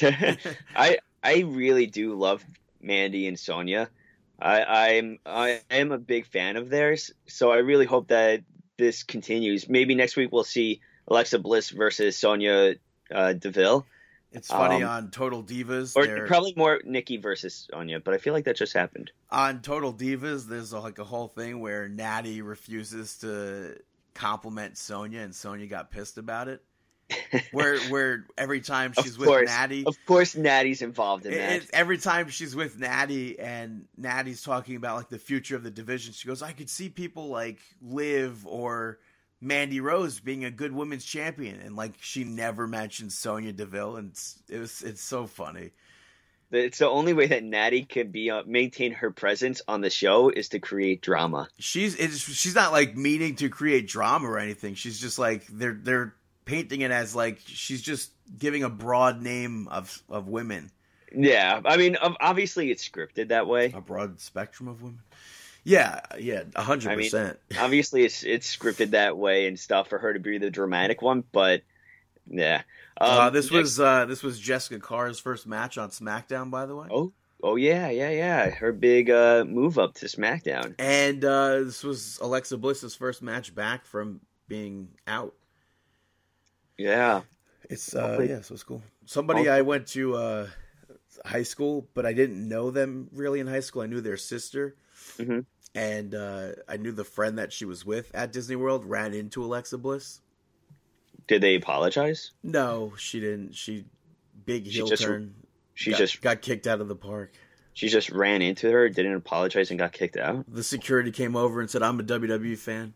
I 0.76 0.98
I 1.22 1.40
really 1.40 1.86
do 1.86 2.14
love 2.14 2.44
Mandy 2.80 3.26
and 3.26 3.38
Sonya. 3.38 3.88
I 4.38 4.64
I'm 4.64 5.18
I 5.24 5.60
am 5.70 5.92
a 5.92 5.98
big 5.98 6.26
fan 6.26 6.56
of 6.56 6.68
theirs, 6.68 7.12
so 7.26 7.50
I 7.50 7.58
really 7.58 7.86
hope 7.86 8.08
that 8.08 8.42
this 8.76 9.02
continues. 9.02 9.68
Maybe 9.68 9.94
next 9.94 10.16
week 10.16 10.30
we'll 10.30 10.44
see 10.44 10.80
Alexa 11.08 11.38
Bliss 11.38 11.70
versus 11.70 12.18
Sonya 12.18 12.74
uh, 13.10 13.32
Deville, 13.32 13.86
It's 14.32 14.48
funny 14.48 14.82
Um, 14.82 14.90
on 14.90 15.10
Total 15.10 15.42
Divas. 15.42 15.94
or 15.96 16.26
probably 16.26 16.54
more 16.56 16.80
Nikki 16.84 17.16
versus 17.18 17.68
Sonya. 17.70 18.00
But 18.00 18.14
I 18.14 18.18
feel 18.18 18.32
like 18.32 18.44
that 18.44 18.56
just 18.56 18.72
happened. 18.72 19.10
on 19.30 19.60
Total 19.62 19.92
Divas, 19.92 20.46
there's 20.46 20.72
a, 20.72 20.80
like 20.80 20.98
a 20.98 21.04
whole 21.04 21.28
thing 21.28 21.60
where 21.60 21.88
Natty 21.88 22.42
refuses 22.42 23.18
to 23.18 23.76
compliment 24.14 24.76
Sonya, 24.78 25.20
and 25.20 25.34
Sonya 25.34 25.66
got 25.66 25.90
pissed 25.90 26.18
about 26.18 26.48
it. 26.48 26.62
Where 27.52 27.78
where 27.90 28.24
every 28.38 28.62
time 28.62 28.94
she's 28.94 29.18
with 29.18 29.28
Natty, 29.46 29.84
of 29.84 29.96
course, 30.06 30.34
Natty's 30.34 30.80
involved 30.80 31.26
in 31.26 31.34
it- 31.34 31.36
that. 31.36 31.52
it- 31.64 31.70
every 31.74 31.98
time 31.98 32.30
she's 32.30 32.56
with 32.56 32.78
Natty 32.78 33.38
and 33.38 33.84
Natty's 33.98 34.42
talking 34.42 34.76
about 34.76 34.96
like 34.96 35.08
the 35.10 35.18
future 35.18 35.54
of 35.54 35.62
the 35.62 35.70
division, 35.70 36.14
she 36.14 36.26
goes, 36.26 36.40
"I 36.42 36.52
could 36.52 36.70
see 36.70 36.88
people 36.88 37.28
like 37.28 37.58
Liv 37.82 38.46
or 38.46 38.98
Mandy 39.42 39.80
Rose 39.80 40.20
being 40.20 40.44
a 40.44 40.50
good 40.50 40.72
women's 40.72 41.04
champion," 41.04 41.60
and 41.60 41.76
like 41.76 41.94
she 42.00 42.24
never 42.24 42.66
mentioned 42.66 43.12
Sonya 43.12 43.52
Deville, 43.52 43.96
and 43.96 44.10
it's, 44.12 44.38
it 44.48 44.58
was 44.58 44.82
it's 44.82 45.02
so 45.02 45.26
funny. 45.26 45.72
It's 46.50 46.78
the 46.78 46.88
only 46.88 47.14
way 47.14 47.26
that 47.28 47.42
Natty 47.42 47.84
can 47.84 48.10
be 48.10 48.30
uh, 48.30 48.42
maintain 48.46 48.92
her 48.92 49.10
presence 49.10 49.62
on 49.66 49.80
the 49.80 49.88
show 49.88 50.28
is 50.28 50.50
to 50.50 50.58
create 50.58 51.00
drama. 51.00 51.48
she's 51.58 51.94
it's, 51.96 52.18
she's 52.18 52.54
not 52.54 52.72
like 52.72 52.94
meaning 52.96 53.36
to 53.36 53.48
create 53.48 53.88
drama 53.88 54.28
or 54.28 54.38
anything. 54.38 54.74
She's 54.74 54.98
just 55.00 55.18
like 55.18 55.46
they're 55.48 55.78
they're 55.82 56.14
painting 56.44 56.82
it 56.82 56.90
as 56.90 57.14
like 57.16 57.40
she's 57.46 57.80
just 57.82 58.10
giving 58.38 58.62
a 58.64 58.68
broad 58.70 59.22
name 59.22 59.66
of 59.68 60.02
of 60.10 60.28
women, 60.28 60.70
Yeah, 61.14 61.60
I 61.64 61.76
mean, 61.78 61.96
obviously 62.20 62.70
it's 62.70 62.86
scripted 62.86 63.28
that 63.28 63.46
way. 63.46 63.72
a 63.74 63.80
broad 63.80 64.20
spectrum 64.20 64.68
of 64.68 64.82
women. 64.82 65.00
Yeah, 65.64 66.00
yeah, 66.18 66.42
a 66.56 66.62
hundred 66.62 66.90
I 66.92 66.96
mean, 66.96 67.06
percent. 67.06 67.38
obviously 67.58 68.04
it's 68.04 68.22
it's 68.34 68.56
scripted 68.56 68.90
that 68.90 69.16
way 69.16 69.46
and 69.46 69.58
stuff 69.58 69.88
for 69.88 69.98
her 69.98 70.12
to 70.12 70.18
be 70.18 70.38
the 70.38 70.50
dramatic 70.50 71.02
one, 71.02 71.24
but 71.32 71.62
yeah. 72.28 72.62
Um, 73.00 73.10
Uh, 73.10 73.30
this 73.30 73.50
was 73.50 73.78
uh, 73.80 74.04
this 74.06 74.22
was 74.22 74.38
Jessica 74.40 74.80
Carr's 74.80 75.18
first 75.20 75.46
match 75.46 75.78
on 75.78 75.90
SmackDown, 75.90 76.50
by 76.50 76.66
the 76.66 76.74
way, 76.76 76.88
oh 76.90 77.12
oh 77.44 77.56
yeah 77.56 77.90
yeah 77.90 78.10
yeah 78.10 78.50
her 78.50 78.72
big 78.72 79.08
uh, 79.10 79.44
move 79.46 79.78
up 79.78 79.94
to 79.94 80.06
SmackDown. 80.06 80.74
and 80.78 81.24
uh, 81.24 81.60
this 81.60 81.82
was 81.84 82.18
Alexa 82.20 82.56
Bliss's 82.58 82.94
first 82.94 83.22
match 83.22 83.54
back 83.54 83.84
from 83.86 84.20
being 84.48 84.88
out. 85.06 85.34
Yeah, 86.78 87.22
It's 87.70 87.94
uh, 87.94 88.24
yeah, 88.28 88.40
so 88.40 88.54
it's 88.54 88.62
cool. 88.64 88.82
Somebody 89.06 89.48
Oh. 89.48 89.52
I 89.52 89.62
went 89.62 89.86
to 89.88 90.14
uh, 90.16 90.46
high 91.24 91.42
school, 91.44 91.86
but 91.94 92.04
I 92.06 92.12
didn't 92.12 92.48
know 92.48 92.70
them 92.70 93.08
really 93.12 93.40
in 93.40 93.46
high 93.46 93.60
school. 93.60 93.82
I 93.82 93.86
knew 93.86 94.00
their 94.00 94.16
sister, 94.16 94.74
Mhm. 95.18 95.44
and 95.74 96.14
uh, 96.14 96.48
I 96.68 96.76
knew 96.76 96.92
the 96.92 97.04
friend 97.04 97.38
that 97.38 97.52
she 97.52 97.64
was 97.64 97.84
with 97.86 98.14
at 98.14 98.32
Disney 98.32 98.56
World 98.56 98.84
ran 98.84 99.14
into 99.14 99.44
Alexa 99.44 99.78
Bliss. 99.78 100.20
did 101.28 101.40
they 101.42 101.54
apologize? 101.54 102.32
No, 102.42 102.94
she 102.98 103.20
didn't. 103.20 103.54
She 103.54 103.84
big 104.44 104.66
She 104.66 104.72
heel 104.72 104.86
just- 104.86 105.02
turn. 105.02 105.34
She 105.74 105.90
got, 105.92 105.98
just 105.98 106.20
got 106.20 106.42
kicked 106.42 106.66
out 106.66 106.80
of 106.82 106.88
the 106.88 106.94
park. 106.96 107.32
she 107.72 107.88
just 107.88 108.10
ran 108.10 108.42
into 108.42 108.70
her, 108.70 108.88
didn't 108.90 109.14
apologize, 109.14 109.70
and 109.70 109.78
got 109.78 109.92
kicked 109.92 110.18
out. 110.18 110.44
The 110.52 110.62
security 110.62 111.10
came 111.10 111.34
over 111.36 111.60
and 111.60 111.70
said, 111.70 111.82
"I'm 111.82 111.98
a 111.98 112.02
WWE 112.02 112.58
fan." 112.58 112.92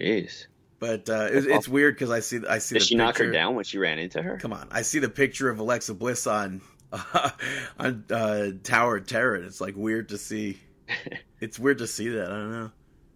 Jeez, 0.00 0.46
But 0.78 1.08
uh, 1.10 1.28
it, 1.30 1.46
it's 1.46 1.68
weird 1.68 1.94
because 1.94 2.10
I 2.10 2.20
see 2.20 2.40
I 2.48 2.58
see 2.58 2.74
did 2.76 2.82
she 2.82 2.94
knock 2.94 3.18
her 3.18 3.30
down 3.30 3.54
when 3.54 3.64
she 3.64 3.78
ran 3.78 3.98
into 3.98 4.22
her? 4.22 4.38
Come 4.38 4.52
on, 4.52 4.68
I 4.70 4.82
see 4.82 4.98
the 4.98 5.08
picture 5.08 5.48
of 5.50 5.58
Alexa 5.58 5.94
Bliss 5.94 6.26
on 6.26 6.60
on 7.78 8.04
uh, 8.10 8.46
Tower 8.62 8.96
of 8.98 9.06
Terror. 9.06 9.36
It's 9.36 9.60
like 9.60 9.74
weird 9.76 10.10
to 10.10 10.18
see. 10.18 10.58
It's 11.40 11.56
weird 11.56 11.78
to 11.78 11.86
see 11.86 12.08
that. 12.08 12.26
I 12.32 12.34
don't 12.34 12.50
know. 12.50 12.70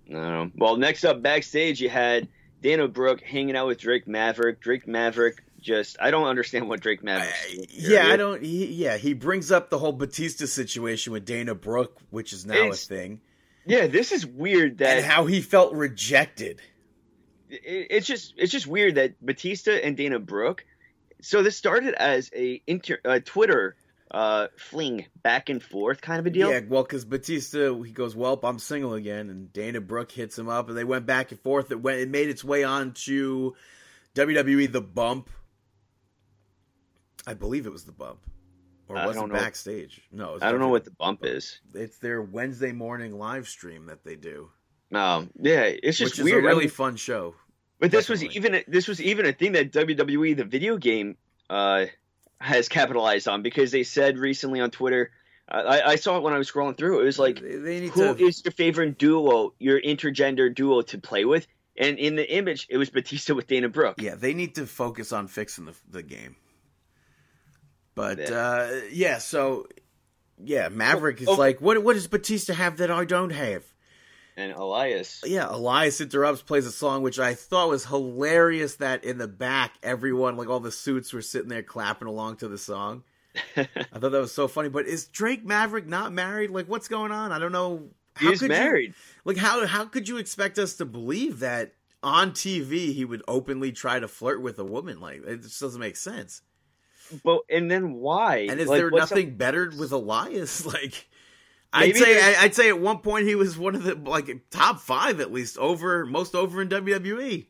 No. 0.06 0.50
Well, 0.56 0.76
next 0.76 1.04
up 1.04 1.22
backstage, 1.22 1.80
you 1.80 1.88
had 1.88 2.28
Dana 2.60 2.86
Brooke 2.86 3.20
hanging 3.20 3.56
out 3.56 3.66
with 3.66 3.78
Drake 3.78 4.06
Maverick. 4.06 4.60
Drake 4.60 4.86
Maverick 4.86 5.42
just 5.60 5.96
I 6.00 6.12
don't 6.12 6.28
understand 6.28 6.68
what 6.68 6.78
Drake 6.80 7.02
Maverick. 7.02 7.34
Yeah, 7.70 8.06
I 8.06 8.16
don't. 8.16 8.40
He, 8.40 8.66
yeah, 8.66 8.96
he 8.96 9.12
brings 9.14 9.50
up 9.50 9.70
the 9.70 9.78
whole 9.78 9.90
Batista 9.92 10.46
situation 10.46 11.12
with 11.12 11.24
Dana 11.24 11.56
Brooke, 11.56 11.98
which 12.10 12.32
is 12.32 12.46
now 12.46 12.54
It's- 12.54 12.84
a 12.84 12.88
thing, 12.88 13.20
Yeah, 13.66 13.88
this 13.88 14.12
is 14.12 14.24
weird 14.24 14.78
that 14.78 14.98
and 14.98 15.04
how 15.06 15.24
he 15.26 15.40
felt 15.40 15.72
rejected. 15.74 16.60
it- 17.50 17.88
it's 17.90 18.06
just 18.06 18.34
it's 18.36 18.52
just 18.52 18.68
weird 18.68 18.94
that 18.94 19.20
Batista 19.24 19.72
and 19.72 19.96
Dana 19.96 20.20
Brooke. 20.20 20.64
So 21.22 21.42
this 21.42 21.56
started 21.56 21.94
as 21.94 22.30
a 22.34 22.62
inter, 22.66 22.98
a 23.04 23.20
Twitter 23.20 23.76
uh, 24.10 24.48
fling 24.58 25.06
back 25.22 25.48
and 25.48 25.62
forth 25.62 26.00
kind 26.02 26.20
of 26.20 26.26
a 26.26 26.30
deal. 26.30 26.50
Yeah, 26.50 26.60
well, 26.68 26.82
because 26.82 27.04
Batista 27.04 27.80
he 27.82 27.92
goes, 27.92 28.14
"Welp, 28.14 28.40
I'm 28.42 28.58
single 28.58 28.94
again," 28.94 29.30
and 29.30 29.52
Dana 29.52 29.80
Brooke 29.80 30.12
hits 30.12 30.38
him 30.38 30.48
up, 30.48 30.68
and 30.68 30.76
they 30.76 30.84
went 30.84 31.06
back 31.06 31.30
and 31.30 31.40
forth. 31.40 31.70
It 31.70 31.80
went, 31.80 32.00
it 32.00 32.10
made 32.10 32.28
its 32.28 32.44
way 32.44 32.64
on 32.64 32.92
to 33.06 33.54
WWE 34.14 34.70
The 34.70 34.82
Bump. 34.82 35.30
I 37.26 37.34
believe 37.34 37.66
it 37.66 37.72
was 37.72 37.84
The 37.84 37.92
Bump, 37.92 38.26
or 38.88 38.96
I 38.96 39.06
was 39.06 39.16
it 39.16 39.32
backstage? 39.32 40.02
No, 40.12 40.30
it 40.30 40.34
was 40.34 40.42
I 40.42 40.50
don't 40.50 40.60
know 40.60 40.68
what 40.68 40.84
the 40.84 40.90
bump 40.90 41.20
is. 41.24 41.60
It's 41.72 41.98
their 41.98 42.20
Wednesday 42.20 42.72
morning 42.72 43.16
live 43.16 43.48
stream 43.48 43.86
that 43.86 44.04
they 44.04 44.16
do, 44.16 44.50
No, 44.90 45.28
yeah, 45.38 45.62
it's 45.62 45.96
just 45.96 46.14
which 46.14 46.18
is 46.18 46.24
weird. 46.24 46.44
a 46.44 46.48
I 46.48 46.50
really 46.50 46.64
mean, 46.64 46.70
fun 46.70 46.96
show. 46.96 47.34
But 47.82 47.90
this 47.90 48.08
was 48.08 48.22
even 48.24 48.54
a, 48.54 48.64
this 48.68 48.86
was 48.86 49.02
even 49.02 49.26
a 49.26 49.32
thing 49.32 49.52
that 49.52 49.72
WWE 49.72 50.36
the 50.36 50.44
video 50.44 50.76
game 50.76 51.16
uh, 51.50 51.86
has 52.40 52.68
capitalized 52.68 53.26
on 53.28 53.42
because 53.42 53.72
they 53.72 53.82
said 53.82 54.18
recently 54.18 54.60
on 54.60 54.70
Twitter. 54.70 55.10
uh, 55.50 55.56
I, 55.56 55.90
I 55.90 55.96
saw 55.96 56.16
it 56.16 56.22
when 56.22 56.32
I 56.32 56.38
was 56.38 56.50
scrolling 56.50 56.76
through. 56.78 57.00
It 57.00 57.04
was 57.04 57.18
like, 57.18 57.40
they, 57.40 57.56
they 57.56 57.80
need 57.80 57.90
who 57.90 58.14
is 58.14 58.40
to. 58.42 58.46
your 58.46 58.52
favorite 58.52 58.98
duo, 58.98 59.52
your 59.58 59.80
intergender 59.80 60.54
duo 60.54 60.82
to 60.82 60.98
play 60.98 61.24
with? 61.24 61.46
And 61.76 61.98
in 61.98 62.14
the 62.16 62.32
image, 62.32 62.66
it 62.70 62.76
was 62.76 62.90
Batista 62.90 63.34
with 63.34 63.48
Dana 63.48 63.68
Brooke. 63.68 64.00
Yeah, 64.00 64.14
they 64.14 64.34
need 64.34 64.54
to 64.56 64.66
focus 64.66 65.12
on 65.12 65.26
fixing 65.26 65.64
the 65.64 65.74
the 65.90 66.02
game. 66.02 66.36
But 67.94 68.18
Yeah. 68.18 68.30
uh, 68.30 68.80
yeah, 68.92 69.18
so 69.18 69.66
yeah, 70.38 70.68
Maverick 70.68 71.20
is 71.20 71.28
Oh, 71.28 71.32
oh. 71.32 71.36
like, 71.36 71.60
what 71.60 71.82
what 71.82 71.94
does 71.94 72.06
Batista 72.06 72.52
have 72.54 72.76
that 72.76 72.90
I 72.90 73.04
don't 73.04 73.30
have? 73.30 73.64
And 74.36 74.52
Elias. 74.52 75.20
Yeah, 75.26 75.46
Elias 75.50 76.00
interrupts, 76.00 76.40
plays 76.42 76.64
a 76.66 76.72
song 76.72 77.02
which 77.02 77.18
I 77.18 77.34
thought 77.34 77.68
was 77.68 77.84
hilarious. 77.84 78.76
That 78.76 79.04
in 79.04 79.18
the 79.18 79.28
back, 79.28 79.74
everyone, 79.82 80.36
like 80.36 80.48
all 80.48 80.60
the 80.60 80.72
suits, 80.72 81.12
were 81.12 81.20
sitting 81.22 81.48
there 81.48 81.62
clapping 81.62 82.08
along 82.08 82.36
to 82.36 82.48
the 82.48 82.58
song. 82.58 83.02
I 83.56 83.64
thought 83.98 84.12
that 84.12 84.20
was 84.20 84.32
so 84.34 84.48
funny. 84.48 84.68
But 84.70 84.86
is 84.86 85.06
Drake 85.06 85.44
Maverick 85.44 85.86
not 85.86 86.12
married? 86.12 86.50
Like, 86.50 86.66
what's 86.66 86.88
going 86.88 87.12
on? 87.12 87.30
I 87.32 87.38
don't 87.38 87.52
know. 87.52 87.88
How 88.14 88.30
He's 88.30 88.40
could 88.40 88.50
you- 88.50 88.56
married. 88.56 88.94
like, 89.24 89.36
how 89.36 89.66
how 89.66 89.84
could 89.84 90.08
you 90.08 90.16
expect 90.18 90.58
us 90.58 90.74
to 90.76 90.84
believe 90.84 91.40
that 91.40 91.72
on 92.02 92.32
TV 92.32 92.92
he 92.94 93.04
would 93.04 93.22
openly 93.28 93.70
try 93.72 93.98
to 94.00 94.08
flirt 94.08 94.40
with 94.42 94.58
a 94.58 94.64
woman? 94.64 95.00
Like, 95.00 95.24
it 95.26 95.42
just 95.42 95.60
doesn't 95.60 95.80
make 95.80 95.96
sense. 95.96 96.42
But 97.24 97.40
and 97.50 97.70
then 97.70 97.94
why? 97.94 98.46
And 98.50 98.58
is 98.60 98.68
Like, 98.68 98.78
there 98.78 98.88
what's 98.90 99.10
up- 99.12 99.16
nothing 99.16 99.36
better 99.36 99.70
with 99.78 99.92
Elias? 99.92 100.64
Like, 100.72 101.06
I'd 101.72 101.96
say 101.96 102.14
there's- 102.14 102.36
I'd 102.38 102.54
say 102.54 102.68
at 102.68 102.78
one 102.80 102.98
point 102.98 103.26
he 103.26 103.34
was 103.34 103.56
one 103.56 103.74
of 103.74 103.82
the 103.82 103.94
like 103.94 104.28
top 104.50 104.80
five 104.80 105.20
at 105.20 105.32
least 105.32 105.56
over 105.58 106.04
most 106.06 106.34
over 106.34 106.60
in. 106.62 106.68
WWE. 106.68 107.46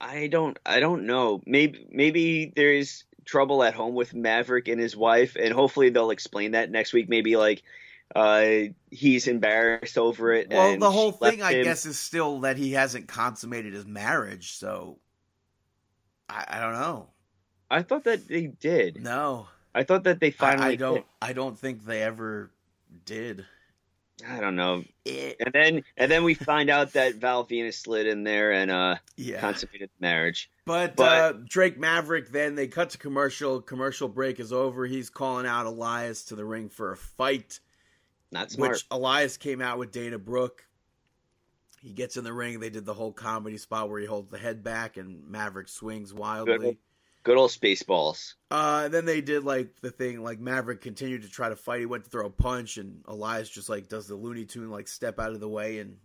I 0.00 0.26
don't. 0.26 0.58
I 0.66 0.80
don't 0.80 1.06
know. 1.06 1.40
Maybe 1.46 1.86
maybe 1.90 2.52
there's 2.56 3.04
trouble 3.24 3.62
at 3.62 3.74
home 3.74 3.94
with 3.94 4.14
Maverick 4.14 4.66
and 4.66 4.80
his 4.80 4.96
wife, 4.96 5.36
and 5.38 5.54
hopefully 5.54 5.90
they'll 5.90 6.10
explain 6.10 6.52
that 6.52 6.70
next 6.72 6.92
week. 6.92 7.08
Maybe 7.08 7.36
like 7.36 7.62
uh, 8.16 8.46
he's 8.90 9.28
embarrassed 9.28 9.96
over 9.96 10.32
it. 10.32 10.48
Well, 10.50 10.72
and 10.72 10.82
the 10.82 10.90
whole 10.90 11.12
thing, 11.12 11.40
I 11.40 11.52
him. 11.54 11.62
guess, 11.64 11.86
is 11.86 11.98
still 12.00 12.40
that 12.40 12.56
he 12.56 12.72
hasn't 12.72 13.06
consummated 13.06 13.74
his 13.74 13.86
marriage. 13.86 14.52
So 14.52 14.98
I, 16.28 16.44
I 16.48 16.60
don't 16.60 16.74
know. 16.74 17.08
I 17.70 17.82
thought 17.82 18.02
that 18.04 18.26
they 18.26 18.48
did. 18.48 19.00
No, 19.00 19.46
I 19.72 19.84
thought 19.84 20.02
that 20.04 20.18
they 20.18 20.32
finally. 20.32 20.72
I 20.72 20.74
don't. 20.74 21.06
I 21.22 21.32
don't 21.32 21.56
think 21.56 21.84
they 21.84 22.02
ever 22.02 22.50
did. 23.04 23.44
I 24.28 24.40
don't 24.40 24.54
know. 24.54 24.84
It, 25.04 25.36
And 25.40 25.52
then 25.52 25.84
and 25.96 26.10
then 26.10 26.22
we 26.22 26.34
find 26.34 26.70
out 26.70 26.92
that 26.92 27.16
Val 27.16 27.44
Venis 27.44 27.74
slid 27.74 28.06
in 28.06 28.22
there 28.22 28.52
and 28.52 28.70
uh, 28.70 28.96
yeah, 29.16 29.40
consummated 29.40 29.90
the 29.98 30.06
marriage. 30.06 30.50
But, 30.64 30.94
But- 30.94 31.04
uh, 31.04 31.32
Drake 31.48 31.78
Maverick, 31.78 32.30
then 32.30 32.54
they 32.54 32.68
cut 32.68 32.90
to 32.90 32.98
commercial. 32.98 33.60
Commercial 33.60 34.08
break 34.08 34.38
is 34.38 34.52
over. 34.52 34.86
He's 34.86 35.10
calling 35.10 35.46
out 35.46 35.66
Elias 35.66 36.24
to 36.26 36.36
the 36.36 36.44
ring 36.44 36.68
for 36.68 36.92
a 36.92 36.96
fight, 36.96 37.58
Not 38.30 38.52
smart. 38.52 38.72
which 38.72 38.86
Elias 38.92 39.36
came 39.36 39.60
out 39.60 39.78
with 39.78 39.90
Dana 39.90 40.18
Brooke. 40.18 40.66
He 41.80 41.92
gets 41.92 42.16
in 42.16 42.22
the 42.22 42.32
ring. 42.32 42.60
They 42.60 42.70
did 42.70 42.84
the 42.84 42.94
whole 42.94 43.12
comedy 43.12 43.58
spot 43.58 43.90
where 43.90 43.98
he 43.98 44.06
holds 44.06 44.30
the 44.30 44.38
head 44.38 44.62
back 44.62 44.98
and 44.98 45.26
Maverick 45.26 45.66
swings 45.66 46.14
wildly. 46.14 46.78
Good. 47.24 47.36
Old 47.36 47.50
Spaceballs. 47.50 48.34
Uh, 48.50 48.88
then 48.88 49.04
they 49.04 49.20
did 49.20 49.44
like 49.44 49.80
the 49.80 49.90
thing 49.90 50.22
like 50.22 50.40
Maverick 50.40 50.80
continued 50.80 51.22
to 51.22 51.28
try 51.28 51.48
to 51.48 51.56
fight. 51.56 51.80
He 51.80 51.86
went 51.86 52.04
to 52.04 52.10
throw 52.10 52.26
a 52.26 52.30
punch, 52.30 52.78
and 52.78 53.02
Elias 53.06 53.48
just 53.48 53.68
like 53.68 53.88
does 53.88 54.06
the 54.06 54.16
Looney 54.16 54.44
Tune 54.44 54.70
like 54.70 54.88
step 54.88 55.18
out 55.20 55.32
of 55.32 55.40
the 55.40 55.48
way, 55.48 55.78
and 55.78 55.96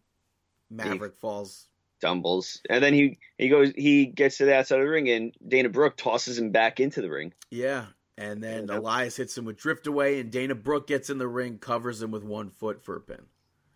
Maverick 0.70 1.18
falls. 1.18 1.68
Dumbles. 2.00 2.62
And 2.70 2.84
then 2.84 2.94
he, 2.94 3.18
he 3.38 3.50
goes 3.50 3.72
he 3.76 4.06
gets 4.06 4.38
to 4.38 4.46
the 4.46 4.56
outside 4.56 4.80
of 4.80 4.86
the 4.86 4.92
ring 4.92 5.10
and 5.10 5.34
Dana 5.46 5.70
Brooke 5.70 5.98
tosses 5.98 6.38
him 6.38 6.52
back 6.52 6.80
into 6.80 7.02
the 7.02 7.10
ring. 7.10 7.34
Yeah, 7.50 7.86
and 8.18 8.44
then. 8.44 8.70
Elias 8.70 9.18
hits 9.18 9.38
him 9.38 9.46
with 9.46 9.58
drift 9.58 9.88
away, 9.88 10.20
and 10.20 10.32
Dana 10.32 10.54
Brooke 10.54 10.88
gets 10.88 11.10
in 11.10 11.18
the 11.18 11.28
ring, 11.28 11.58
covers 11.58 12.02
him 12.02 12.12
with 12.12 12.24
one 12.24 12.52
foot 12.52 12.84
for 12.84 12.96
a 12.96 13.02
pin. 13.02 13.22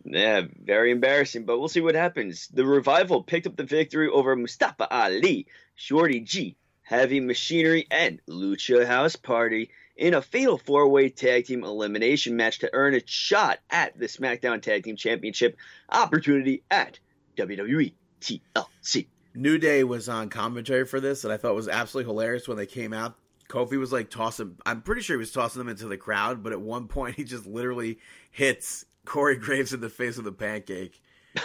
Yeah, 0.04 0.42
very 0.64 0.90
embarrassing, 0.90 1.44
but 1.44 1.58
we'll 1.58 1.68
see 1.68 1.80
what 1.80 1.94
happens. 1.94 2.48
The 2.48 2.66
revival 2.66 3.22
picked 3.22 3.46
up 3.46 3.56
the 3.56 3.64
victory 3.64 4.08
over 4.08 4.34
Mustafa 4.34 4.88
Ali, 4.92 5.46
Shorty 5.76 6.20
G, 6.20 6.56
Heavy 6.92 7.20
Machinery, 7.20 7.86
and 7.90 8.20
Lucha 8.28 8.86
House 8.86 9.16
Party 9.16 9.70
in 9.96 10.12
a 10.12 10.20
fatal 10.20 10.58
four 10.58 10.88
way 10.88 11.08
tag 11.08 11.46
team 11.46 11.64
elimination 11.64 12.36
match 12.36 12.58
to 12.58 12.70
earn 12.74 12.94
a 12.94 13.00
shot 13.06 13.60
at 13.70 13.98
the 13.98 14.04
SmackDown 14.04 14.60
Tag 14.60 14.84
Team 14.84 14.96
Championship 14.96 15.56
opportunity 15.88 16.64
at 16.70 16.98
WWE 17.38 17.94
TLC. 18.20 19.06
New 19.34 19.56
Day 19.56 19.84
was 19.84 20.10
on 20.10 20.28
commentary 20.28 20.84
for 20.84 21.00
this, 21.00 21.24
and 21.24 21.32
I 21.32 21.38
thought 21.38 21.52
it 21.52 21.54
was 21.54 21.66
absolutely 21.66 22.12
hilarious 22.12 22.46
when 22.46 22.58
they 22.58 22.66
came 22.66 22.92
out. 22.92 23.16
Kofi 23.48 23.78
was 23.78 23.90
like 23.90 24.10
tossing. 24.10 24.58
I'm 24.66 24.82
pretty 24.82 25.00
sure 25.00 25.16
he 25.16 25.20
was 25.20 25.32
tossing 25.32 25.60
them 25.60 25.70
into 25.70 25.88
the 25.88 25.96
crowd, 25.96 26.42
but 26.42 26.52
at 26.52 26.60
one 26.60 26.88
point 26.88 27.16
he 27.16 27.24
just 27.24 27.46
literally 27.46 28.00
hits 28.30 28.84
Corey 29.06 29.36
Graves 29.36 29.72
in 29.72 29.80
the 29.80 29.88
face 29.88 30.18
with 30.18 30.26
a 30.26 30.32
pancake. 30.32 31.00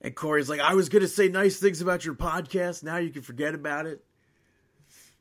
And 0.00 0.14
Corey's 0.14 0.48
like, 0.48 0.60
"I 0.60 0.74
was 0.74 0.88
going 0.88 1.02
to 1.02 1.08
say 1.08 1.28
nice 1.28 1.58
things 1.58 1.80
about 1.80 2.04
your 2.04 2.14
podcast. 2.14 2.82
Now 2.82 2.96
you 2.96 3.10
can 3.10 3.22
forget 3.22 3.54
about 3.54 3.86
it." 3.86 4.04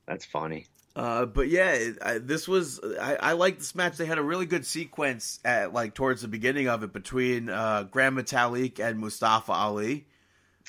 That's 0.08 0.26
funny. 0.26 0.68
Uh, 0.96 1.26
but 1.26 1.48
yeah, 1.50 1.72
it, 1.74 1.98
I, 2.02 2.18
this 2.18 2.48
was 2.48 2.80
I, 3.00 3.16
I 3.18 3.32
like 3.34 3.60
this 3.60 3.76
match. 3.76 3.98
They 3.98 4.06
had 4.08 4.18
a 4.18 4.24
really 4.24 4.48
good 4.48 4.66
sequence 4.66 5.40
at 5.46 5.72
like 5.74 5.94
towards 5.94 6.24
the 6.24 6.28
beginning 6.28 6.68
of 6.70 6.82
it 6.84 6.92
between 6.92 7.50
uh, 7.50 7.84
Gran 7.84 8.16
Metalik 8.16 8.80
and 8.80 8.98
Mustafa 9.00 9.52
Ali. 9.52 10.08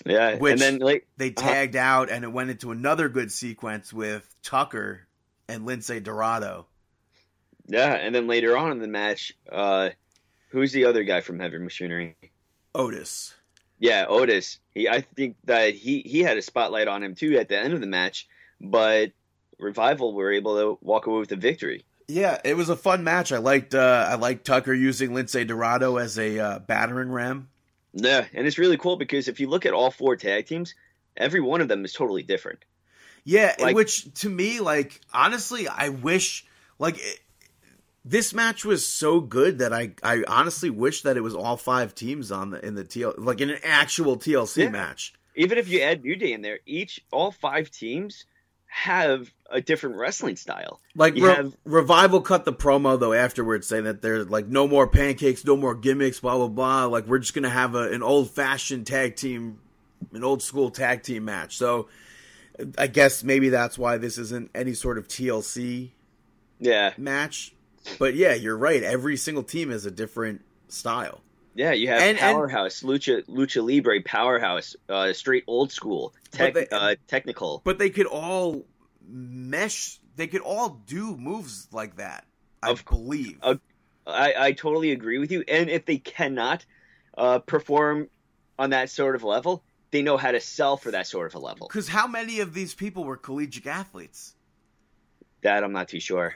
Yeah, 0.05 0.37
Which- 0.37 0.53
and 0.53 0.61
then 0.61 0.79
like 0.81 1.07
They 1.17 1.29
Uh-huh. 1.31 1.49
tagged 1.49 1.77
out, 1.77 2.11
and 2.11 2.25
it 2.25 2.29
went 2.33 2.51
into 2.51 2.73
another 2.73 3.09
good 3.09 3.33
sequence 3.33 3.93
with 3.93 4.29
Tucker 4.43 5.07
and 5.49 5.67
Lince 5.67 6.03
Dorado. 6.03 6.67
yeah, 7.67 7.95
and 7.95 8.15
then 8.15 8.27
later 8.27 8.57
on 8.57 8.73
in 8.73 8.79
the 8.81 8.87
match, 8.89 9.33
uh, 9.51 9.91
who's 10.51 10.73
the 10.73 10.85
other 10.85 11.05
guy 11.05 11.21
from 11.23 11.39
Heavy 11.41 11.59
Machinery? 11.59 12.17
Otis. 12.75 13.35
Yeah, 13.79 14.05
Otis. 14.09 14.59
He, 14.75 14.89
I 14.89 15.01
think 15.01 15.37
that 15.45 15.75
he 15.75 16.01
he 16.05 16.21
had 16.21 16.37
a 16.37 16.43
spotlight 16.43 16.87
on 16.89 17.03
him 17.03 17.15
too 17.15 17.39
at 17.39 17.49
the 17.49 17.59
end 17.59 17.73
of 17.73 17.81
the 17.81 17.87
match, 17.87 18.29
but 18.61 19.13
Revival 19.59 20.15
were 20.15 20.33
able 20.33 20.57
to 20.57 20.79
walk 20.85 21.07
away 21.07 21.21
with 21.21 21.29
the 21.29 21.37
victory. 21.37 21.85
Yeah, 22.07 22.39
it 22.45 22.57
was 22.57 22.69
a 22.71 22.77
fun 22.77 23.05
match. 23.05 23.33
I 23.33 23.39
liked 23.39 23.75
uh, 23.75 24.07
I 24.09 24.15
liked 24.15 24.47
Tucker 24.47 24.73
using 24.73 25.11
Lince 25.11 25.47
Dorado 25.47 25.97
as 25.99 26.19
a 26.19 26.39
uh, 26.39 26.59
battering 26.61 27.11
ram. 27.11 27.49
Yeah, 27.93 28.25
and 28.33 28.47
it's 28.47 28.59
really 28.59 28.77
cool 28.79 28.97
because 28.97 29.29
if 29.29 29.41
you 29.41 29.49
look 29.49 29.67
at 29.67 29.75
all 29.75 29.91
four 29.91 30.17
tag 30.17 30.47
teams, 30.47 30.75
every 31.17 31.41
one 31.41 31.61
of 31.61 31.69
them 31.69 31.85
is 31.85 31.93
totally 31.93 32.23
different. 32.23 32.65
Yeah, 33.25 33.55
Like- 33.59 33.75
which 33.77 34.13
to 34.21 34.31
me, 34.31 34.61
like 34.61 35.01
honestly, 35.13 35.69
I 35.69 35.91
wish 35.91 36.47
like 36.79 36.97
it, 36.99 37.21
this 38.05 38.33
match 38.33 38.65
was 38.65 38.87
so 38.87 39.21
good 39.21 39.59
that 39.59 39.75
I 39.75 39.91
I 40.03 40.25
honestly 40.29 40.71
wish 40.71 41.03
that 41.03 41.19
it 41.19 41.23
was 41.23 41.35
all 41.35 41.59
five 41.59 41.95
teams 41.95 42.33
on 42.33 42.51
the 42.51 42.65
in 42.65 42.75
the 42.75 42.85
TL 42.85 43.15
like 43.19 43.43
in 43.43 43.51
an 43.51 43.59
actual 43.65 44.17
TLC 44.17 44.63
Yeah. 44.65 44.71
match. 44.71 45.13
Even 45.35 45.59
if 45.59 45.69
you 45.69 45.83
add 45.83 46.03
New 46.03 46.17
Day 46.17 46.33
in 46.33 46.41
there, 46.41 46.61
each 46.65 47.05
all 47.13 47.31
five 47.33 47.71
teams 47.71 48.25
have 48.69 49.33
a 49.51 49.61
different 49.61 49.97
wrestling 49.97 50.37
style. 50.37 50.81
Like 50.95 51.15
Re- 51.15 51.21
have- 51.35 51.57
Revival 51.65 52.21
cut 52.21 52.45
the 52.45 52.53
promo 52.53 52.99
though 53.01 53.13
afterwards, 53.15 53.67
saying 53.67 53.85
that 53.85 54.03
there's 54.03 54.29
like 54.29 54.47
no 54.47 54.69
more 54.69 54.87
pancakes, 54.87 55.45
no 55.45 55.57
more 55.57 55.75
gimmicks, 55.75 56.21
blah 56.21 56.37
blah 56.37 56.49
blah. 56.49 56.85
Like 56.87 57.07
we're 57.07 57.19
just 57.19 57.35
gonna 57.35 57.49
have 57.51 57.75
a, 57.75 57.91
an 57.91 58.03
old 58.03 58.31
fashioned 58.31 58.87
tag 58.87 59.17
team, 59.17 59.59
an 60.13 60.23
old 60.23 60.43
school 60.43 60.71
tag 60.71 61.03
team 61.03 61.25
match. 61.25 61.57
So 61.57 61.89
I 62.77 62.87
guess 62.89 63.25
maybe 63.25 63.49
that's 63.49 63.79
why 63.79 63.97
this 63.99 64.19
isn't 64.19 64.51
any 64.55 64.75
sort 64.75 64.99
of 64.99 65.09
TLC 65.09 65.91
Yeah, 66.61 66.93
match. 66.99 67.55
But 67.99 68.15
yeah, 68.15 68.35
you're 68.35 68.57
right. 68.57 68.83
Every 68.83 69.17
single 69.17 69.45
team 69.45 69.71
has 69.71 69.87
a 69.87 69.91
different 69.91 70.43
style. 70.69 71.23
yeah. 71.55 71.73
You 71.73 71.89
have 71.89 72.01
And- 72.03 72.19
and- 72.19 72.35
Powerhouse, 72.37 72.83
Lucha 72.83 73.25
Lucha 73.29 73.65
Libre, 73.67 74.03
Powerhouse, 74.03 74.77
uh, 74.91 75.13
straight 75.15 75.45
old 75.47 75.73
school, 75.73 76.13
tech, 76.31 76.55
But 76.55 76.71
they- 76.71 76.77
uh, 76.77 76.97
technical. 77.07 77.63
But 77.65 77.79
they 77.79 77.91
could 77.91 78.07
all 78.07 78.65
mesh. 79.07 79.99
They 80.17 80.27
could 80.27 80.41
all 80.43 80.71
do 80.87 81.17
moves 81.17 81.69
like 81.73 81.97
that. 81.97 82.27
I 82.63 82.71
Of- 82.71 82.85
believe. 82.85 83.39
of- 83.43 83.61
I, 84.07 84.35
I 84.39 84.53
totally 84.53 84.91
agree 84.93 85.19
with 85.19 85.31
you. 85.31 85.45
And 85.47 85.69
if 85.71 85.85
they 85.85 85.99
cannot 85.99 86.65
uh, 87.17 87.39
perform 87.41 88.09
on 88.59 88.71
that 88.71 88.91
sort 88.91 89.15
of 89.15 89.23
level, 89.23 89.63
they 89.91 90.03
know 90.03 90.17
how 90.17 90.33
to 90.33 90.41
sell 90.41 90.77
for 90.77 90.91
that 90.93 91.07
sort 91.07 91.27
of 91.27 91.35
a 91.35 91.39
level. 91.39 91.69
Because 91.69 91.89
how 91.89 92.07
many 92.07 92.41
of 92.41 92.55
these 92.55 92.75
people 92.75 93.05
were 93.05 93.17
collegiate 93.17 93.67
athletes? 93.67 94.35
That 95.43 95.63
I'm 95.63 95.73
not 95.73 95.89
too 95.89 96.01
sure. 96.01 96.35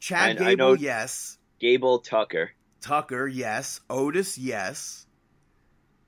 Chad 0.00 0.38
I- 0.38 0.44
I 0.46 0.50
Gable, 0.50 0.56
know- 0.56 0.72
yes. 0.74 1.38
Gable 1.60 2.00
Tucker 2.00 2.50
Tucker, 2.80 3.26
yes. 3.26 3.80
Otis, 3.88 4.36
yes. 4.36 5.06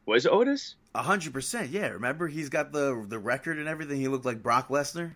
was 0.04 0.26
Otis. 0.26 0.76
A 0.96 1.02
hundred 1.02 1.34
percent, 1.34 1.70
yeah. 1.70 1.88
Remember, 1.88 2.26
he's 2.26 2.48
got 2.48 2.72
the 2.72 3.04
the 3.06 3.18
record 3.18 3.58
and 3.58 3.68
everything. 3.68 4.00
He 4.00 4.08
looked 4.08 4.24
like 4.24 4.42
Brock 4.42 4.68
Lesnar. 4.68 5.14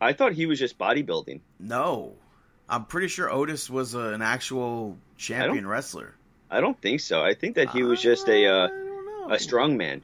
I 0.00 0.12
thought 0.12 0.32
he 0.34 0.46
was 0.46 0.58
just 0.58 0.78
bodybuilding. 0.78 1.40
No, 1.58 2.14
I'm 2.68 2.84
pretty 2.84 3.08
sure 3.08 3.28
Otis 3.30 3.68
was 3.68 3.94
a, 3.94 3.98
an 4.14 4.22
actual 4.22 4.96
champion 5.16 5.66
wrestler. 5.66 6.14
I 6.48 6.60
don't 6.60 6.80
think 6.80 7.00
so. 7.00 7.22
I 7.22 7.34
think 7.34 7.56
that 7.56 7.70
he 7.70 7.82
was 7.82 8.00
just 8.00 8.28
a 8.28 8.46
I 8.46 8.50
uh, 8.50 8.68
a 9.30 9.38
strong 9.38 9.76
man. 9.76 10.00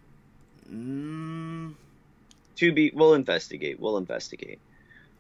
Mm, 0.71 1.75
To 2.57 2.73
be, 2.73 2.91
we'll 2.95 3.15
investigate. 3.15 3.79
We'll 3.79 3.97
investigate. 3.97 4.59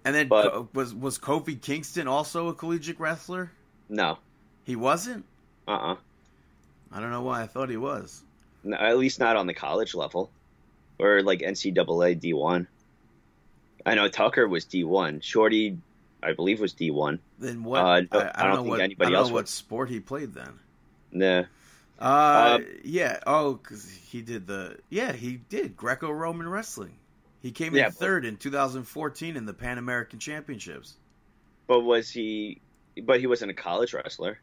and 0.05 0.15
then 0.15 0.27
But- 0.29 0.51
Co- 0.53 0.69
was 0.75 0.93
was 0.95 1.17
Kofi 1.19 1.61
Kingston 1.61 2.09
also 2.09 2.49
a 2.49 2.55
collegiate 2.55 2.99
wrestler? 2.99 3.53
No, 3.89 4.19
He 4.65 4.75
wasn't. 4.75 5.25
uh, 5.69 5.71
uh 5.71 5.97
I 6.91 7.01
don't 7.01 7.11
know 7.13 7.23
why 7.23 7.43
I 7.43 7.47
thought 7.47 7.71
he 7.71 7.77
was. 7.77 8.23
At 8.75 8.99
least 8.99 9.19
not 9.21 9.37
on 9.37 9.47
the 9.47 9.55
college 9.55 9.95
level, 9.95 10.31
or 10.99 11.23
like 11.23 11.41
NCAA 11.41 12.19
D 12.21 12.33
one. 12.33 12.67
I 13.85 13.95
know 13.95 14.09
Tucker 14.09 14.49
was 14.49 14.64
D 14.64 14.85
one. 14.85 15.21
Shorty, 15.21 15.79
I 16.23 16.33
believe, 16.33 16.61
was 16.61 16.73
D 16.73 16.91
one. 16.91 17.21
Then 17.39 17.62
what? 17.64 17.81
Uh, 17.81 17.85
I, 17.85 17.89
I 17.89 17.95
I 17.95 18.03
don't 18.03 18.07
don't 18.17 18.51
know 18.51 18.57
think 18.62 18.69
what. 18.71 18.81
anybody 18.81 19.09
I 19.09 19.11
don't 19.12 19.19
else 19.21 19.29
know 19.29 19.35
what 19.35 19.49
sport 19.49 19.89
he 19.91 20.01
played 20.01 20.35
then. 20.35 20.53
Nah. 21.12 21.45
Uh, 21.99 22.57
Um, 22.59 22.67
yeah. 22.85 23.21
Oh, 23.27 23.55
because 23.55 23.89
he 23.91 24.21
did 24.23 24.47
the. 24.47 24.79
Yeah, 24.91 25.12
he 25.12 25.37
did 25.49 25.77
Greco-Roman 25.77 26.49
wrestling. 26.49 26.93
He 27.43 27.53
came 27.53 27.69
in 27.75 27.79
Yeah, 27.79 27.89
but- 27.89 27.95
third 27.95 28.25
in 28.25 28.37
2014 28.37 29.37
in 29.37 29.47
the 29.47 29.55
Pan 29.55 29.79
American 29.79 30.19
Championships. 30.19 30.95
But 31.69 31.81
was 31.81 32.11
he? 32.11 32.61
But 33.03 33.21
he 33.21 33.27
wasn't 33.27 33.51
a 33.51 33.55
college 33.55 33.93
wrestler. 33.95 34.41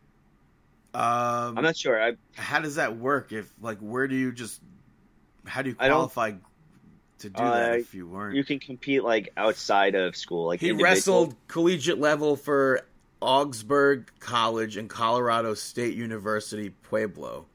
Um, 0.94 1.58
I'm 1.58 1.64
not 1.64 1.76
sure. 1.78 2.02
I 2.02 2.14
how 2.36 2.60
does 2.60 2.76
that 2.76 2.98
work? 2.98 3.32
If 3.32 3.52
like, 3.62 3.80
where 3.80 4.08
do 4.08 4.16
you 4.16 4.32
just? 4.32 4.62
How 5.46 5.62
do 5.62 5.70
you 5.70 5.76
qualify 5.76 6.32
to 7.20 7.30
do 7.30 7.44
that 7.44 7.72
Uh, 7.72 7.76
if 7.76 7.94
you 7.94 8.08
weren't? 8.08 8.36
you 8.36 8.44
can 8.44 8.60
compete 8.60 9.04
like 9.04 9.30
outside 9.36 9.96
of 9.96 10.16
school. 10.16 10.46
Like 10.48 10.60
he 10.60 10.70
individual- 10.70 10.94
wrestled 10.94 11.36
collegiate 11.48 12.00
level 12.00 12.36
for 12.36 12.82
Augsburg 13.22 14.12
College 14.20 14.78
and 14.78 14.90
Colorado 14.90 15.54
State 15.54 15.96
University 15.96 16.70
Pueblo. 16.70 17.46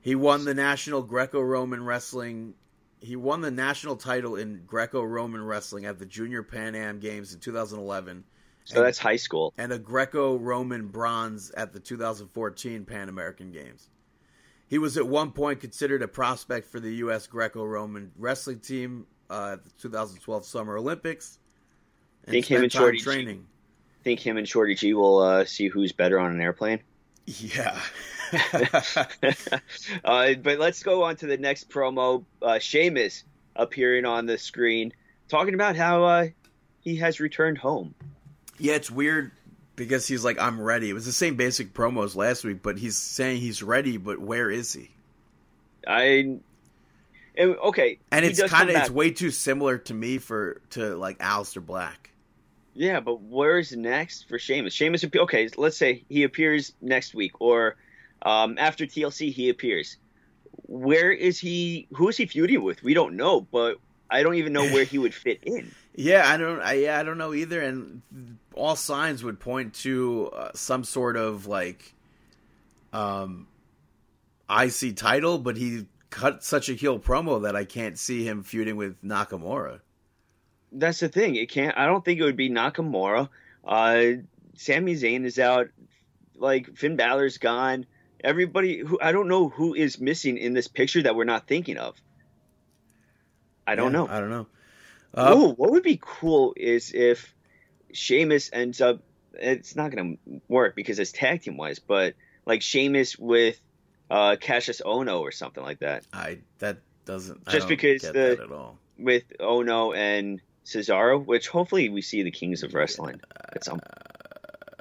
He 0.00 0.14
won 0.14 0.44
the 0.44 0.54
national 0.54 1.02
Greco-Roman 1.02 1.84
wrestling. 1.84 2.54
He 3.00 3.14
won 3.16 3.40
the 3.40 3.50
national 3.50 3.96
title 3.96 4.36
in 4.36 4.62
Greco-Roman 4.66 5.44
wrestling 5.44 5.84
at 5.84 5.98
the 5.98 6.06
Junior 6.06 6.42
Pan 6.42 6.74
Am 6.74 6.98
Games 6.98 7.32
in 7.34 7.40
2011, 7.40 8.24
So 8.64 8.82
that's 8.82 8.98
high 8.98 9.16
school. 9.16 9.52
and 9.58 9.72
a 9.72 9.78
Greco-Roman 9.78 10.88
bronze 10.88 11.50
at 11.52 11.72
the 11.72 11.80
2014 11.80 12.84
Pan 12.84 13.08
American 13.08 13.50
Games. 13.50 13.88
He 14.68 14.78
was 14.78 14.96
at 14.96 15.06
one 15.06 15.32
point 15.32 15.60
considered 15.60 16.02
a 16.02 16.08
prospect 16.08 16.66
for 16.70 16.80
the 16.80 16.94
U.S. 16.96 17.26
Greco-Roman 17.26 18.12
wrestling 18.16 18.60
team 18.60 19.06
uh, 19.28 19.52
at 19.54 19.64
the 19.64 19.70
2012 19.82 20.46
Summer 20.46 20.78
Olympics. 20.78 21.38
And 22.24 22.32
Think 22.32 22.46
him 22.46 22.62
and 22.62 22.72
Shorty 22.72 22.98
G- 22.98 23.04
training. 23.04 23.46
Think 24.04 24.20
him 24.20 24.36
and 24.36 24.48
Shorty 24.48 24.74
G 24.74 24.94
will 24.94 25.18
uh, 25.18 25.44
see 25.44 25.68
who's 25.68 25.92
better 25.92 26.18
on 26.18 26.30
an 26.30 26.40
airplane. 26.40 26.80
Yeah. 27.26 27.78
uh, 30.04 30.34
but 30.34 30.58
let's 30.58 30.82
go 30.82 31.02
on 31.02 31.16
to 31.16 31.26
the 31.26 31.36
next 31.36 31.68
promo. 31.68 32.24
Uh, 32.40 32.58
Sheamus 32.58 33.24
appearing 33.56 34.06
on 34.06 34.26
the 34.26 34.38
screen, 34.38 34.92
talking 35.28 35.54
about 35.54 35.76
how 35.76 36.04
uh, 36.04 36.28
he 36.80 36.96
has 36.96 37.20
returned 37.20 37.58
home. 37.58 37.94
Yeah, 38.58 38.74
it's 38.74 38.90
weird 38.90 39.32
because 39.76 40.06
he's 40.06 40.24
like, 40.24 40.38
"I'm 40.38 40.60
ready." 40.60 40.90
It 40.90 40.94
was 40.94 41.06
the 41.06 41.12
same 41.12 41.36
basic 41.36 41.74
promos 41.74 42.14
last 42.14 42.44
week, 42.44 42.62
but 42.62 42.78
he's 42.78 42.96
saying 42.96 43.40
he's 43.40 43.62
ready. 43.62 43.96
But 43.96 44.18
where 44.18 44.50
is 44.50 44.72
he? 44.72 44.90
I 45.86 46.38
and, 47.36 47.56
okay, 47.56 47.98
And 48.10 48.24
it's 48.24 48.42
kind 48.44 48.70
of 48.70 48.76
it's 48.76 48.90
way 48.90 49.10
too 49.10 49.30
similar 49.30 49.78
to 49.78 49.94
me 49.94 50.18
for 50.18 50.60
to 50.70 50.94
like 50.96 51.18
Aleister 51.18 51.64
Black. 51.64 52.10
Yeah, 52.74 53.00
but 53.00 53.22
where's 53.22 53.72
next 53.72 54.28
for 54.28 54.38
Sheamus? 54.38 54.72
Sheamus, 54.72 55.04
okay, 55.04 55.48
let's 55.56 55.76
say 55.76 56.04
he 56.08 56.22
appears 56.22 56.72
next 56.80 57.14
week, 57.14 57.32
or 57.40 57.76
um, 58.22 58.56
after 58.58 58.86
TLC 58.86 59.32
he 59.32 59.48
appears. 59.48 59.96
Where 60.66 61.10
is 61.10 61.38
he? 61.38 61.86
Who 61.94 62.08
is 62.08 62.16
he 62.16 62.26
feuding 62.26 62.62
with? 62.62 62.82
We 62.82 62.94
don't 62.94 63.16
know, 63.16 63.40
but 63.40 63.78
I 64.12 64.22
don't 64.22 64.34
even 64.34 64.52
know 64.52 64.64
where 64.64 64.84
he 64.84 64.98
would 64.98 65.14
fit 65.14 65.40
in. 65.42 65.72
Yeah, 65.94 66.22
I 66.26 66.38
don't. 66.38 66.62
I, 66.62 66.72
yeah, 66.72 66.98
I 66.98 67.02
don't 67.02 67.18
know 67.18 67.34
either. 67.34 67.60
And 67.60 68.00
all 68.54 68.76
signs 68.76 69.22
would 69.22 69.38
point 69.38 69.74
to 69.74 70.30
uh, 70.34 70.50
some 70.54 70.84
sort 70.84 71.18
of 71.18 71.46
like, 71.46 71.92
um, 72.94 73.46
IC 74.48 74.96
title, 74.96 75.36
but 75.36 75.58
he 75.58 75.84
cut 76.08 76.42
such 76.42 76.70
a 76.70 76.72
heel 76.72 76.98
promo 76.98 77.42
that 77.42 77.56
I 77.56 77.66
can't 77.66 77.98
see 77.98 78.26
him 78.26 78.42
feuding 78.42 78.76
with 78.76 79.02
Nakamura. 79.02 79.80
That's 80.72 81.00
the 81.00 81.10
thing. 81.10 81.36
It 81.36 81.50
can't. 81.50 81.76
I 81.76 81.84
don't 81.84 82.02
think 82.02 82.20
it 82.20 82.24
would 82.24 82.36
be 82.36 82.48
Nakamura. 82.48 83.28
Uh, 83.62 84.04
Sami 84.56 84.94
Zayn 84.94 85.24
is 85.24 85.38
out. 85.38 85.68
Like 86.36 86.74
Finn 86.76 86.96
Balor's 86.96 87.38
gone. 87.38 87.86
Everybody 88.24 88.78
who 88.78 88.98
I 89.00 89.12
don't 89.12 89.28
know 89.28 89.48
who 89.48 89.74
is 89.74 90.00
missing 90.00 90.38
in 90.38 90.54
this 90.54 90.68
picture 90.68 91.02
that 91.02 91.14
we're 91.14 91.24
not 91.24 91.46
thinking 91.46 91.76
of. 91.76 92.00
I 93.72 93.74
don't 93.74 93.92
Yeah, 93.92 93.98
know. 94.00 94.08
I 94.08 94.20
don't 94.20 94.30
know. 94.30 94.46
Uh, 95.14 95.34
Ooh, 95.36 95.48
what 95.54 95.70
would 95.72 95.82
be 95.82 95.98
cool 96.00 96.54
is 96.56 96.92
if 96.94 97.34
Sheamus 97.92 98.50
ends 98.52 98.80
up. 98.80 99.00
It's 99.34 99.74
not 99.74 99.90
going 99.90 100.18
to 100.26 100.40
work 100.46 100.76
because 100.76 100.98
it's 100.98 101.10
tag 101.10 101.40
team 101.42 101.56
wise, 101.56 101.78
but 101.78 102.14
like 102.44 102.60
Sheamus 102.60 103.18
with 103.18 103.58
uh, 104.10 104.36
Kassius 104.38 104.82
Ohno 104.82 105.20
or 105.20 105.32
something 105.32 105.62
like 105.64 105.78
that, 105.78 106.04
I 106.12 106.38
that 106.58 106.78
doesn't 107.06 107.42
I 107.46 107.52
Just 107.52 107.62
don't 107.62 107.68
because 107.70 108.02
the- 108.02 108.38
at 108.42 108.52
all. 108.52 108.78
with 108.98 109.24
Ohno 109.40 109.96
and 109.96 110.40
Cesaro, 110.66 111.24
which 111.24 111.48
hopefully 111.48 111.88
we 111.88 112.02
see 112.02 112.22
the 112.22 112.30
Kings 112.30 112.62
of 112.62 112.74
Wrestling 112.74 113.20
at 113.54 113.64
some. 113.64 113.80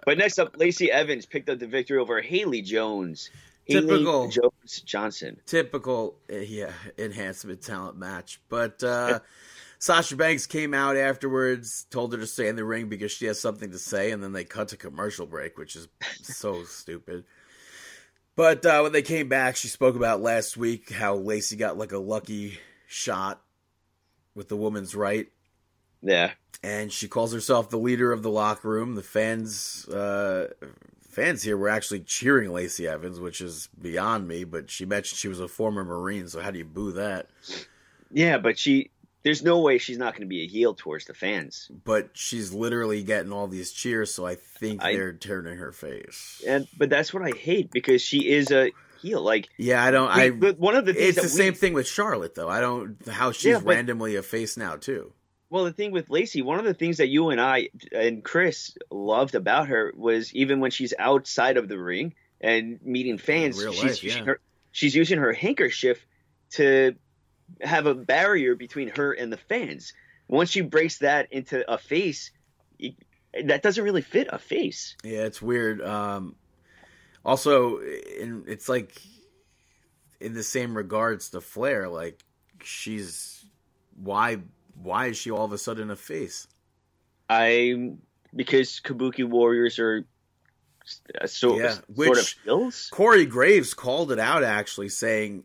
But 0.05 0.17
next 0.17 0.37
up, 0.37 0.57
Lacey 0.57 0.91
Evans 0.91 1.25
picked 1.25 1.49
up 1.49 1.59
the 1.59 1.67
victory 1.67 1.99
over 1.99 2.21
Haley 2.21 2.61
Jones. 2.61 3.29
Haley 3.65 3.81
Typical. 3.87 4.27
Jones 4.29 4.81
Johnson. 4.85 5.39
typical 5.45 6.17
uh, 6.31 6.37
yeah 6.37 6.71
enhancement 6.97 7.61
talent 7.61 7.97
match 7.97 8.41
but 8.49 8.81
uh 8.83 9.19
sasha 9.79 10.15
banks 10.15 10.45
came 10.47 10.73
out 10.73 10.97
afterwards 10.97 11.85
told 11.89 12.11
her 12.13 12.19
to 12.19 12.27
stay 12.27 12.47
in 12.47 12.55
the 12.55 12.65
ring 12.65 12.89
because 12.89 13.11
she 13.11 13.25
has 13.25 13.39
something 13.39 13.71
to 13.71 13.77
say 13.79 14.11
and 14.11 14.23
then 14.23 14.31
they 14.33 14.43
cut 14.43 14.69
to 14.69 14.77
commercial 14.77 15.25
break 15.25 15.57
which 15.57 15.75
is 15.75 15.87
so 16.21 16.63
stupid 16.65 17.23
but 18.35 18.65
uh 18.65 18.79
when 18.81 18.91
they 18.91 19.01
came 19.03 19.29
back 19.29 19.55
she 19.55 19.67
spoke 19.67 19.95
about 19.95 20.21
last 20.21 20.57
week 20.57 20.91
how 20.91 21.15
lacey 21.15 21.55
got 21.55 21.77
like 21.77 21.91
a 21.91 21.97
lucky 21.99 22.57
shot 22.87 23.41
with 24.35 24.47
the 24.49 24.57
woman's 24.57 24.95
right 24.95 25.27
Yeah. 26.01 26.31
and 26.63 26.91
she 26.91 27.07
calls 27.07 27.31
herself 27.33 27.69
the 27.69 27.77
leader 27.79 28.11
of 28.11 28.23
the 28.23 28.29
locker 28.29 28.69
room. 28.69 28.95
The 28.95 29.03
fans, 29.03 29.87
uh, 29.89 30.47
fans 31.11 31.43
here 31.43 31.57
were 31.57 31.69
actually 31.69 31.99
cheering 32.01 32.51
Lacey 32.51 32.87
Evans, 32.87 33.19
which 33.19 33.41
is 33.41 33.69
beyond 33.79 34.27
me. 34.27 34.43
But 34.43 34.69
she 34.69 34.85
mentioned 34.85 35.17
she 35.19 35.27
was 35.27 35.39
a 35.39 35.47
former 35.47 35.83
Marine, 35.83 36.27
so 36.27 36.39
how 36.41 36.51
do 36.51 36.57
you 36.57 36.65
boo 36.65 36.93
that? 36.93 37.27
Yeah, 38.11 38.37
but 38.37 38.57
she. 38.57 38.91
There's 39.23 39.43
no 39.43 39.59
way 39.59 39.77
she's 39.77 39.99
not 39.99 40.13
going 40.13 40.21
to 40.23 40.27
be 40.27 40.41
a 40.41 40.47
heel 40.47 40.73
towards 40.73 41.05
the 41.05 41.13
fans. 41.13 41.69
But 41.85 42.09
she's 42.13 42.53
literally 42.53 43.03
getting 43.03 43.31
all 43.31 43.47
these 43.47 43.71
cheers, 43.71 44.11
so 44.11 44.25
I 44.25 44.33
think 44.33 44.83
I- 44.83 44.93
they're 44.93 45.13
turning 45.13 45.57
her 45.59 45.71
face. 45.71 46.41
And 46.47 46.67
but 46.75 46.89
that's 46.89 47.13
what 47.13 47.21
I 47.21 47.29
hate 47.37 47.69
because 47.69 48.01
she 48.01 48.27
is 48.31 48.49
a 48.49 48.71
heel. 48.99 49.21
Like 49.21 49.47
Yeah, 49.57 49.83
I 49.83 49.91
don't. 49.91 50.07
we- 50.15 50.21
I. 50.23 50.29
but 50.31 50.57
one 50.57 50.75
of 50.75 50.85
the 50.87 50.93
things 50.95 51.17
It's 51.17 51.33
the 51.33 51.37
we- 51.37 51.43
same 51.45 51.53
thing 51.53 51.73
with 51.73 51.87
Charlotte, 51.87 52.33
though. 52.33 52.49
I 52.49 52.61
don't 52.61 52.97
how 53.07 53.31
she's 53.31 53.45
Yeah, 53.51 53.59
but- 53.59 53.75
randomly 53.75 54.15
a 54.15 54.23
face 54.23 54.57
now 54.57 54.75
too. 54.75 55.13
Well, 55.51 55.65
the 55.65 55.73
thing 55.73 55.91
with 55.91 56.09
Lacey, 56.09 56.41
one 56.41 56.59
of 56.59 56.65
the 56.65 56.73
things 56.73 56.97
that 56.97 57.09
you 57.09 57.29
and 57.29 57.41
I 57.41 57.69
and 57.91 58.23
Chris 58.23 58.73
loved 58.89 59.35
about 59.35 59.67
her 59.67 59.93
was 59.97 60.33
even 60.33 60.61
when 60.61 60.71
she's 60.71 60.93
outside 60.97 61.57
of 61.57 61.67
the 61.67 61.77
ring 61.77 62.15
and 62.39 62.79
meeting 62.81 63.17
fans, 63.17 63.57
she's 63.57 63.83
life, 63.83 64.03
using 64.03 64.19
yeah. 64.19 64.25
her 64.31 64.39
she's 64.71 64.95
using 64.95 65.19
her 65.19 65.33
handkerchief 65.33 66.07
to 66.51 66.95
have 67.59 67.85
a 67.85 67.93
barrier 67.93 68.55
between 68.55 68.93
her 68.95 69.11
and 69.11 69.31
the 69.31 69.37
fans. 69.37 69.91
Once 70.29 70.55
you 70.55 70.63
breaks 70.63 70.99
that 70.99 71.33
into 71.33 71.69
a 71.69 71.77
face, 71.77 72.31
it- 72.79 72.95
that 73.43 73.61
doesn't 73.61 73.83
really 73.83 74.01
fit 74.01 74.29
a 74.31 74.39
face. 74.39 74.95
Yeah, 75.03 75.23
it's 75.23 75.41
weird. 75.41 75.81
Um, 75.81 76.35
also, 77.25 77.79
in, 77.79 78.45
it's 78.47 78.69
like 78.69 79.01
in 80.21 80.33
the 80.33 80.43
same 80.43 80.77
regards 80.77 81.29
to 81.31 81.41
Flair, 81.41 81.89
like 81.89 82.23
she's 82.63 83.43
why 84.01 84.37
why 84.75 85.07
is 85.07 85.17
she 85.17 85.31
all 85.31 85.45
of 85.45 85.51
a 85.53 85.57
sudden 85.57 85.89
a 85.91 85.95
face? 85.95 86.47
I 87.29 87.93
because 88.35 88.79
Kabuki 88.83 89.23
Warriors 89.27 89.79
are 89.79 90.05
so 91.25 91.57
Yeah, 91.59 91.69
sort 91.69 91.79
of 91.89 91.97
which- 91.97 92.37
heels. 92.43 92.89
Corey 92.91 93.25
Graves 93.25 93.73
called 93.73 94.11
it 94.11 94.19
out 94.19 94.43
actually, 94.43 94.89
saying, 94.89 95.43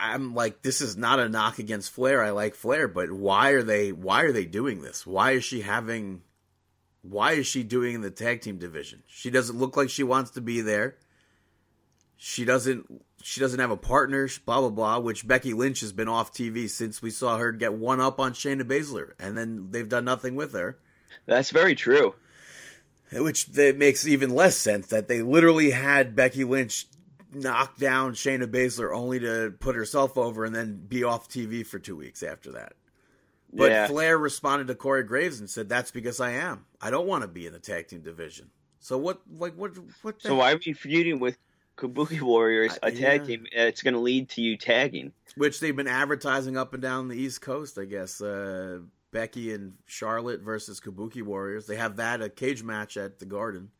"I'm 0.00 0.34
like 0.34 0.62
this 0.62 0.80
is 0.80 0.96
not 0.96 1.20
a 1.20 1.28
knock 1.28 1.58
against 1.58 1.90
Flair. 1.92 2.22
I 2.24 2.30
like 2.30 2.54
Flair, 2.54 2.88
but 2.88 3.10
why 3.12 3.50
are 3.50 3.62
they 3.62 3.92
why 3.92 4.22
are 4.22 4.32
they 4.32 4.46
doing 4.46 4.80
this? 4.82 5.06
Why 5.06 5.32
is 5.32 5.44
she 5.44 5.60
having?" 5.62 6.22
Why 7.02 7.32
is 7.32 7.46
she 7.46 7.62
doing 7.62 7.94
in 7.94 8.00
the 8.02 8.10
tag 8.10 8.42
team 8.42 8.58
division? 8.58 9.02
She 9.06 9.30
doesn't 9.30 9.56
look 9.58 9.74
like 9.74 9.88
she 9.88 10.02
wants 10.02 10.32
to 10.32 10.42
be 10.42 10.60
there. 10.60 10.98
She 12.18 12.44
doesn't. 12.44 13.02
She 13.22 13.40
doesn't 13.40 13.60
have 13.60 13.70
a 13.70 13.76
partner. 13.76 14.28
Blah 14.44 14.60
blah 14.60 14.70
blah. 14.70 14.98
Which 14.98 15.26
Becky 15.26 15.52
Lynch 15.52 15.80
has 15.80 15.92
been 15.92 16.08
off 16.08 16.32
TV 16.32 16.68
since 16.68 17.02
we 17.02 17.10
saw 17.10 17.38
her 17.38 17.52
get 17.52 17.74
one 17.74 18.00
up 18.00 18.18
on 18.18 18.32
Shayna 18.32 18.62
Baszler, 18.62 19.12
and 19.18 19.36
then 19.36 19.68
they've 19.70 19.88
done 19.88 20.04
nothing 20.04 20.36
with 20.36 20.52
her. 20.54 20.78
That's 21.26 21.50
very 21.50 21.74
true. 21.74 22.14
Eh, 23.12 23.20
which 23.20 23.46
that 23.52 23.76
makes 23.76 24.06
even 24.06 24.30
less 24.30 24.56
sense 24.56 24.88
that 24.88 25.08
they 25.08 25.22
literally 25.22 25.70
had 25.70 26.16
Becky 26.16 26.44
Lynch 26.44 26.86
knock 27.32 27.76
down 27.76 28.14
Shayna 28.14 28.46
Baszler 28.46 28.94
only 28.94 29.20
to 29.20 29.54
put 29.60 29.76
herself 29.76 30.16
over 30.16 30.44
and 30.44 30.54
then 30.54 30.84
be 30.88 31.04
off 31.04 31.28
TV 31.28 31.64
for 31.66 31.78
two 31.78 31.96
weeks 31.96 32.22
after 32.22 32.52
that. 32.52 32.74
But 33.52 33.70
yeah. 33.70 33.86
Flair 33.88 34.16
responded 34.16 34.68
to 34.68 34.74
Corey 34.74 35.02
Graves 35.02 35.40
and 35.40 35.50
said, 35.50 35.68
"That's 35.68 35.90
because 35.90 36.20
I 36.20 36.32
am. 36.32 36.66
I 36.80 36.90
don't 36.90 37.06
want 37.06 37.22
to 37.22 37.28
be 37.28 37.46
in 37.46 37.52
the 37.52 37.58
tag 37.58 37.88
team 37.88 38.00
division." 38.00 38.50
So 38.78 38.96
what? 38.96 39.20
Like 39.28 39.54
what? 39.54 39.72
What? 40.02 40.22
So 40.22 40.36
why 40.36 40.52
are 40.52 40.60
we 40.64 40.72
feuding 40.72 41.18
with 41.18 41.36
Kabuki 41.80 42.20
Warriors, 42.20 42.78
a 42.82 42.90
tag 42.90 43.22
yeah. 43.22 43.26
team? 43.26 43.46
It's 43.52 43.82
going 43.82 43.94
to 43.94 44.00
lead 44.00 44.28
to 44.30 44.42
you 44.42 44.56
tagging. 44.56 45.12
Which 45.36 45.60
they've 45.60 45.74
been 45.74 45.88
advertising 45.88 46.56
up 46.56 46.74
and 46.74 46.82
down 46.82 47.08
the 47.08 47.16
East 47.16 47.40
Coast, 47.40 47.78
I 47.78 47.84
guess. 47.84 48.20
Uh, 48.20 48.80
Becky 49.12 49.52
and 49.52 49.74
Charlotte 49.86 50.40
versus 50.40 50.80
Kabuki 50.80 51.22
Warriors. 51.22 51.66
They 51.66 51.76
have 51.76 51.96
that 51.96 52.22
a 52.22 52.28
cage 52.28 52.62
match 52.62 52.96
at 52.96 53.18
the 53.18 53.26
Garden 53.26 53.70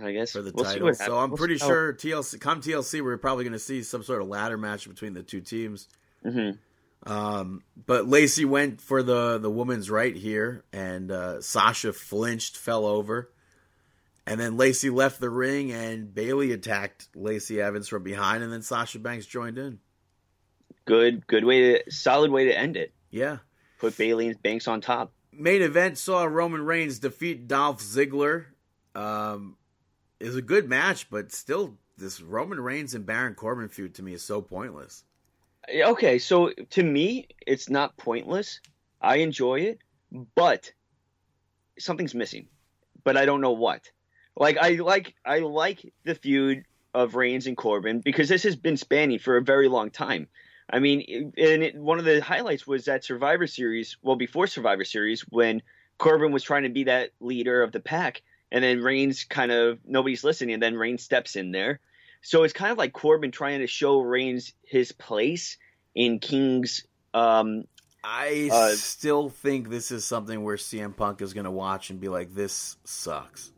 I 0.00 0.12
guess 0.12 0.32
for 0.32 0.42
the 0.42 0.52
we'll 0.54 0.64
title. 0.64 0.94
So. 0.94 1.18
I'm 1.18 1.30
We'll 1.30 1.38
pretty 1.38 1.56
sure 1.56 1.92
TLC 1.92 2.40
come 2.40 2.60
TLC 2.60 3.02
we're 3.02 3.16
probably 3.16 3.44
going 3.44 3.52
to 3.52 3.58
see 3.58 3.82
some 3.82 4.02
sort 4.02 4.22
of 4.22 4.28
ladder 4.28 4.56
match 4.56 4.88
between 4.88 5.14
the 5.14 5.22
two 5.22 5.40
teams. 5.40 5.88
Mhm. 6.24 6.58
Um, 7.06 7.62
but 7.86 8.06
Lacey 8.06 8.44
went 8.44 8.80
for 8.80 9.02
the 9.02 9.38
the 9.38 9.50
woman's 9.50 9.90
right 9.90 10.14
here, 10.14 10.64
and 10.72 11.10
uh, 11.10 11.40
Sasha 11.40 11.92
flinched, 11.92 12.56
fell 12.56 12.84
over, 12.84 13.30
and 14.30 14.38
then 14.38 14.56
Lacey 14.56 14.90
left 14.90 15.20
the 15.20 15.28
ring, 15.28 15.72
and 15.72 16.14
Bayley 16.14 16.52
attacked 16.52 17.08
Lacey 17.16 17.60
Evans 17.60 17.88
from 17.88 18.04
behind, 18.04 18.44
and 18.44 18.52
then 18.52 18.62
Sasha 18.62 19.00
Banks 19.00 19.26
joined 19.26 19.58
in. 19.58 19.80
Good, 20.84 21.26
good 21.26 21.44
way 21.44 21.60
to 21.72 21.90
solid 21.90 22.30
way 22.30 22.44
to 22.44 22.56
end 22.56 22.76
it. 22.76 22.94
Yeah. 23.10 23.38
Put 23.80 23.98
Bayley 23.98 24.28
and 24.28 24.40
Banks 24.40 24.68
on 24.68 24.80
top. 24.80 25.12
Main 25.32 25.62
event 25.62 25.98
saw 25.98 26.22
Roman 26.22 26.64
Reigns 26.64 27.00
defeat 27.00 27.48
Dolph 27.48 27.80
Ziggler. 27.82 28.44
Um, 28.94 29.56
it 30.20 30.26
was 30.26 30.36
a 30.36 30.42
good 30.42 30.68
match, 30.68 31.10
but 31.10 31.32
still, 31.32 31.76
this 31.98 32.20
Roman 32.20 32.60
Reigns 32.60 32.94
and 32.94 33.04
Baron 33.04 33.34
Corbin 33.34 33.68
feud 33.68 33.96
to 33.96 34.02
me 34.04 34.12
is 34.14 34.22
so 34.22 34.40
pointless. 34.40 35.02
Okay, 35.74 36.20
so 36.20 36.50
to 36.70 36.84
me, 36.84 37.26
it's 37.48 37.68
not 37.68 37.96
pointless. 37.96 38.60
I 39.00 39.16
enjoy 39.16 39.62
it, 39.62 39.80
but 40.36 40.72
something's 41.80 42.14
missing. 42.14 42.46
But 43.02 43.16
I 43.16 43.24
don't 43.24 43.40
know 43.40 43.52
what. 43.52 43.90
Like 44.36 44.56
I 44.58 44.70
like 44.76 45.14
I 45.24 45.40
like 45.40 45.92
the 46.04 46.14
feud 46.14 46.64
of 46.94 47.14
Reigns 47.14 47.46
and 47.46 47.56
Corbin 47.56 48.00
because 48.00 48.28
this 48.28 48.42
has 48.44 48.56
been 48.56 48.76
spanning 48.76 49.18
for 49.18 49.36
a 49.36 49.42
very 49.42 49.68
long 49.68 49.90
time. 49.90 50.28
I 50.72 50.78
mean, 50.78 51.32
and 51.36 51.62
it, 51.62 51.76
one 51.76 51.98
of 51.98 52.04
the 52.04 52.20
highlights 52.20 52.66
was 52.66 52.84
that 52.84 53.04
Survivor 53.04 53.46
Series. 53.46 53.96
Well, 54.02 54.16
before 54.16 54.46
Survivor 54.46 54.84
Series, 54.84 55.22
when 55.22 55.62
Corbin 55.98 56.32
was 56.32 56.42
trying 56.42 56.62
to 56.62 56.68
be 56.68 56.84
that 56.84 57.10
leader 57.20 57.62
of 57.62 57.72
the 57.72 57.80
pack, 57.80 58.22
and 58.52 58.62
then 58.62 58.80
Reigns 58.80 59.24
kind 59.24 59.50
of 59.52 59.78
nobody's 59.84 60.24
listening, 60.24 60.54
and 60.54 60.62
then 60.62 60.76
Reigns 60.76 61.02
steps 61.02 61.36
in 61.36 61.50
there. 61.50 61.80
So 62.22 62.44
it's 62.44 62.52
kind 62.52 62.70
of 62.70 62.78
like 62.78 62.92
Corbin 62.92 63.32
trying 63.32 63.60
to 63.60 63.66
show 63.66 64.00
Reigns 64.00 64.52
his 64.64 64.92
place 64.92 65.58
in 65.94 66.20
King's 66.20 66.84
um, 67.12 67.64
I 68.02 68.48
Uh, 68.50 68.74
still 68.74 69.28
think 69.28 69.68
this 69.68 69.90
is 69.90 70.04
something 70.04 70.42
where 70.42 70.56
CM 70.56 70.96
Punk 70.96 71.20
is 71.20 71.34
going 71.34 71.44
to 71.44 71.50
watch 71.50 71.90
and 71.90 72.00
be 72.00 72.08
like, 72.08 72.34
"This 72.34 72.76
sucks." 72.84 73.52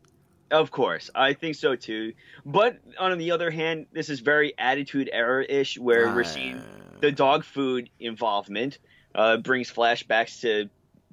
Of 0.53 0.69
course, 0.69 1.09
I 1.15 1.33
think 1.33 1.55
so 1.55 1.75
too. 1.75 2.13
But 2.45 2.77
on 2.99 3.17
the 3.17 3.31
other 3.31 3.49
hand, 3.49 3.87
this 3.91 4.07
is 4.09 4.19
very 4.19 4.53
Attitude 4.55 5.09
Era 5.11 5.43
ish, 5.43 5.79
where 5.79 6.13
we're 6.13 6.23
seeing 6.23 6.57
Uh, 6.57 6.99
the 6.99 7.11
dog 7.11 7.43
food 7.43 7.89
involvement 7.99 8.77
uh, 9.15 9.37
brings 9.37 9.71
flashbacks 9.73 10.41
to 10.41 10.69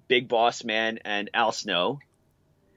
Big 0.09 0.29
Boss 0.29 0.63
Man 0.63 0.99
and 1.07 1.31
Al 1.33 1.53
Snow. 1.53 2.01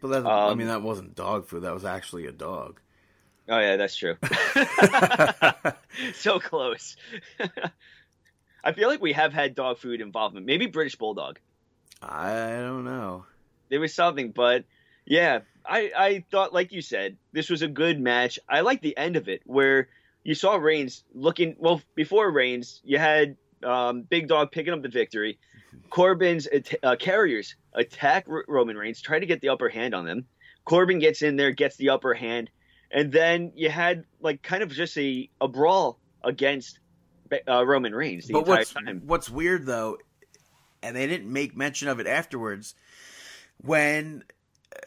but 0.01 0.07
that, 0.07 0.25
I 0.25 0.51
um, 0.51 0.57
mean, 0.57 0.67
that 0.67 0.81
wasn't 0.81 1.15
dog 1.15 1.47
food. 1.47 1.63
That 1.63 1.73
was 1.73 1.83
actually 1.83 2.27
a 2.27 2.31
dog. 2.31 2.79
Oh 3.49 3.59
yeah, 3.59 3.75
that's 3.75 3.97
true. 3.97 4.15
so 6.13 6.39
close. 6.39 6.95
I 8.63 8.71
feel 8.71 8.87
like 8.87 9.01
we 9.01 9.11
have 9.11 9.33
had 9.33 9.53
dog 9.53 9.79
food 9.79 9.99
involvement. 9.99 10.45
Maybe 10.45 10.67
British 10.67 10.95
Bulldog. 10.95 11.39
I 12.01 12.31
don't 12.61 12.85
know. 12.85 13.25
There 13.67 13.81
was 13.81 13.93
something, 13.93 14.31
but 14.31 14.63
yeah, 15.05 15.39
I 15.65 15.91
I 15.95 16.25
thought 16.31 16.53
like 16.53 16.71
you 16.71 16.81
said, 16.81 17.17
this 17.31 17.49
was 17.49 17.61
a 17.61 17.67
good 17.67 17.99
match. 17.99 18.39
I 18.47 18.61
like 18.61 18.81
the 18.81 18.97
end 18.97 19.15
of 19.15 19.27
it 19.27 19.41
where 19.45 19.89
you 20.23 20.35
saw 20.35 20.55
Reigns 20.55 21.03
looking 21.13 21.55
well 21.59 21.81
before 21.95 22.31
Reigns, 22.31 22.81
you 22.83 22.97
had 22.97 23.37
um, 23.63 24.03
Big 24.03 24.27
Dog 24.27 24.51
picking 24.51 24.73
up 24.73 24.81
the 24.81 24.89
victory. 24.89 25.39
Corbin's 25.89 26.47
at- 26.47 26.73
uh, 26.83 26.95
carriers 26.95 27.55
attack 27.73 28.25
R- 28.29 28.45
Roman 28.47 28.77
Reigns, 28.77 29.01
try 29.01 29.19
to 29.19 29.25
get 29.25 29.41
the 29.41 29.49
upper 29.49 29.69
hand 29.69 29.93
on 29.93 30.05
them. 30.05 30.25
Corbin 30.65 30.99
gets 30.99 31.21
in 31.21 31.35
there, 31.35 31.51
gets 31.51 31.75
the 31.77 31.89
upper 31.89 32.13
hand, 32.13 32.49
and 32.91 33.11
then 33.11 33.51
you 33.55 33.69
had 33.69 34.05
like 34.21 34.41
kind 34.41 34.63
of 34.63 34.71
just 34.71 34.97
a, 34.97 35.29
a 35.41 35.47
brawl 35.47 35.99
against 36.23 36.79
uh, 37.47 37.65
Roman 37.65 37.93
Reigns 37.93 38.27
the 38.27 38.33
but 38.33 38.39
entire 38.39 38.57
what's 38.57 38.73
time. 38.73 39.01
what's 39.05 39.29
weird 39.29 39.65
though, 39.65 39.97
and 40.81 40.95
they 40.95 41.07
didn't 41.07 41.31
make 41.31 41.55
mention 41.57 41.87
of 41.87 41.99
it 41.99 42.07
afterwards, 42.07 42.75
when 43.57 44.23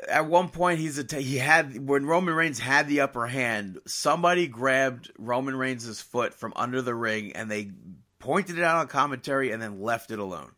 at 0.09 0.27
one 0.27 0.49
point 0.49 0.79
he's 0.79 0.99
a 0.99 1.17
he 1.21 1.39
had 1.39 1.87
when 1.89 2.07
Roman 2.07 2.35
Reigns 2.35 2.59
had 2.59 2.89
the 2.89 3.01
upper 3.01 3.27
hand, 3.27 3.79
somebody 3.87 4.47
grabbed 4.47 5.11
Roman 5.19 5.57
Reigns' 5.57 6.01
foot 6.01 6.35
from 6.35 6.53
under 6.57 6.83
the 6.83 6.95
ring 6.95 7.33
and 7.33 7.51
they 7.51 7.71
pointed 8.19 8.59
it 8.59 8.65
out 8.65 8.77
on 8.77 8.89
commentary 8.89 9.51
and 9.53 9.63
then 9.63 9.81
left 9.81 10.11
it 10.11 10.19
alone. 10.19 10.53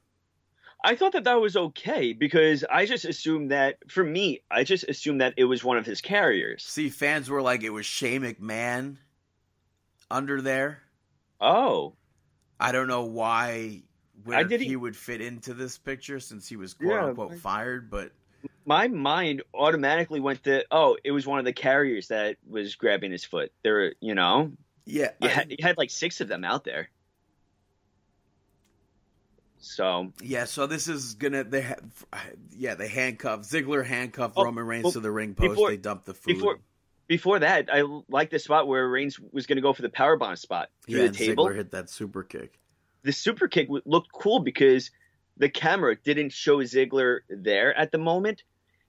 I 0.84 0.94
thought 0.94 1.12
that 1.12 1.24
that 1.24 1.40
was 1.40 1.56
okay 1.56 2.12
because 2.12 2.64
I 2.70 2.86
just 2.86 3.04
assumed 3.04 3.50
that 3.50 3.78
for 3.88 4.04
me, 4.04 4.42
I 4.50 4.62
just 4.62 4.84
assumed 4.84 5.20
that 5.20 5.34
it 5.36 5.44
was 5.44 5.64
one 5.64 5.76
of 5.76 5.84
his 5.84 6.00
carriers. 6.00 6.62
See, 6.64 6.88
fans 6.88 7.28
were 7.28 7.42
like 7.42 7.64
it 7.64 7.70
was 7.70 7.84
Shane 7.84 8.22
McMahon 8.22 8.96
under 10.10 10.40
there. 10.40 10.82
Oh, 11.40 11.94
I 12.60 12.72
don't 12.72 12.86
know 12.88 13.04
why 13.04 13.82
where 14.24 14.38
I 14.38 14.44
he 14.44 14.76
would 14.76 14.96
fit 14.96 15.20
into 15.20 15.54
this 15.54 15.78
picture 15.78 16.20
since 16.20 16.48
he 16.48 16.56
was 16.56 16.74
quote 16.74 16.90
Yeah, 16.90 17.04
unquote 17.06 17.30
but- 17.30 17.38
fired, 17.38 17.90
but 17.90 18.12
my 18.64 18.88
mind 18.88 19.42
automatically 19.54 20.20
went 20.20 20.44
to 20.44 20.64
oh, 20.70 20.96
it 21.02 21.10
was 21.12 21.26
one 21.26 21.38
of 21.38 21.44
the 21.44 21.52
carriers 21.52 22.08
that 22.08 22.36
was 22.48 22.74
grabbing 22.76 23.10
his 23.12 23.24
foot. 23.24 23.52
There, 23.62 23.94
you 24.00 24.14
know, 24.14 24.52
yeah, 24.84 25.10
you 25.20 25.28
I- 25.28 25.32
had, 25.32 25.50
you 25.50 25.56
had 25.62 25.76
like 25.78 25.90
six 25.90 26.20
of 26.20 26.28
them 26.28 26.44
out 26.44 26.64
there. 26.64 26.88
So 29.60 30.12
Yeah, 30.22 30.44
so 30.44 30.66
this 30.66 30.86
is 30.88 31.14
gonna 31.14 31.42
they 31.44 31.62
ha- 31.62 32.20
yeah 32.56 32.74
they 32.74 32.88
handcuff 32.88 33.40
Ziggler 33.40 33.84
handcuffed 33.84 34.34
Oh, 34.36 34.44
Roman 34.44 34.64
Reigns 34.66 34.84
well, 34.84 34.92
to 34.92 35.00
the 35.00 35.10
ring 35.10 35.34
post. 35.34 35.50
before- 35.50 35.70
they 35.70 35.76
dumped 35.76 36.06
the 36.06 36.14
food. 36.14 36.34
before 36.34 36.58
before 37.08 37.38
that, 37.38 37.68
I 37.72 37.82
like 38.10 38.28
the 38.30 38.38
spot 38.38 38.68
where 38.68 38.86
Reigns 38.86 39.18
was 39.32 39.46
going 39.46 39.56
to 39.56 39.62
go 39.62 39.72
for 39.72 39.80
the 39.80 39.88
powerbomb 39.88 40.36
spot 40.36 40.68
through 40.86 40.96
yeah, 40.96 41.02
the 41.04 41.06
and 41.08 41.16
table. 41.16 41.46
Ziggler 41.46 41.56
hit 41.56 41.70
that 41.70 41.88
super 41.90 42.22
kick. 42.22 42.58
the 43.02 43.12
super 43.12 43.48
kick 43.48 43.66
w- 43.68 43.82
looked 43.86 44.12
cool 44.12 44.40
because 44.40 44.90
the 45.38 45.48
camera 45.48 45.96
didn't 45.96 46.32
show 46.32 46.58
Ziggler 46.58 47.20
there 47.28 47.76
at 47.76 47.92
the 47.92 47.98
moment, 47.98 48.42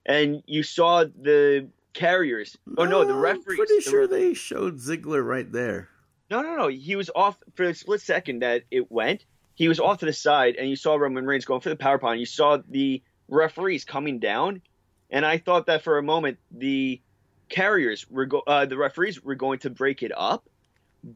and 0.06 0.43
you 0.45 0.64
saw 0.64 1.04
the 1.04 1.70
carriers. 1.93 2.58
Oh 2.78 2.86
no, 2.86 3.06
the 3.06 3.14
I'm. 3.14 3.43
Pretty 3.43 3.64
the- 3.76 3.82
sure 3.82 4.08
they 4.08 4.34
showed 4.34 4.78
Ziggler 4.78 5.26
right 5.26 5.50
there. 5.52 5.89
No, 6.30 6.41
no, 6.41 6.56
no. 6.56 6.68
He 6.68 6.95
was 6.95 7.10
off 7.16 7.38
for 7.56 7.64
a 7.64 7.74
split 7.74 8.02
second 8.02 8.39
that 8.39 8.64
it 8.70 8.91
went. 8.91 9.26
He 9.56 9.68
was 9.68 9.80
off 9.80 10.00
to 10.00 10.06
the 10.06 10.14
side, 10.14 10.56
and 10.56 10.70
you 10.70 10.76
saw 10.76 10.95
Roman 10.95 11.26
Reigns 11.26 11.45
going 11.45 11.62
for 11.62 11.70
the 11.70 11.76
powerbomb. 11.76 12.20
You 12.20 12.26
saw 12.26 12.60
the 12.70 13.02
referees 13.28 13.84
coming 13.84 14.20
down, 14.20 14.62
and 15.10 15.26
I 15.26 15.38
thought 15.38 15.66
that 15.66 15.84
for 15.84 15.97
a 15.97 16.04
moment 16.04 16.38
the 16.52 17.02
carriers 17.50 18.10
were 18.10 18.26
go- 18.28 18.43
uh, 18.45 18.66
the 18.66 18.78
referees 18.78 19.24
were 19.24 19.36
going 19.36 19.60
to 19.60 19.70
break 19.70 20.04
it 20.04 20.12
up, 20.16 20.47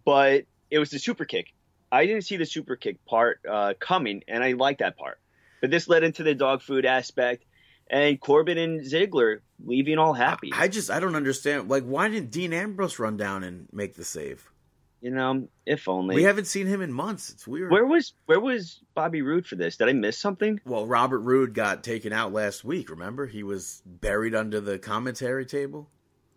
but 0.03 0.45
it 0.69 0.79
was 0.79 0.89
the 0.89 0.99
super 0.99 1.25
kick. 1.25 1.53
I 1.91 2.07
didn't 2.07 2.23
see 2.23 2.37
the 2.37 2.45
super 2.45 2.75
kick 2.75 3.05
part 3.05 3.39
uh, 3.49 3.75
coming, 3.79 4.23
and 4.27 4.43
I 4.43 4.53
like 4.53 4.79
that 4.79 4.97
part. 4.97 5.19
But 5.63 5.71
this 5.71 5.87
led 5.87 6.03
into 6.03 6.23
the 6.23 6.35
dog 6.35 6.61
food 6.61 6.85
aspect, 6.85 7.45
and 7.89 8.19
Corbin 8.19 8.57
and 8.57 8.81
Ziggler 8.81 9.39
leaving 9.65 9.97
all 9.97 10.11
happy. 10.13 10.51
I 10.53 10.67
just 10.67 10.91
I 10.91 10.99
don't 10.99 11.15
understand. 11.15 11.69
Like, 11.69 11.85
why 11.85 12.09
didn't 12.09 12.31
Dean 12.31 12.51
Ambrose 12.51 12.99
run 12.99 13.15
down 13.15 13.45
and 13.45 13.69
make 13.71 13.95
the 13.95 14.03
save? 14.03 14.49
you 14.99 15.11
know, 15.11 15.47
if 15.65 15.87
only. 15.87 16.15
We 16.15 16.23
haven't 16.23 16.47
seen 16.47 16.67
him 16.67 16.81
in 16.81 16.91
months. 16.91 17.29
It's 17.29 17.47
weird. 17.47 17.71
where 17.71 17.85
was 17.85 18.13
where 18.25 18.41
was 18.41 18.81
Bobby 18.93 19.21
Roode 19.21 19.45
for 19.45 19.55
this? 19.55 19.77
Did 19.77 19.87
I 19.87 19.93
miss 19.93 20.17
something? 20.17 20.59
well, 20.65 20.85
Robert 20.85 21.19
Roode 21.19 21.53
got 21.53 21.81
taken 21.81 22.11
out 22.11 22.33
last 22.33 22.65
week. 22.65 22.89
Remember, 22.89 23.25
he 23.25 23.43
was 23.43 23.81
buried 23.85 24.35
under 24.35 24.59
the 24.59 24.79
commentary 24.79 25.45
table. 25.45 25.89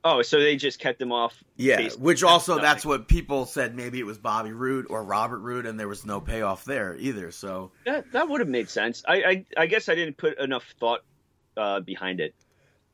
Oh, 0.08 0.22
so 0.22 0.38
they 0.38 0.54
just 0.54 0.78
kept 0.78 1.02
him 1.02 1.10
off. 1.10 1.42
Yeah, 1.56 1.88
which 1.98 2.22
also 2.22 2.52
nothing. 2.52 2.62
that's 2.62 2.86
what 2.86 3.08
people 3.08 3.44
said. 3.44 3.74
Maybe 3.74 3.98
it 3.98 4.06
was 4.06 4.18
Bobby 4.18 4.52
Roode 4.52 4.86
or 4.88 5.02
Robert 5.02 5.40
Roode, 5.40 5.66
and 5.66 5.80
there 5.80 5.88
was 5.88 6.06
no 6.06 6.20
payoff 6.20 6.64
there 6.64 6.94
either. 6.96 7.32
So 7.32 7.72
That 7.86 8.12
that 8.12 8.28
would 8.28 8.38
have 8.40 8.48
made 8.48 8.70
sense. 8.70 9.02
I, 9.08 9.14
I 9.16 9.44
I 9.56 9.66
guess 9.66 9.88
I 9.88 9.96
didn't 9.96 10.16
put 10.16 10.38
enough 10.38 10.62
thought 10.78 11.00
uh, 11.56 11.80
behind 11.80 12.20
it. 12.20 12.36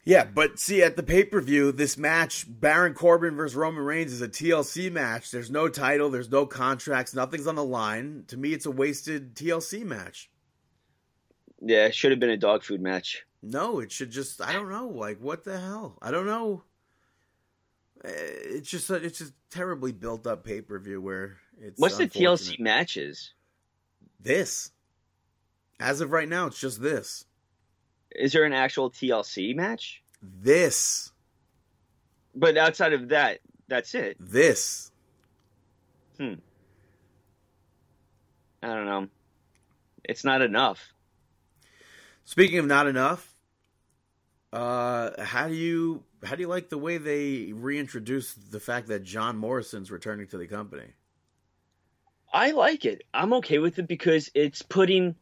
yeah, 0.07 0.25
but 0.25 0.59
see 0.59 0.83
at 0.83 0.97
the 0.97 1.03
pay 1.03 1.25
per 1.25 1.43
view, 1.43 1.71
this 1.71 1.99
match 1.99 2.47
Baron 2.49 2.95
Corbin 2.95 3.37
versus 3.37 3.57
Roman 3.57 3.85
Reigns 3.85 4.11
is 4.15 4.23
a 4.23 4.29
TLC 4.29 4.91
match. 4.91 5.31
There's 5.31 5.51
no 5.51 5.69
title, 5.69 6.09
there's 6.09 6.31
no 6.31 6.47
contracts, 6.47 7.15
nothing's 7.15 7.47
on 7.47 7.57
the 7.57 7.65
line. 7.65 8.25
To 8.29 8.39
me, 8.39 8.55
it's 8.55 8.65
a 8.65 8.71
wasted 8.71 9.35
TLC 9.35 9.85
match. 9.85 10.31
Yeah, 11.61 11.85
it 11.89 11.95
should 11.95 12.11
have 12.13 12.21
been 12.21 12.31
a 12.31 12.39
dog 12.39 12.63
food 12.65 12.81
match. 12.81 13.27
No, 13.43 13.81
it 13.81 13.93
should 13.93 14.11
just 14.11 14.41
I 14.41 14.55
don't 14.55 14.71
know, 14.71 14.89
like 14.89 15.19
what 15.19 15.45
the 15.45 15.61
hell? 15.61 15.99
I 16.01 16.11
don't 16.11 16.27
know. 16.27 16.63
Eh, 18.05 18.09
It's 18.57 18.69
just 18.69 18.91
a, 18.91 18.95
it's 18.95 19.19
just 19.19 19.33
terribly 19.51 19.93
built 19.93 20.27
up 20.27 20.45
pay 20.45 20.61
per 20.61 20.79
view 20.79 21.01
where 21.01 21.39
it's 21.61 21.81
What's 21.81 21.97
the. 21.99 22.09
TLC 22.09 22.59
matches? 22.59 23.33
This. 24.21 24.71
As 25.81 26.01
of 26.01 26.13
right 26.13 26.29
now, 26.29 26.47
it's 26.47 26.61
just 26.61 26.81
this. 26.81 27.25
Is 28.13 28.33
there 28.33 28.45
an 28.45 28.53
actual 28.53 28.91
TLC 28.91 29.55
match? 29.55 30.03
This. 30.23 31.11
But 32.35 32.57
outside 32.57 32.93
of 32.93 33.09
that, 33.09 33.41
that's 33.69 33.95
it. 33.95 34.17
This. 34.21 34.91
Hmm. 36.19 36.35
I 38.63 38.69
don't 38.69 38.87
know. 38.87 39.09
It's 40.05 40.25
not 40.25 40.41
enough. 40.43 40.93
Speaking 42.25 42.59
of 42.59 42.67
not 42.67 42.87
enough, 42.87 43.35
uh, 44.53 45.23
how 45.23 45.49
do 45.49 45.55
you 45.55 46.05
how 46.25 46.37
do 46.37 46.43
you 46.43 46.49
like 46.49 46.69
the 46.69 46.79
way 46.79 46.99
they 46.99 47.53
reintroduced 47.53 48.53
the 48.53 48.61
fact 48.61 48.89
that 48.89 49.03
John 49.03 49.37
Morrison's 49.37 49.91
returning 49.91 50.27
to 50.29 50.39
the 50.39 50.47
company? 50.47 50.87
I 52.33 52.53
like 52.53 52.85
it. 52.85 53.03
I'm 53.13 53.33
okay 53.35 53.59
with 53.59 53.79
it 53.79 53.89
because 53.89 54.31
it's 54.35 54.63
putting. 54.63 55.17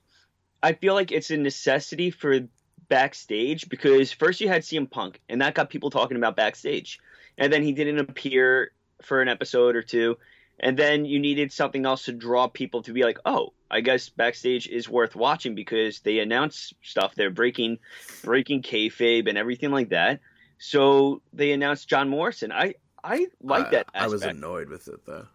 I 0.62 0.74
feel 0.74 0.94
like 0.94 1.10
it's 1.10 1.30
a 1.30 1.36
necessity 1.36 2.10
for 2.10 2.40
backstage 2.88 3.68
because 3.68 4.12
first 4.12 4.40
you 4.40 4.48
had 4.48 4.62
CM 4.62 4.90
Punk 4.90 5.20
and 5.28 5.40
that 5.40 5.54
got 5.54 5.70
people 5.70 5.90
talking 5.90 6.16
about 6.16 6.36
backstage, 6.36 7.00
and 7.38 7.52
then 7.52 7.62
he 7.62 7.72
didn't 7.72 7.98
appear 7.98 8.72
for 9.02 9.22
an 9.22 9.28
episode 9.28 9.76
or 9.76 9.82
two, 9.82 10.18
and 10.60 10.76
then 10.76 11.04
you 11.06 11.18
needed 11.18 11.52
something 11.52 11.86
else 11.86 12.04
to 12.04 12.12
draw 12.12 12.46
people 12.46 12.82
to 12.82 12.92
be 12.92 13.02
like, 13.02 13.18
oh, 13.24 13.54
I 13.70 13.80
guess 13.80 14.10
backstage 14.10 14.68
is 14.68 14.88
worth 14.88 15.16
watching 15.16 15.54
because 15.54 16.00
they 16.00 16.18
announce 16.18 16.74
stuff. 16.82 17.14
They're 17.14 17.30
breaking, 17.30 17.78
breaking 18.22 18.62
kayfabe 18.62 19.28
and 19.28 19.38
everything 19.38 19.70
like 19.70 19.88
that. 19.90 20.20
So 20.60 21.22
they 21.32 21.52
announced 21.52 21.88
John 21.88 22.08
Morrison. 22.08 22.52
I 22.52 22.74
I 23.02 23.26
like 23.42 23.68
I- 23.68 23.70
that. 23.70 23.86
I 23.94 24.06
was 24.08 24.22
annoyed 24.22 24.68
with 24.68 24.86
it 24.88 25.04
though. 25.06 25.26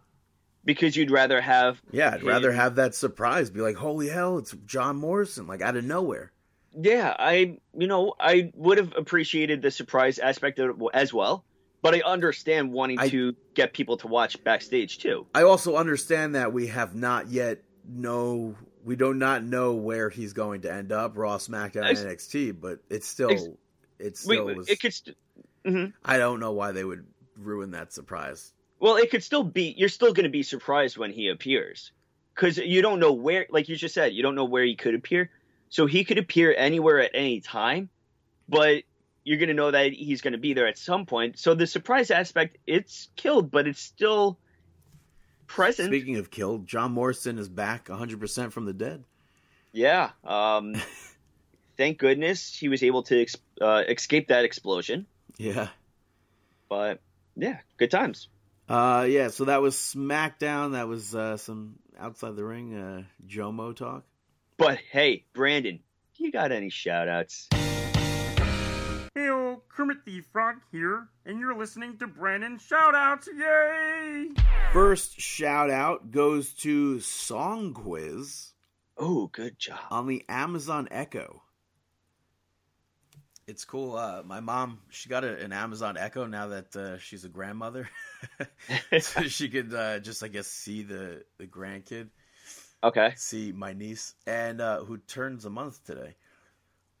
because 0.64 0.96
you'd 0.96 1.10
rather 1.10 1.40
have 1.40 1.82
Yeah, 1.90 2.12
I'd 2.14 2.20
him- 2.22 2.28
rather 2.28 2.52
have 2.52 2.76
that 2.76 2.94
surprise. 2.94 3.50
Be 3.50 3.60
like, 3.60 3.76
holy 3.76 4.08
hell, 4.08 4.38
it's 4.38 4.52
John 4.66 4.96
Morrison, 4.96 5.46
like 5.46 5.62
out 5.62 5.76
of 5.76 5.84
nowhere. 5.84 6.32
Yeah, 6.78 7.14
I 7.18 7.58
you 7.76 7.86
know 7.88 8.14
I 8.20 8.50
would 8.54 8.78
have 8.78 8.92
appreciated 8.96 9.62
the 9.62 9.70
surprise 9.70 10.18
aspect 10.20 10.58
of 10.60 10.80
it 10.80 10.86
as 10.94 11.12
well, 11.12 11.44
but 11.82 11.94
I 11.94 12.02
understand 12.02 12.72
wanting 12.72 13.00
I- 13.00 13.08
to 13.08 13.34
get 13.54 13.72
people 13.72 13.96
to 13.98 14.06
watch 14.06 14.42
backstage 14.44 14.98
too. 14.98 15.26
I 15.34 15.42
also 15.42 15.76
understand 15.76 16.34
that 16.36 16.52
we 16.52 16.68
have 16.68 16.94
not 16.94 17.28
yet 17.28 17.62
know 17.88 18.54
we 18.84 18.94
do 18.94 19.12
not 19.14 19.42
know 19.42 19.74
where 19.74 20.08
he's 20.10 20.32
going 20.32 20.60
to 20.60 20.72
end 20.72 20.92
up, 20.92 21.16
Raw, 21.16 21.38
SmackDown, 21.38 21.88
and 21.88 21.98
NXT, 21.98 22.52
but 22.60 22.78
it's 22.88 23.06
still 23.08 23.58
It 23.98 24.04
Wait, 24.04 24.16
still 24.16 24.44
was. 24.46 24.68
it 24.68 24.80
could 24.80 24.92
st- 24.94 25.16
mhm. 25.64 25.92
I 26.04 26.18
don't 26.18 26.40
know 26.40 26.52
why 26.52 26.72
they 26.72 26.84
would 26.84 27.06
ruin 27.36 27.70
that 27.72 27.92
surprise. 27.92 28.52
well, 28.80 28.96
it 28.96 29.10
could 29.10 29.22
still 29.24 29.44
be. 29.44 29.74
You're 29.76 29.88
still 29.88 30.12
going 30.12 30.24
to 30.24 30.30
be 30.30 30.42
surprised 30.42 30.96
when 30.98 31.12
he 31.12 31.28
appears. 31.28 31.92
because 32.34 32.58
you 32.58 32.82
don't 32.82 33.00
know 33.00 33.12
where, 33.12 33.46
like 33.50 33.68
you 33.68 33.76
just 33.76 33.94
said, 33.94 34.12
you 34.12 34.22
don't 34.22 34.34
know 34.34 34.44
where 34.44 34.64
he 34.64 34.74
could 34.76 34.94
appear. 34.94 35.30
So 35.70 35.86
he 35.86 36.04
could 36.04 36.18
appear 36.18 36.54
anywhere 36.56 37.00
at 37.00 37.10
any 37.14 37.40
time, 37.40 37.88
but 38.48 38.82
you're 39.24 39.38
going 39.38 39.48
to 39.48 39.54
know 39.54 39.70
that 39.70 39.92
he's 39.92 40.20
going 40.20 40.32
to 40.32 40.38
be 40.38 40.52
there 40.54 40.66
at 40.68 40.78
some 40.78 41.06
point. 41.06 41.38
So 41.38 41.54
the 41.54 41.66
surprise 41.66 42.10
aspect, 42.10 42.58
it's 42.66 43.08
killed, 43.16 43.50
but 43.50 43.66
it's 43.66 43.80
still 43.80 44.38
present. 45.46 45.88
Speaking 45.88 46.16
of 46.16 46.30
killed, 46.30 46.66
John 46.66 46.92
Morrison 46.92 47.38
is 47.38 47.48
back 47.48 47.86
100% 47.88 48.52
from 48.52 48.66
the 48.66 48.72
dead. 48.72 49.02
Yeah. 49.72 50.10
Um, 50.24 50.74
thank 51.76 51.98
goodness 51.98 52.54
he 52.56 52.68
was 52.68 52.82
able 52.82 53.02
to 53.04 53.22
ex- 53.22 53.36
uh, 53.60 53.82
escape 53.88 54.28
that 54.28 54.44
explosion. 54.44 55.06
Yeah. 55.38 55.68
But 56.68 57.00
yeah, 57.36 57.58
good 57.76 57.90
times. 57.90 58.28
Uh, 58.68 59.06
yeah, 59.08 59.28
so 59.28 59.44
that 59.44 59.62
was 59.62 59.76
SmackDown. 59.76 60.72
That 60.72 60.88
was 60.88 61.14
uh, 61.14 61.36
some 61.36 61.74
outside 61.98 62.34
the 62.36 62.44
ring 62.44 62.74
uh, 62.76 63.02
Jomo 63.26 63.74
talk. 63.76 64.04
But 64.56 64.78
hey, 64.90 65.24
Brandon, 65.34 65.80
you 66.16 66.32
got 66.32 66.50
any 66.50 66.70
shout 66.70 67.08
outs? 67.08 67.48
Hey, 69.14 69.28
old 69.28 69.68
Kermit 69.68 70.04
the 70.04 70.20
Frog 70.32 70.56
here, 70.72 71.08
and 71.24 71.38
you're 71.38 71.56
listening 71.56 71.96
to 71.98 72.06
Brandon 72.06 72.58
Shoutouts. 72.58 73.28
Yay! 73.28 74.28
First 74.72 75.20
shout 75.20 75.70
out 75.70 76.10
goes 76.10 76.52
to 76.54 77.00
Song 77.00 77.72
Quiz 77.72 78.52
Oh, 78.98 79.28
good 79.28 79.58
job. 79.58 79.78
on 79.90 80.06
the 80.06 80.24
Amazon 80.28 80.88
Echo. 80.90 81.42
It's 83.46 83.64
cool. 83.64 83.94
Uh, 83.96 84.22
my 84.24 84.40
mom, 84.40 84.80
she 84.90 85.08
got 85.08 85.22
a, 85.22 85.36
an 85.38 85.52
Amazon 85.52 85.96
Echo 85.96 86.26
now 86.26 86.48
that 86.48 86.74
uh, 86.74 86.98
she's 86.98 87.24
a 87.24 87.28
grandmother, 87.28 87.88
so 88.96 89.22
she 89.28 89.48
could 89.48 89.72
uh, 89.72 90.00
just, 90.00 90.24
I 90.24 90.28
guess, 90.28 90.48
see 90.48 90.82
the 90.82 91.24
the 91.38 91.46
grandkid, 91.46 92.08
Okay. 92.82 93.16
see 93.16 93.50
my 93.52 93.72
niece, 93.72 94.14
and 94.26 94.60
uh, 94.60 94.84
who 94.84 94.98
turns 94.98 95.44
a 95.44 95.50
month 95.50 95.84
today. 95.84 96.14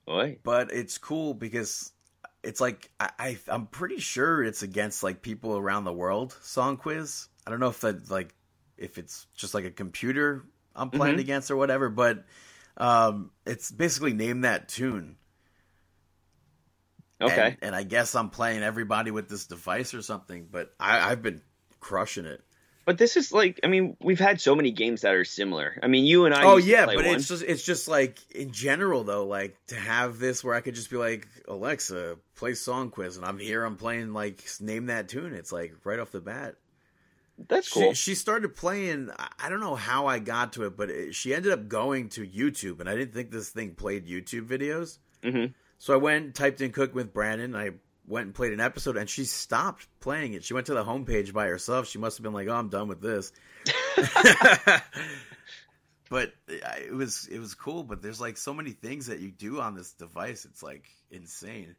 Boy. 0.06 0.38
but 0.42 0.70
it's 0.72 0.98
cool 0.98 1.34
because 1.34 1.92
it's 2.42 2.60
like 2.60 2.90
I, 3.00 3.10
I 3.18 3.38
I'm 3.48 3.66
pretty 3.66 3.98
sure 3.98 4.42
it's 4.42 4.62
against 4.62 5.02
like 5.02 5.22
people 5.22 5.56
around 5.56 5.84
the 5.84 5.92
world 5.92 6.36
song 6.42 6.76
quiz. 6.76 7.28
I 7.46 7.50
don't 7.50 7.60
know 7.60 7.68
if 7.68 7.80
that 7.80 8.10
like 8.10 8.34
if 8.76 8.98
it's 8.98 9.26
just 9.36 9.54
like 9.54 9.64
a 9.64 9.70
computer 9.70 10.44
I'm 10.74 10.90
playing 10.90 11.18
Mhm. 11.18 11.18
against 11.18 11.50
or 11.50 11.56
whatever, 11.56 11.88
but 11.88 12.24
um 12.76 13.30
it's 13.46 13.70
basically 13.70 14.12
name 14.12 14.42
that 14.42 14.68
tune. 14.68 15.16
Okay. 17.20 17.46
And, 17.46 17.56
and 17.62 17.74
I 17.74 17.82
guess 17.82 18.14
I'm 18.14 18.30
playing 18.30 18.62
everybody 18.62 19.10
with 19.10 19.28
this 19.28 19.46
device 19.46 19.94
or 19.94 20.02
something, 20.02 20.48
but 20.50 20.74
I, 20.78 21.10
I've 21.10 21.22
been 21.22 21.40
crushing 21.80 22.26
it. 22.26 22.42
But 22.84 22.98
this 22.98 23.16
is 23.16 23.32
like, 23.32 23.58
I 23.64 23.66
mean, 23.66 23.96
we've 24.00 24.20
had 24.20 24.40
so 24.40 24.54
many 24.54 24.70
games 24.70 25.00
that 25.00 25.12
are 25.12 25.24
similar. 25.24 25.76
I 25.82 25.88
mean, 25.88 26.04
you 26.04 26.24
and 26.24 26.32
I. 26.32 26.44
oh 26.44 26.56
yeah, 26.56 26.86
but 26.86 26.96
one. 26.96 27.06
it's 27.06 27.26
just 27.26 27.42
it's 27.42 27.64
just 27.64 27.88
like 27.88 28.18
in 28.32 28.52
general 28.52 29.02
though, 29.02 29.26
like 29.26 29.56
to 29.68 29.74
have 29.74 30.20
this 30.20 30.44
where 30.44 30.54
I 30.54 30.60
could 30.60 30.76
just 30.76 30.88
be 30.88 30.96
like 30.96 31.26
Alexa, 31.48 32.16
play 32.36 32.54
song 32.54 32.90
quiz, 32.90 33.16
and 33.16 33.26
I'm 33.26 33.40
here, 33.40 33.64
I'm 33.64 33.76
playing 33.76 34.12
like 34.12 34.44
name 34.60 34.86
that 34.86 35.08
tune. 35.08 35.34
It's 35.34 35.50
like 35.50 35.74
right 35.82 35.98
off 35.98 36.12
the 36.12 36.20
bat. 36.20 36.54
that's 37.48 37.68
cool. 37.72 37.92
She, 37.94 38.12
she 38.12 38.14
started 38.14 38.54
playing. 38.54 39.10
I- 39.40 39.48
don't 39.48 39.58
know 39.60 39.74
how 39.74 40.06
I 40.06 40.20
got 40.20 40.52
to 40.52 40.64
it, 40.66 40.76
but 40.76 40.88
it, 40.88 41.14
she 41.16 41.34
ended 41.34 41.50
up 41.50 41.66
going 41.66 42.10
to 42.10 42.24
YouTube, 42.24 42.78
and 42.78 42.88
I 42.88 42.94
didn't 42.94 43.14
think 43.14 43.32
this 43.32 43.50
thing 43.50 43.74
played 43.74 44.06
YouTube 44.06 44.46
videos. 44.46 44.98
Mhm. 45.24 45.54
So 45.78 45.94
I 45.94 45.96
went, 45.96 46.34
typed 46.34 46.60
in 46.60 46.72
"Cook 46.72 46.94
with 46.94 47.12
Brandon." 47.12 47.54
I 47.54 47.70
went 48.06 48.26
and 48.26 48.34
played 48.34 48.52
an 48.52 48.60
episode, 48.60 48.96
and 48.96 49.08
she 49.08 49.24
stopped 49.24 49.86
playing 50.00 50.34
it. 50.34 50.44
She 50.44 50.54
went 50.54 50.66
to 50.66 50.74
the 50.74 50.84
homepage 50.84 51.32
by 51.32 51.46
herself. 51.46 51.88
She 51.88 51.98
must 51.98 52.18
have 52.18 52.24
been 52.24 52.32
like, 52.32 52.48
"Oh, 52.48 52.54
I'm 52.54 52.68
done 52.68 52.88
with 52.88 53.00
this." 53.00 53.32
but 56.08 56.32
it 56.48 56.94
was 56.94 57.28
it 57.30 57.38
was 57.38 57.54
cool. 57.54 57.82
But 57.82 58.02
there's 58.02 58.20
like 58.20 58.36
so 58.36 58.54
many 58.54 58.70
things 58.70 59.06
that 59.06 59.20
you 59.20 59.30
do 59.30 59.60
on 59.60 59.74
this 59.74 59.92
device. 59.92 60.44
It's 60.44 60.62
like 60.62 60.88
insane. 61.10 61.76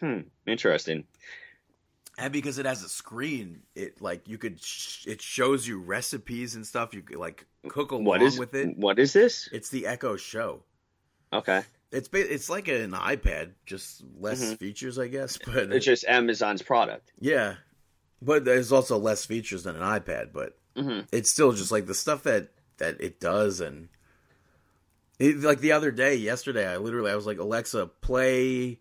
Hmm. 0.00 0.20
Interesting. 0.46 1.04
And 2.16 2.32
because 2.32 2.58
it 2.58 2.66
has 2.66 2.82
a 2.84 2.88
screen, 2.88 3.62
it 3.74 4.00
like 4.00 4.28
you 4.28 4.38
could 4.38 4.62
sh- 4.62 5.06
it 5.06 5.20
shows 5.20 5.66
you 5.66 5.80
recipes 5.80 6.54
and 6.54 6.66
stuff. 6.66 6.94
You 6.94 7.02
could 7.02 7.16
like 7.16 7.46
cook 7.68 7.90
along 7.90 8.04
What 8.04 8.22
is 8.22 8.38
with 8.38 8.54
it. 8.54 8.76
What 8.76 8.98
is 8.98 9.12
this? 9.12 9.48
It's 9.52 9.68
the 9.70 9.86
Echo 9.86 10.16
Show. 10.16 10.62
Okay. 11.32 11.62
It's 11.94 12.08
it's 12.12 12.50
like 12.50 12.68
an 12.68 12.90
iPad, 12.92 13.52
just 13.66 14.02
less 14.18 14.42
Mhm. 14.42 14.58
features, 14.58 14.98
I 14.98 15.08
guess. 15.08 15.38
But 15.46 15.72
It's 15.72 15.84
just 15.86 16.04
Amazon's 16.06 16.60
product. 16.62 17.12
yeah, 17.18 17.56
but 18.20 18.44
there's 18.44 18.72
also 18.72 18.98
less 18.98 19.24
features 19.24 19.62
than 19.62 19.76
an 19.76 19.82
iPad. 19.82 20.32
But 20.32 20.58
Mhm. 20.76 21.06
it's 21.12 21.30
still 21.30 21.52
just 21.52 21.70
like 21.72 21.86
the 21.86 21.94
stuff 21.94 22.24
that 22.24 22.50
that 22.78 23.00
it 23.00 23.20
does, 23.20 23.60
and 23.60 23.88
it, 25.20 25.38
like 25.38 25.60
the 25.60 25.72
other 25.72 25.90
day, 25.92 26.16
yesterday, 26.16 26.66
I 26.66 26.76
literally 26.78 27.10
I 27.12 27.16
was 27.16 27.26
like 27.26 27.38
Alexa, 27.38 27.86
play. 28.00 28.80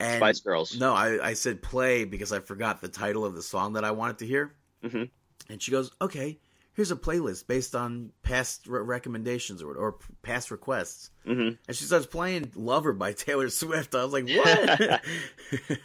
And 0.00 0.18
Spice 0.20 0.38
Girls. 0.40 0.78
No, 0.78 0.94
I, 0.94 1.30
I 1.30 1.32
said 1.34 1.60
play 1.60 2.04
because 2.04 2.32
I 2.32 2.38
forgot 2.38 2.80
the 2.80 2.88
title 2.88 3.24
of 3.24 3.34
the 3.34 3.42
song 3.42 3.72
that 3.72 3.84
I 3.84 3.90
wanted 3.90 4.18
to 4.18 4.26
hear. 4.26 4.54
Mhm. 4.84 5.10
And 5.50 5.60
she 5.60 5.72
goes, 5.72 5.90
okay, 6.00 6.38
here's 6.78 6.92
a 6.92 6.96
playlist 6.96 7.48
based 7.48 7.74
on 7.74 8.12
past 8.22 8.68
re- 8.68 8.80
recommendations 8.82 9.64
or, 9.64 9.74
or 9.74 9.96
past 10.22 10.52
requests. 10.52 11.10
hmm 11.26 11.48
And 11.66 11.76
she 11.76 11.82
starts 11.84 12.06
playing 12.06 12.52
Lover 12.54 12.92
by 12.92 13.12
Taylor 13.12 13.48
Swift. 13.62 13.96
I 13.96 14.04
was 14.04 14.12
like, 14.12 14.28
what? 14.28 15.00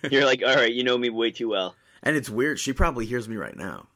You're 0.12 0.26
like, 0.26 0.44
all 0.46 0.54
right, 0.56 0.72
you 0.72 0.84
know 0.84 0.96
me 0.98 1.10
way 1.10 1.32
too 1.32 1.50
well. 1.50 1.74
and 2.04 2.16
it's 2.16 2.30
weird. 2.30 2.60
She 2.60 2.74
probably 2.74 3.08
hears 3.08 3.28
me 3.28 3.38
right 3.38 3.58
now. 3.58 3.88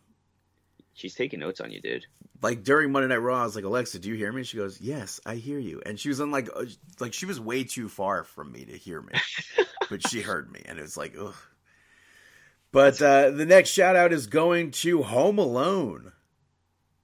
She's 0.95 1.13
taking 1.13 1.39
notes 1.41 1.61
on 1.61 1.69
you, 1.69 1.79
dude. 1.79 2.07
Like 2.41 2.63
during 2.63 2.91
Monday 2.91 3.09
Night 3.09 3.17
Raw, 3.21 3.41
I 3.41 3.45
was 3.45 3.55
like, 3.55 3.65
Alexa, 3.65 3.99
do 3.99 4.09
you 4.09 4.15
hear 4.15 4.31
me? 4.31 4.41
She 4.43 4.57
goes, 4.57 4.81
yes, 4.81 5.19
I 5.27 5.35
hear 5.35 5.59
you. 5.59 5.79
And 5.85 5.99
she 5.99 6.09
was 6.09 6.19
on 6.19 6.31
like, 6.31 6.49
uh, 6.55 6.65
like 6.99 7.13
she 7.13 7.27
was 7.27 7.39
way 7.39 7.63
too 7.63 7.87
far 7.89 8.23
from 8.23 8.51
me 8.51 8.65
to 8.65 8.75
hear 8.77 9.01
me, 9.03 9.13
but 9.91 10.07
she 10.07 10.21
heard 10.21 10.51
me, 10.51 10.63
and 10.65 10.79
it 10.79 10.81
was 10.81 10.97
like, 10.97 11.13
ugh. 11.19 11.35
But 12.71 13.01
uh, 13.01 13.29
the 13.31 13.45
next 13.45 13.69
shout 13.69 13.95
out 13.95 14.11
is 14.13 14.27
going 14.27 14.71
to 14.71 15.03
Home 15.03 15.37
Alone. 15.39 16.11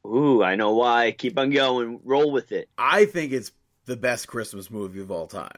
Ooh, 0.05 0.43
I 0.43 0.55
know 0.55 0.73
why. 0.73 1.11
Keep 1.11 1.39
on 1.39 1.49
going. 1.49 1.99
Roll 2.03 2.31
with 2.31 2.51
it. 2.51 2.69
I 2.77 3.05
think 3.05 3.31
it's 3.31 3.51
the 3.85 3.95
best 3.95 4.27
Christmas 4.27 4.69
movie 4.69 5.01
of 5.01 5.11
all 5.11 5.27
time. 5.27 5.55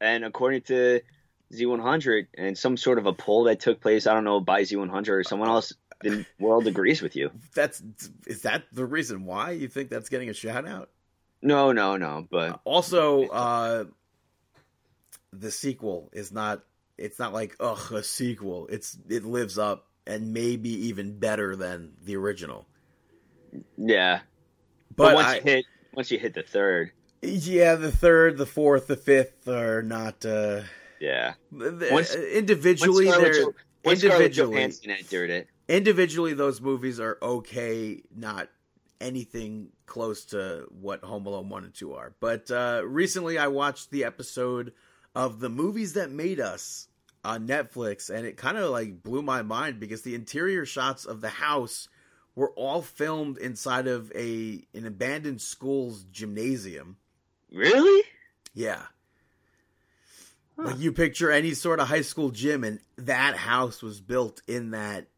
And 0.00 0.24
according 0.24 0.62
to 0.62 1.00
Z100 1.52 2.26
and 2.36 2.56
some 2.56 2.76
sort 2.76 2.98
of 2.98 3.06
a 3.06 3.12
poll 3.12 3.44
that 3.44 3.60
took 3.60 3.80
place, 3.80 4.06
I 4.06 4.14
don't 4.14 4.24
know, 4.24 4.40
by 4.40 4.62
Z100 4.62 5.08
or 5.08 5.24
someone 5.24 5.48
else, 5.48 5.72
the 6.00 6.24
world 6.38 6.66
agrees 6.66 7.00
with 7.02 7.16
you. 7.16 7.30
That's 7.54 7.82
is 8.26 8.42
that 8.42 8.64
the 8.72 8.84
reason 8.84 9.24
why 9.24 9.52
you 9.52 9.68
think 9.68 9.88
that's 9.90 10.08
getting 10.08 10.28
a 10.28 10.34
shout 10.34 10.66
out? 10.66 10.90
No, 11.40 11.72
no, 11.72 11.96
no. 11.96 12.26
But 12.30 12.60
Also, 12.64 13.26
uh, 13.28 13.84
the 15.32 15.50
sequel 15.50 16.10
is 16.12 16.32
not. 16.32 16.62
It's 16.96 17.18
not 17.18 17.32
like 17.32 17.56
ugh 17.58 17.92
a 17.92 18.02
sequel. 18.02 18.66
It's 18.68 18.96
it 19.08 19.24
lives 19.24 19.58
up 19.58 19.86
and 20.06 20.32
maybe 20.32 20.70
even 20.88 21.18
better 21.18 21.56
than 21.56 21.92
the 22.02 22.16
original. 22.16 22.66
Yeah. 23.76 24.20
But, 24.96 25.04
But, 25.06 25.14
once 25.14 25.26
I, 25.28 25.34
you 25.36 25.42
hit 25.42 25.64
once 25.94 26.10
you 26.10 26.18
hit 26.18 26.34
the 26.34 26.42
third, 26.42 26.92
yeah, 27.22 27.74
the 27.76 27.90
third, 27.92 28.36
the 28.36 28.46
fourth, 28.46 28.86
the 28.86 28.96
fifth 28.96 29.48
are 29.48 29.82
not 29.82 30.24
uh, 30.24 30.62
yeah. 31.00 31.34
Once- 31.52 32.14
individually. 32.14 33.06
Scarlett 33.06 33.32
They're 33.32 33.42
Jo- 33.42 33.54
once 33.84 34.02
individually 34.04 34.56
Johansson 34.56 34.90
entered 34.90 35.30
it. 35.30 35.48
individually 35.68 36.32
those 36.34 36.60
movies 36.60 36.98
are 37.00 37.18
okay, 37.22 38.02
not 38.16 38.48
anything 39.00 39.68
close 39.86 40.24
to 40.26 40.66
what 40.70 41.04
Home 41.04 41.26
Alone 41.26 41.48
1 41.50 41.64
and 41.64 41.74
2 41.74 41.92
are. 41.94 42.14
But 42.20 42.50
uh, 42.50 42.82
recently 42.86 43.36
I 43.38 43.48
watched 43.48 43.90
the 43.90 44.04
episode 44.04 44.72
of 45.14 45.40
The 45.40 45.50
Movies 45.50 45.92
That 45.92 46.10
Made 46.10 46.40
Us 46.40 46.88
on 47.22 47.46
Netflix, 47.46 48.08
and 48.08 48.26
it 48.26 48.36
kind 48.36 48.56
of 48.56 48.70
like 48.70 49.02
blew 49.02 49.22
my 49.22 49.42
mind 49.42 49.80
because 49.80 50.02
the 50.02 50.14
interior 50.14 50.64
shots 50.64 51.04
of 51.04 51.20
the 51.20 51.28
house 51.28 51.88
were 52.36 52.50
all 52.50 52.82
filmed 52.82 53.38
inside 53.38 53.86
of 53.86 54.10
a 54.14 54.64
an 54.74 54.86
abandoned 54.86 55.40
school's 55.40 56.04
gymnasium. 56.04 56.96
Really? 57.52 58.02
Yeah. 58.54 58.82
Like 60.56 60.78
you 60.78 60.92
picture 60.92 61.30
any 61.32 61.52
sort 61.54 61.80
of 61.80 61.88
high 61.88 62.02
school 62.02 62.30
gym, 62.30 62.62
and 62.62 62.78
that 62.96 63.36
house 63.36 63.82
was 63.82 64.00
built 64.00 64.40
in 64.46 64.70
that 64.70 65.08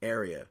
area. 0.00 0.46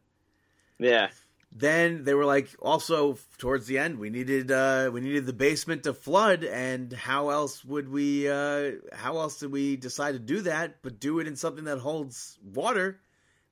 Yeah. 0.80 1.10
then 1.52 2.04
they 2.04 2.14
were 2.14 2.26
like 2.26 2.50
also 2.60 3.18
towards 3.40 3.66
the 3.66 3.80
end 3.80 3.98
we 3.98 4.10
needed 4.12 4.52
uh 4.52 4.92
we 4.94 5.00
needed 5.02 5.26
the 5.26 5.34
basement 5.34 5.82
to 5.84 5.94
flood 5.94 6.44
and 6.44 6.92
how 6.94 7.30
else 7.30 7.64
would 7.66 7.90
we 7.90 8.30
uh 8.30 8.72
how 8.94 9.18
else 9.18 9.40
did 9.40 9.50
we 9.52 9.76
decide 9.78 10.12
to 10.12 10.20
do 10.20 10.42
that 10.42 10.76
but 10.84 11.00
do 11.00 11.18
it 11.20 11.26
in 11.28 11.36
something 11.38 11.64
that 11.64 11.80
holds 11.80 12.38
water 12.44 13.00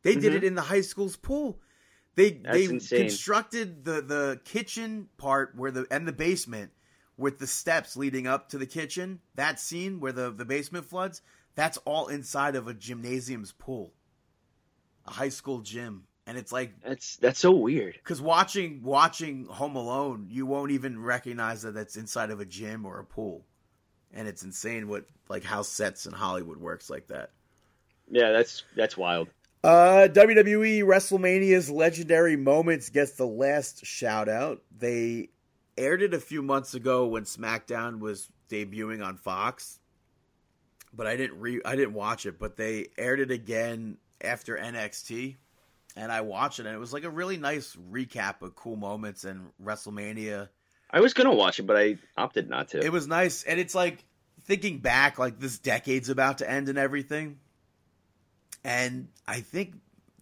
they 0.04 0.14
did 0.16 0.34
Mhm. 0.34 0.36
it 0.36 0.44
in 0.44 0.56
the 0.56 0.62
high 0.62 0.82
school's 0.82 1.16
pool 1.16 1.60
they 2.16 2.32
That's 2.44 2.56
they 2.58 2.66
insane. 2.68 3.00
constructed 3.00 3.84
the 3.86 4.02
the 4.02 4.42
kitchen 4.46 5.10
part 5.18 5.56
where 5.56 5.72
the 5.72 5.86
and 5.92 6.08
the 6.08 6.14
basement 6.14 6.72
with 7.18 7.40
the 7.40 7.48
steps 7.48 7.96
leading 7.96 8.28
up 8.28 8.50
to 8.50 8.58
the 8.58 8.66
kitchen 8.66 9.20
that 9.36 9.60
scene 9.60 10.00
where 10.00 10.12
the 10.12 10.32
the 10.32 10.46
basement 10.46 10.86
floods 10.86 11.22
that's 11.56 11.78
all 11.86 12.08
inside 12.08 12.56
of 12.56 12.68
a 12.68 12.74
gymnasium's 12.74 13.52
pool 13.52 13.94
a 15.06 15.12
high 15.12 15.30
school 15.30 15.60
gym 15.62 16.06
and 16.28 16.38
it's 16.38 16.52
like 16.52 16.74
That's 16.84 17.16
that's 17.18 17.40
so 17.40 17.52
weird. 17.52 18.00
because 18.04 18.22
watching 18.22 18.82
watching 18.84 19.46
Home 19.46 19.76
Alone, 19.76 20.28
you 20.30 20.46
won't 20.46 20.72
even 20.72 21.02
recognize 21.02 21.62
that 21.62 21.74
that's 21.74 21.96
inside 21.98 22.32
of 22.32 22.40
a 22.40 22.46
gym 22.46 22.86
or 22.86 23.00
a 23.00 23.06
pool, 23.06 23.46
and 24.14 24.28
it's 24.28 24.44
insane 24.44 24.88
what 24.88 25.06
like 25.30 25.44
how 25.44 25.62
sets 25.62 26.06
in 26.06 26.14
Hollywood 26.14 26.58
works 26.58 26.90
like 26.90 27.08
that. 27.08 27.32
Yeah, 28.10 28.32
that's 28.32 28.64
that's 28.76 28.98
wild. 28.98 29.30
Uh, 29.66 30.08
WWE 30.10 30.84
WrestleMania's 30.84 31.72
legendary 31.72 32.36
moments 32.36 32.92
gets 32.92 33.14
the 33.14 33.26
last 33.26 33.84
shout 33.84 34.30
out. 34.30 34.62
They 34.78 35.30
aired 35.76 36.04
it 36.04 36.14
a 36.14 36.20
few 36.20 36.44
months 36.44 36.76
ago 36.76 37.08
when 37.08 37.24
SmackDown 37.24 37.98
was 37.98 38.30
debuting 38.48 39.04
on 39.04 39.18
Fox, 39.18 39.80
but 40.94 41.08
I 41.08 41.16
didn't 41.18 41.40
re 41.40 41.62
I 41.66 41.76
didn't 41.76 41.96
watch 41.96 42.28
it. 42.28 42.38
But 42.38 42.58
they 42.58 42.90
aired 42.96 43.20
it 43.20 43.32
again 43.32 43.98
after 44.22 44.56
NXT, 44.56 45.36
and 45.96 46.12
I 46.12 46.22
watched 46.22 46.60
it, 46.60 46.68
and 46.68 46.76
it 46.76 46.80
was 46.80 46.94
like 46.94 47.04
a 47.04 47.10
really 47.10 47.38
nice 47.38 47.76
recap 47.92 48.44
of 48.44 48.54
cool 48.54 48.76
moments 48.76 49.24
and 49.24 49.48
WrestleMania. 49.60 50.48
I 50.92 51.00
was 51.00 51.16
gonna 51.16 51.34
watch 51.34 51.58
it, 51.58 51.64
but 51.64 51.76
I 51.76 51.98
opted 52.16 52.52
not 52.52 52.68
to. 52.68 52.86
It 52.86 52.92
was 52.92 53.08
nice, 53.08 53.42
and 53.42 53.60
it's 53.60 53.74
like 53.74 54.06
thinking 54.44 54.78
back, 54.78 55.18
like 55.18 55.40
this 55.40 55.58
decade's 55.58 56.10
about 56.10 56.38
to 56.38 56.48
end 56.48 56.70
and 56.70 56.78
everything. 56.78 57.40
And 58.66 59.10
I 59.28 59.42
think 59.42 59.76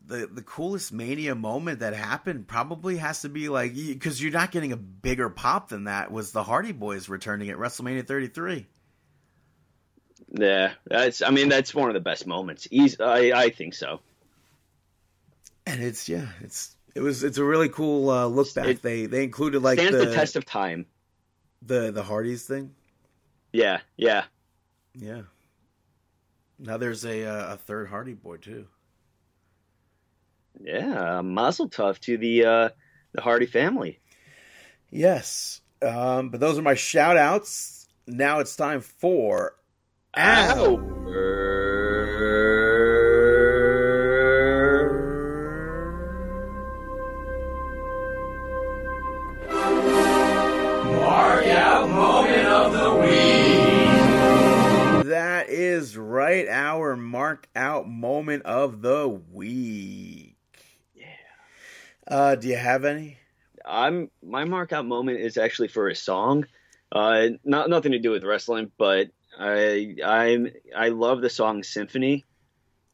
the 0.06 0.28
the 0.28 0.42
coolest 0.42 0.92
Mania 0.92 1.34
moment 1.34 1.80
that 1.80 1.94
happened 1.94 2.46
probably 2.46 2.98
has 2.98 3.22
to 3.22 3.30
be 3.30 3.48
like 3.48 3.74
because 3.74 4.22
you're 4.22 4.34
not 4.34 4.52
getting 4.52 4.74
a 4.74 4.78
bigger 4.78 5.30
pop 5.30 5.70
than 5.70 5.86
that 5.86 6.12
was 6.12 6.34
the 6.34 6.44
Hardy 6.44 6.74
Boys 6.74 7.08
returning 7.08 7.50
at 7.50 7.56
WrestleMania 7.58 8.06
33. 8.06 8.68
yeah, 10.34 10.74
that's. 10.86 11.22
I 11.22 11.30
mean, 11.30 11.48
that's 11.48 11.74
one 11.74 11.90
of 11.90 11.94
the 11.94 12.02
best 12.02 12.28
moments. 12.28 12.68
Eas 12.70 13.00
I 13.00 13.32
I 13.32 13.50
think 13.50 13.74
so. 13.76 14.02
And 15.66 15.82
it's 15.82 16.10
yeah, 16.10 16.28
it's 16.42 16.76
it 16.96 17.00
was 17.00 17.24
it's 17.24 17.38
a 17.38 17.46
really 17.46 17.70
cool 17.70 18.10
uh, 18.10 18.26
look 18.26 18.54
back. 18.54 18.68
It 18.68 18.82
they 18.82 19.06
they 19.06 19.24
included 19.24 19.62
like 19.64 19.80
Stands 19.80 19.98
the, 19.98 20.06
the 20.08 20.14
test 20.14 20.36
of 20.36 20.46
time. 20.46 20.86
the 21.62 21.92
the 21.92 22.04
Hardys 22.04 22.46
thing. 22.46 22.76
Yeah, 23.54 23.80
yeah. 23.96 24.26
Yeah. 24.96 25.22
Now 26.64 26.78
there's 26.78 27.04
a 27.04 27.26
uh, 27.26 27.54
a 27.54 27.58
third 27.58 27.90
Hardy 27.90 28.14
Boy 28.14 28.38
too. 28.38 28.68
Yeah, 30.62 31.22
mazel 31.22 31.70
tov 31.70 32.00
to 32.00 32.18
the 32.18 32.46
uh, 32.46 32.70
the 33.12 33.22
Hardy 33.22 33.48
family. 33.48 34.00
Yes. 34.90 35.60
Um, 35.82 36.30
but 36.30 36.40
those 36.40 36.58
are 36.58 36.62
my 36.62 36.76
shout 36.76 37.18
outs. 37.18 37.88
Now 38.08 38.40
it's 38.40 38.56
time 38.56 38.80
for 38.80 39.56
Mark 40.16 40.40
our 57.24 57.30
mark 57.30 57.48
out 57.56 57.90
moment 57.90 58.44
of 58.44 58.82
the 58.82 59.08
week. 59.32 60.36
Yeah. 60.94 61.06
Uh, 62.08 62.36
do 62.36 62.50
you 62.50 62.58
have 62.58 62.84
any? 62.84 63.18
I'm 63.66 64.12
my 64.22 64.44
mark 64.44 64.74
out 64.74 64.86
moment 64.86 65.22
is 65.22 65.38
actually 65.38 65.70
for 65.70 65.88
a 65.88 65.96
song. 65.96 66.46
Uh, 66.92 67.30
not 67.46 67.70
nothing 67.70 67.94
to 67.94 68.00
do 68.00 68.12
with 68.12 68.26
wrestling, 68.26 68.72
but 68.78 69.08
I 69.40 69.96
I'm 70.06 70.50
I 70.76 70.90
love 70.90 71.22
the 71.22 71.30
song 71.30 71.64
Symphony 71.64 72.26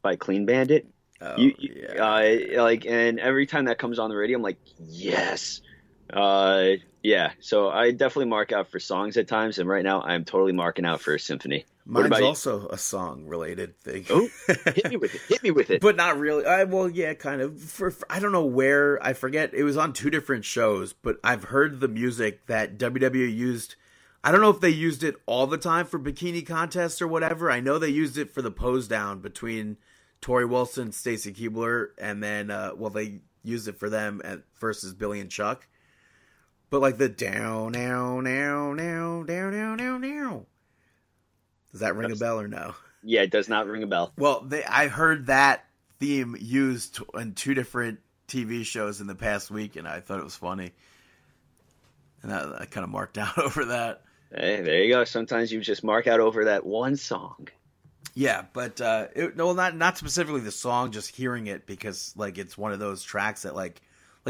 by 0.00 0.14
Clean 0.14 0.46
Bandit. 0.46 0.86
Oh, 1.20 1.36
you, 1.36 1.52
you- 1.58 1.86
uh, 1.98 2.62
like, 2.62 2.86
and 2.86 3.18
every 3.18 3.46
time 3.46 3.64
that 3.64 3.78
comes 3.78 3.98
on 3.98 4.10
the 4.10 4.16
radio, 4.16 4.38
I'm 4.38 4.42
like, 4.42 4.58
yes. 4.78 5.60
Uh, 6.08 6.74
yeah. 7.02 7.32
So 7.40 7.68
I 7.70 7.90
definitely 7.90 8.30
mark 8.30 8.52
out 8.52 8.68
for 8.68 8.78
songs 8.78 9.16
at 9.16 9.28
times, 9.28 9.58
and 9.58 9.68
right 9.68 9.84
now 9.84 10.02
I'm 10.02 10.24
totally 10.24 10.52
marking 10.52 10.84
out 10.84 11.00
for 11.00 11.14
a 11.14 11.20
symphony. 11.20 11.64
Mine's 11.86 12.20
also 12.20 12.68
a 12.68 12.78
song 12.78 13.26
related 13.26 13.76
thing. 13.78 14.06
Oh, 14.10 14.28
hit 14.46 14.90
me 14.90 14.96
with 14.96 15.14
it. 15.14 15.20
Hit 15.28 15.42
me 15.42 15.50
with 15.50 15.70
it. 15.70 15.80
but 15.80 15.96
not 15.96 16.18
really. 16.18 16.46
I 16.46 16.64
well, 16.64 16.88
yeah, 16.88 17.14
kind 17.14 17.40
of. 17.40 17.60
For, 17.60 17.90
for 17.90 18.06
I 18.08 18.20
don't 18.20 18.32
know 18.32 18.44
where 18.44 19.02
I 19.04 19.12
forget. 19.12 19.54
It 19.54 19.64
was 19.64 19.76
on 19.76 19.92
two 19.92 20.10
different 20.10 20.44
shows, 20.44 20.92
but 20.92 21.16
I've 21.24 21.44
heard 21.44 21.80
the 21.80 21.88
music 21.88 22.46
that 22.46 22.78
WWE 22.78 23.34
used. 23.34 23.74
I 24.22 24.30
don't 24.30 24.42
know 24.42 24.50
if 24.50 24.60
they 24.60 24.70
used 24.70 25.02
it 25.02 25.16
all 25.26 25.46
the 25.46 25.58
time 25.58 25.86
for 25.86 25.98
bikini 25.98 26.46
contests 26.46 27.00
or 27.00 27.08
whatever. 27.08 27.50
I 27.50 27.60
know 27.60 27.78
they 27.78 27.88
used 27.88 28.18
it 28.18 28.30
for 28.30 28.42
the 28.42 28.50
pose 28.50 28.86
down 28.86 29.20
between 29.20 29.78
Torrie 30.20 30.48
Wilson, 30.48 30.92
Stacy 30.92 31.32
Keibler, 31.32 31.88
and 31.98 32.22
then 32.22 32.50
uh, 32.50 32.72
well, 32.76 32.90
they 32.90 33.20
used 33.42 33.66
it 33.66 33.78
for 33.78 33.88
them 33.88 34.20
at 34.22 34.42
versus 34.60 34.92
Billy 34.92 35.20
and 35.20 35.30
Chuck. 35.30 35.66
But 36.70 36.80
like 36.80 36.98
the 36.98 37.08
down, 37.08 37.72
now, 37.72 38.20
now, 38.20 38.72
now, 38.72 39.22
down, 39.24 39.52
down, 39.52 39.76
down, 39.76 40.00
now. 40.00 40.46
Does 41.72 41.80
that 41.80 41.96
ring 41.96 42.12
a 42.12 42.16
bell 42.16 42.40
or 42.40 42.48
no? 42.48 42.74
yeah, 43.02 43.22
it 43.22 43.30
does 43.30 43.48
not 43.48 43.66
ring 43.66 43.82
a 43.82 43.86
bell. 43.86 44.12
Well, 44.16 44.42
they, 44.42 44.64
I 44.64 44.88
heard 44.88 45.26
that 45.26 45.64
theme 45.98 46.36
used 46.38 47.00
in 47.14 47.34
two 47.34 47.54
different 47.54 48.00
TV 48.28 48.64
shows 48.64 49.00
in 49.00 49.06
the 49.06 49.14
past 49.14 49.50
week, 49.50 49.76
and 49.76 49.86
I 49.86 50.00
thought 50.00 50.20
it 50.20 50.24
was 50.24 50.36
funny. 50.36 50.72
And 52.22 52.32
I, 52.32 52.60
I 52.60 52.64
kind 52.66 52.84
of 52.84 52.90
marked 52.90 53.18
out 53.18 53.38
over 53.38 53.66
that. 53.66 54.02
Hey, 54.34 54.60
there 54.62 54.82
you 54.82 54.94
go. 54.94 55.04
Sometimes 55.04 55.50
you 55.50 55.60
just 55.60 55.82
mark 55.82 56.06
out 56.06 56.20
over 56.20 56.44
that 56.46 56.64
one 56.64 56.96
song. 56.96 57.48
Yeah, 58.14 58.44
but 58.52 58.80
uh, 58.80 59.06
it, 59.14 59.36
no, 59.36 59.52
not 59.52 59.76
not 59.76 59.96
specifically 59.96 60.40
the 60.40 60.50
song, 60.50 60.90
just 60.90 61.14
hearing 61.14 61.46
it 61.46 61.66
because 61.66 62.12
like 62.16 62.38
it's 62.38 62.58
one 62.58 62.72
of 62.72 62.78
those 62.78 63.02
tracks 63.02 63.42
that 63.42 63.54
like 63.54 63.80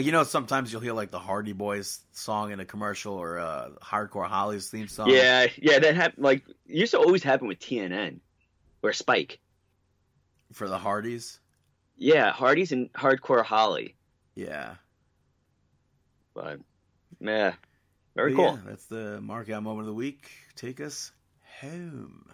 like 0.00 0.06
you 0.06 0.12
know 0.12 0.24
sometimes 0.24 0.72
you'll 0.72 0.80
hear 0.80 0.92
like 0.94 1.10
the 1.10 1.18
Hardy 1.18 1.52
Boys 1.52 2.00
song 2.12 2.52
in 2.52 2.60
a 2.60 2.64
commercial 2.64 3.14
or 3.14 3.38
uh, 3.38 3.68
Hardcore 3.82 4.26
Holly's 4.26 4.68
theme 4.70 4.88
song. 4.88 5.10
Yeah, 5.10 5.46
yeah, 5.56 5.78
that 5.78 5.94
happened. 5.94 6.24
Like 6.24 6.42
used 6.66 6.92
to 6.92 6.98
always 6.98 7.22
happen 7.22 7.46
with 7.48 7.58
TNN 7.58 8.20
or 8.82 8.92
Spike. 8.92 9.38
for 10.52 10.68
the 10.68 10.78
Hardys. 10.78 11.38
Yeah, 11.96 12.32
Hardy's 12.32 12.72
and 12.72 12.90
Hardcore 12.94 13.44
Holly. 13.44 13.94
Yeah, 14.34 14.76
But 16.34 16.60
yeah, 17.20 17.52
very 18.16 18.32
But 18.32 18.36
cool. 18.36 18.52
yeah, 18.54 18.58
that's 18.66 18.86
the 18.86 19.20
mark 19.20 19.50
out 19.50 19.62
moment 19.62 19.80
of 19.80 19.86
the 19.86 19.92
week. 19.94 20.30
Take 20.56 20.80
us 20.80 21.12
home. 21.60 22.24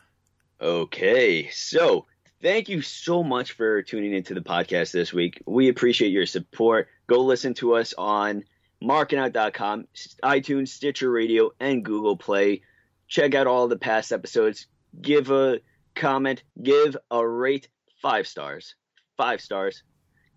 Okay, 0.61 1.49
so 1.51 2.07
thank 2.41 2.69
you 2.69 2.81
so 2.81 3.25
much 3.25 3.53
for 3.53 3.83
tuning 3.83 4.13
into 4.15 4.35
the 4.35 4.41
podcast 4.41 4.93
this 4.93 5.13
week. 5.13 5.43
We 5.47 5.69
appreciate 5.69 6.11
your 6.13 6.27
support. 6.27 6.89
Go 7.07 7.21
listen 7.21 7.55
to 7.55 7.75
us 7.75 7.95
on 7.97 8.45
markingout.com, 8.83 9.87
iTunes, 10.23 10.69
Stitcher 10.69 11.11
Radio, 11.11 11.51
and 11.61 11.85
Google 11.85 12.17
Play. 12.17 12.63
Check 13.09 13.35
out 13.35 13.47
all 13.47 13.69
the 13.69 13.77
past 13.77 14.13
episodes. 14.13 14.67
Give 15.01 15.31
a 15.31 15.61
comment, 15.95 16.43
give 16.63 16.97
a 17.11 17.27
rate 17.27 17.69
five 18.03 18.27
stars. 18.27 18.75
Five 19.17 19.41
stars. 19.41 19.83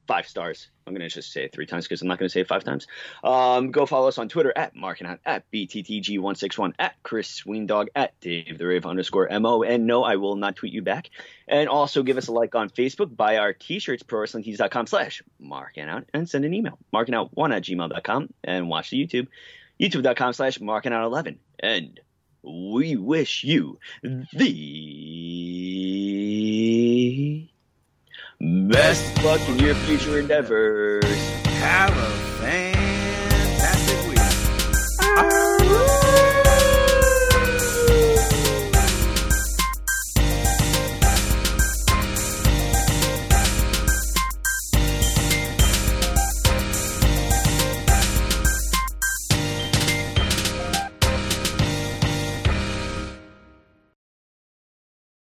Five 0.07 0.27
stars. 0.27 0.69
I'm 0.89 0.95
going 0.95 1.07
to 1.07 1.13
just 1.13 1.31
say 1.31 1.43
it 1.43 1.53
three 1.53 1.67
times 1.67 1.85
because 1.85 2.01
I'm 2.01 2.07
not 2.07 2.17
going 2.17 2.27
to 2.27 2.33
say 2.33 2.41
it 2.41 2.47
five 2.47 2.63
times. 2.63 2.87
Um, 3.23 3.69
go 3.69 3.85
follow 3.85 4.07
us 4.07 4.17
on 4.17 4.27
Twitter 4.27 4.51
at 4.55 4.75
markingout, 4.75 5.19
at 5.23 5.49
BTTG161, 5.51 6.73
at 6.79 6.95
Chris 7.03 7.43
Sweendog, 7.43 7.89
at 7.95 8.19
Dave 8.21 8.57
the 8.57 8.65
Rave 8.65 8.87
underscore 8.87 9.29
MO. 9.39 9.61
And 9.61 9.85
no, 9.85 10.03
I 10.03 10.15
will 10.15 10.35
not 10.35 10.55
tweet 10.55 10.73
you 10.73 10.81
back. 10.81 11.11
And 11.47 11.69
also 11.69 12.01
give 12.01 12.17
us 12.17 12.27
a 12.27 12.31
like 12.31 12.55
on 12.55 12.71
Facebook, 12.71 13.15
buy 13.15 13.37
our 13.37 13.53
t-shirts, 13.53 14.01
prowrestlingtees.com 14.01 14.87
slash 14.87 15.21
markingout, 15.39 16.05
and 16.11 16.27
send 16.27 16.43
an 16.43 16.55
email, 16.55 16.79
markingout1 16.91 17.55
at 17.55 17.63
gmail.com, 17.63 18.33
and 18.43 18.67
watch 18.67 18.89
the 18.89 19.05
YouTube, 19.05 19.27
youtube.com 19.79 20.33
slash 20.33 20.57
markingout11. 20.57 21.37
And 21.59 21.99
we 22.41 22.95
wish 22.95 23.43
you 23.43 23.77
the 24.01 24.49
best 28.39 29.23
luck 29.23 29.41
in 29.49 29.59
your 29.59 29.75
future 29.75 30.19
endeavors. 30.19 31.03
Have 31.45 31.91
a 31.97 32.43
week. 32.43 32.88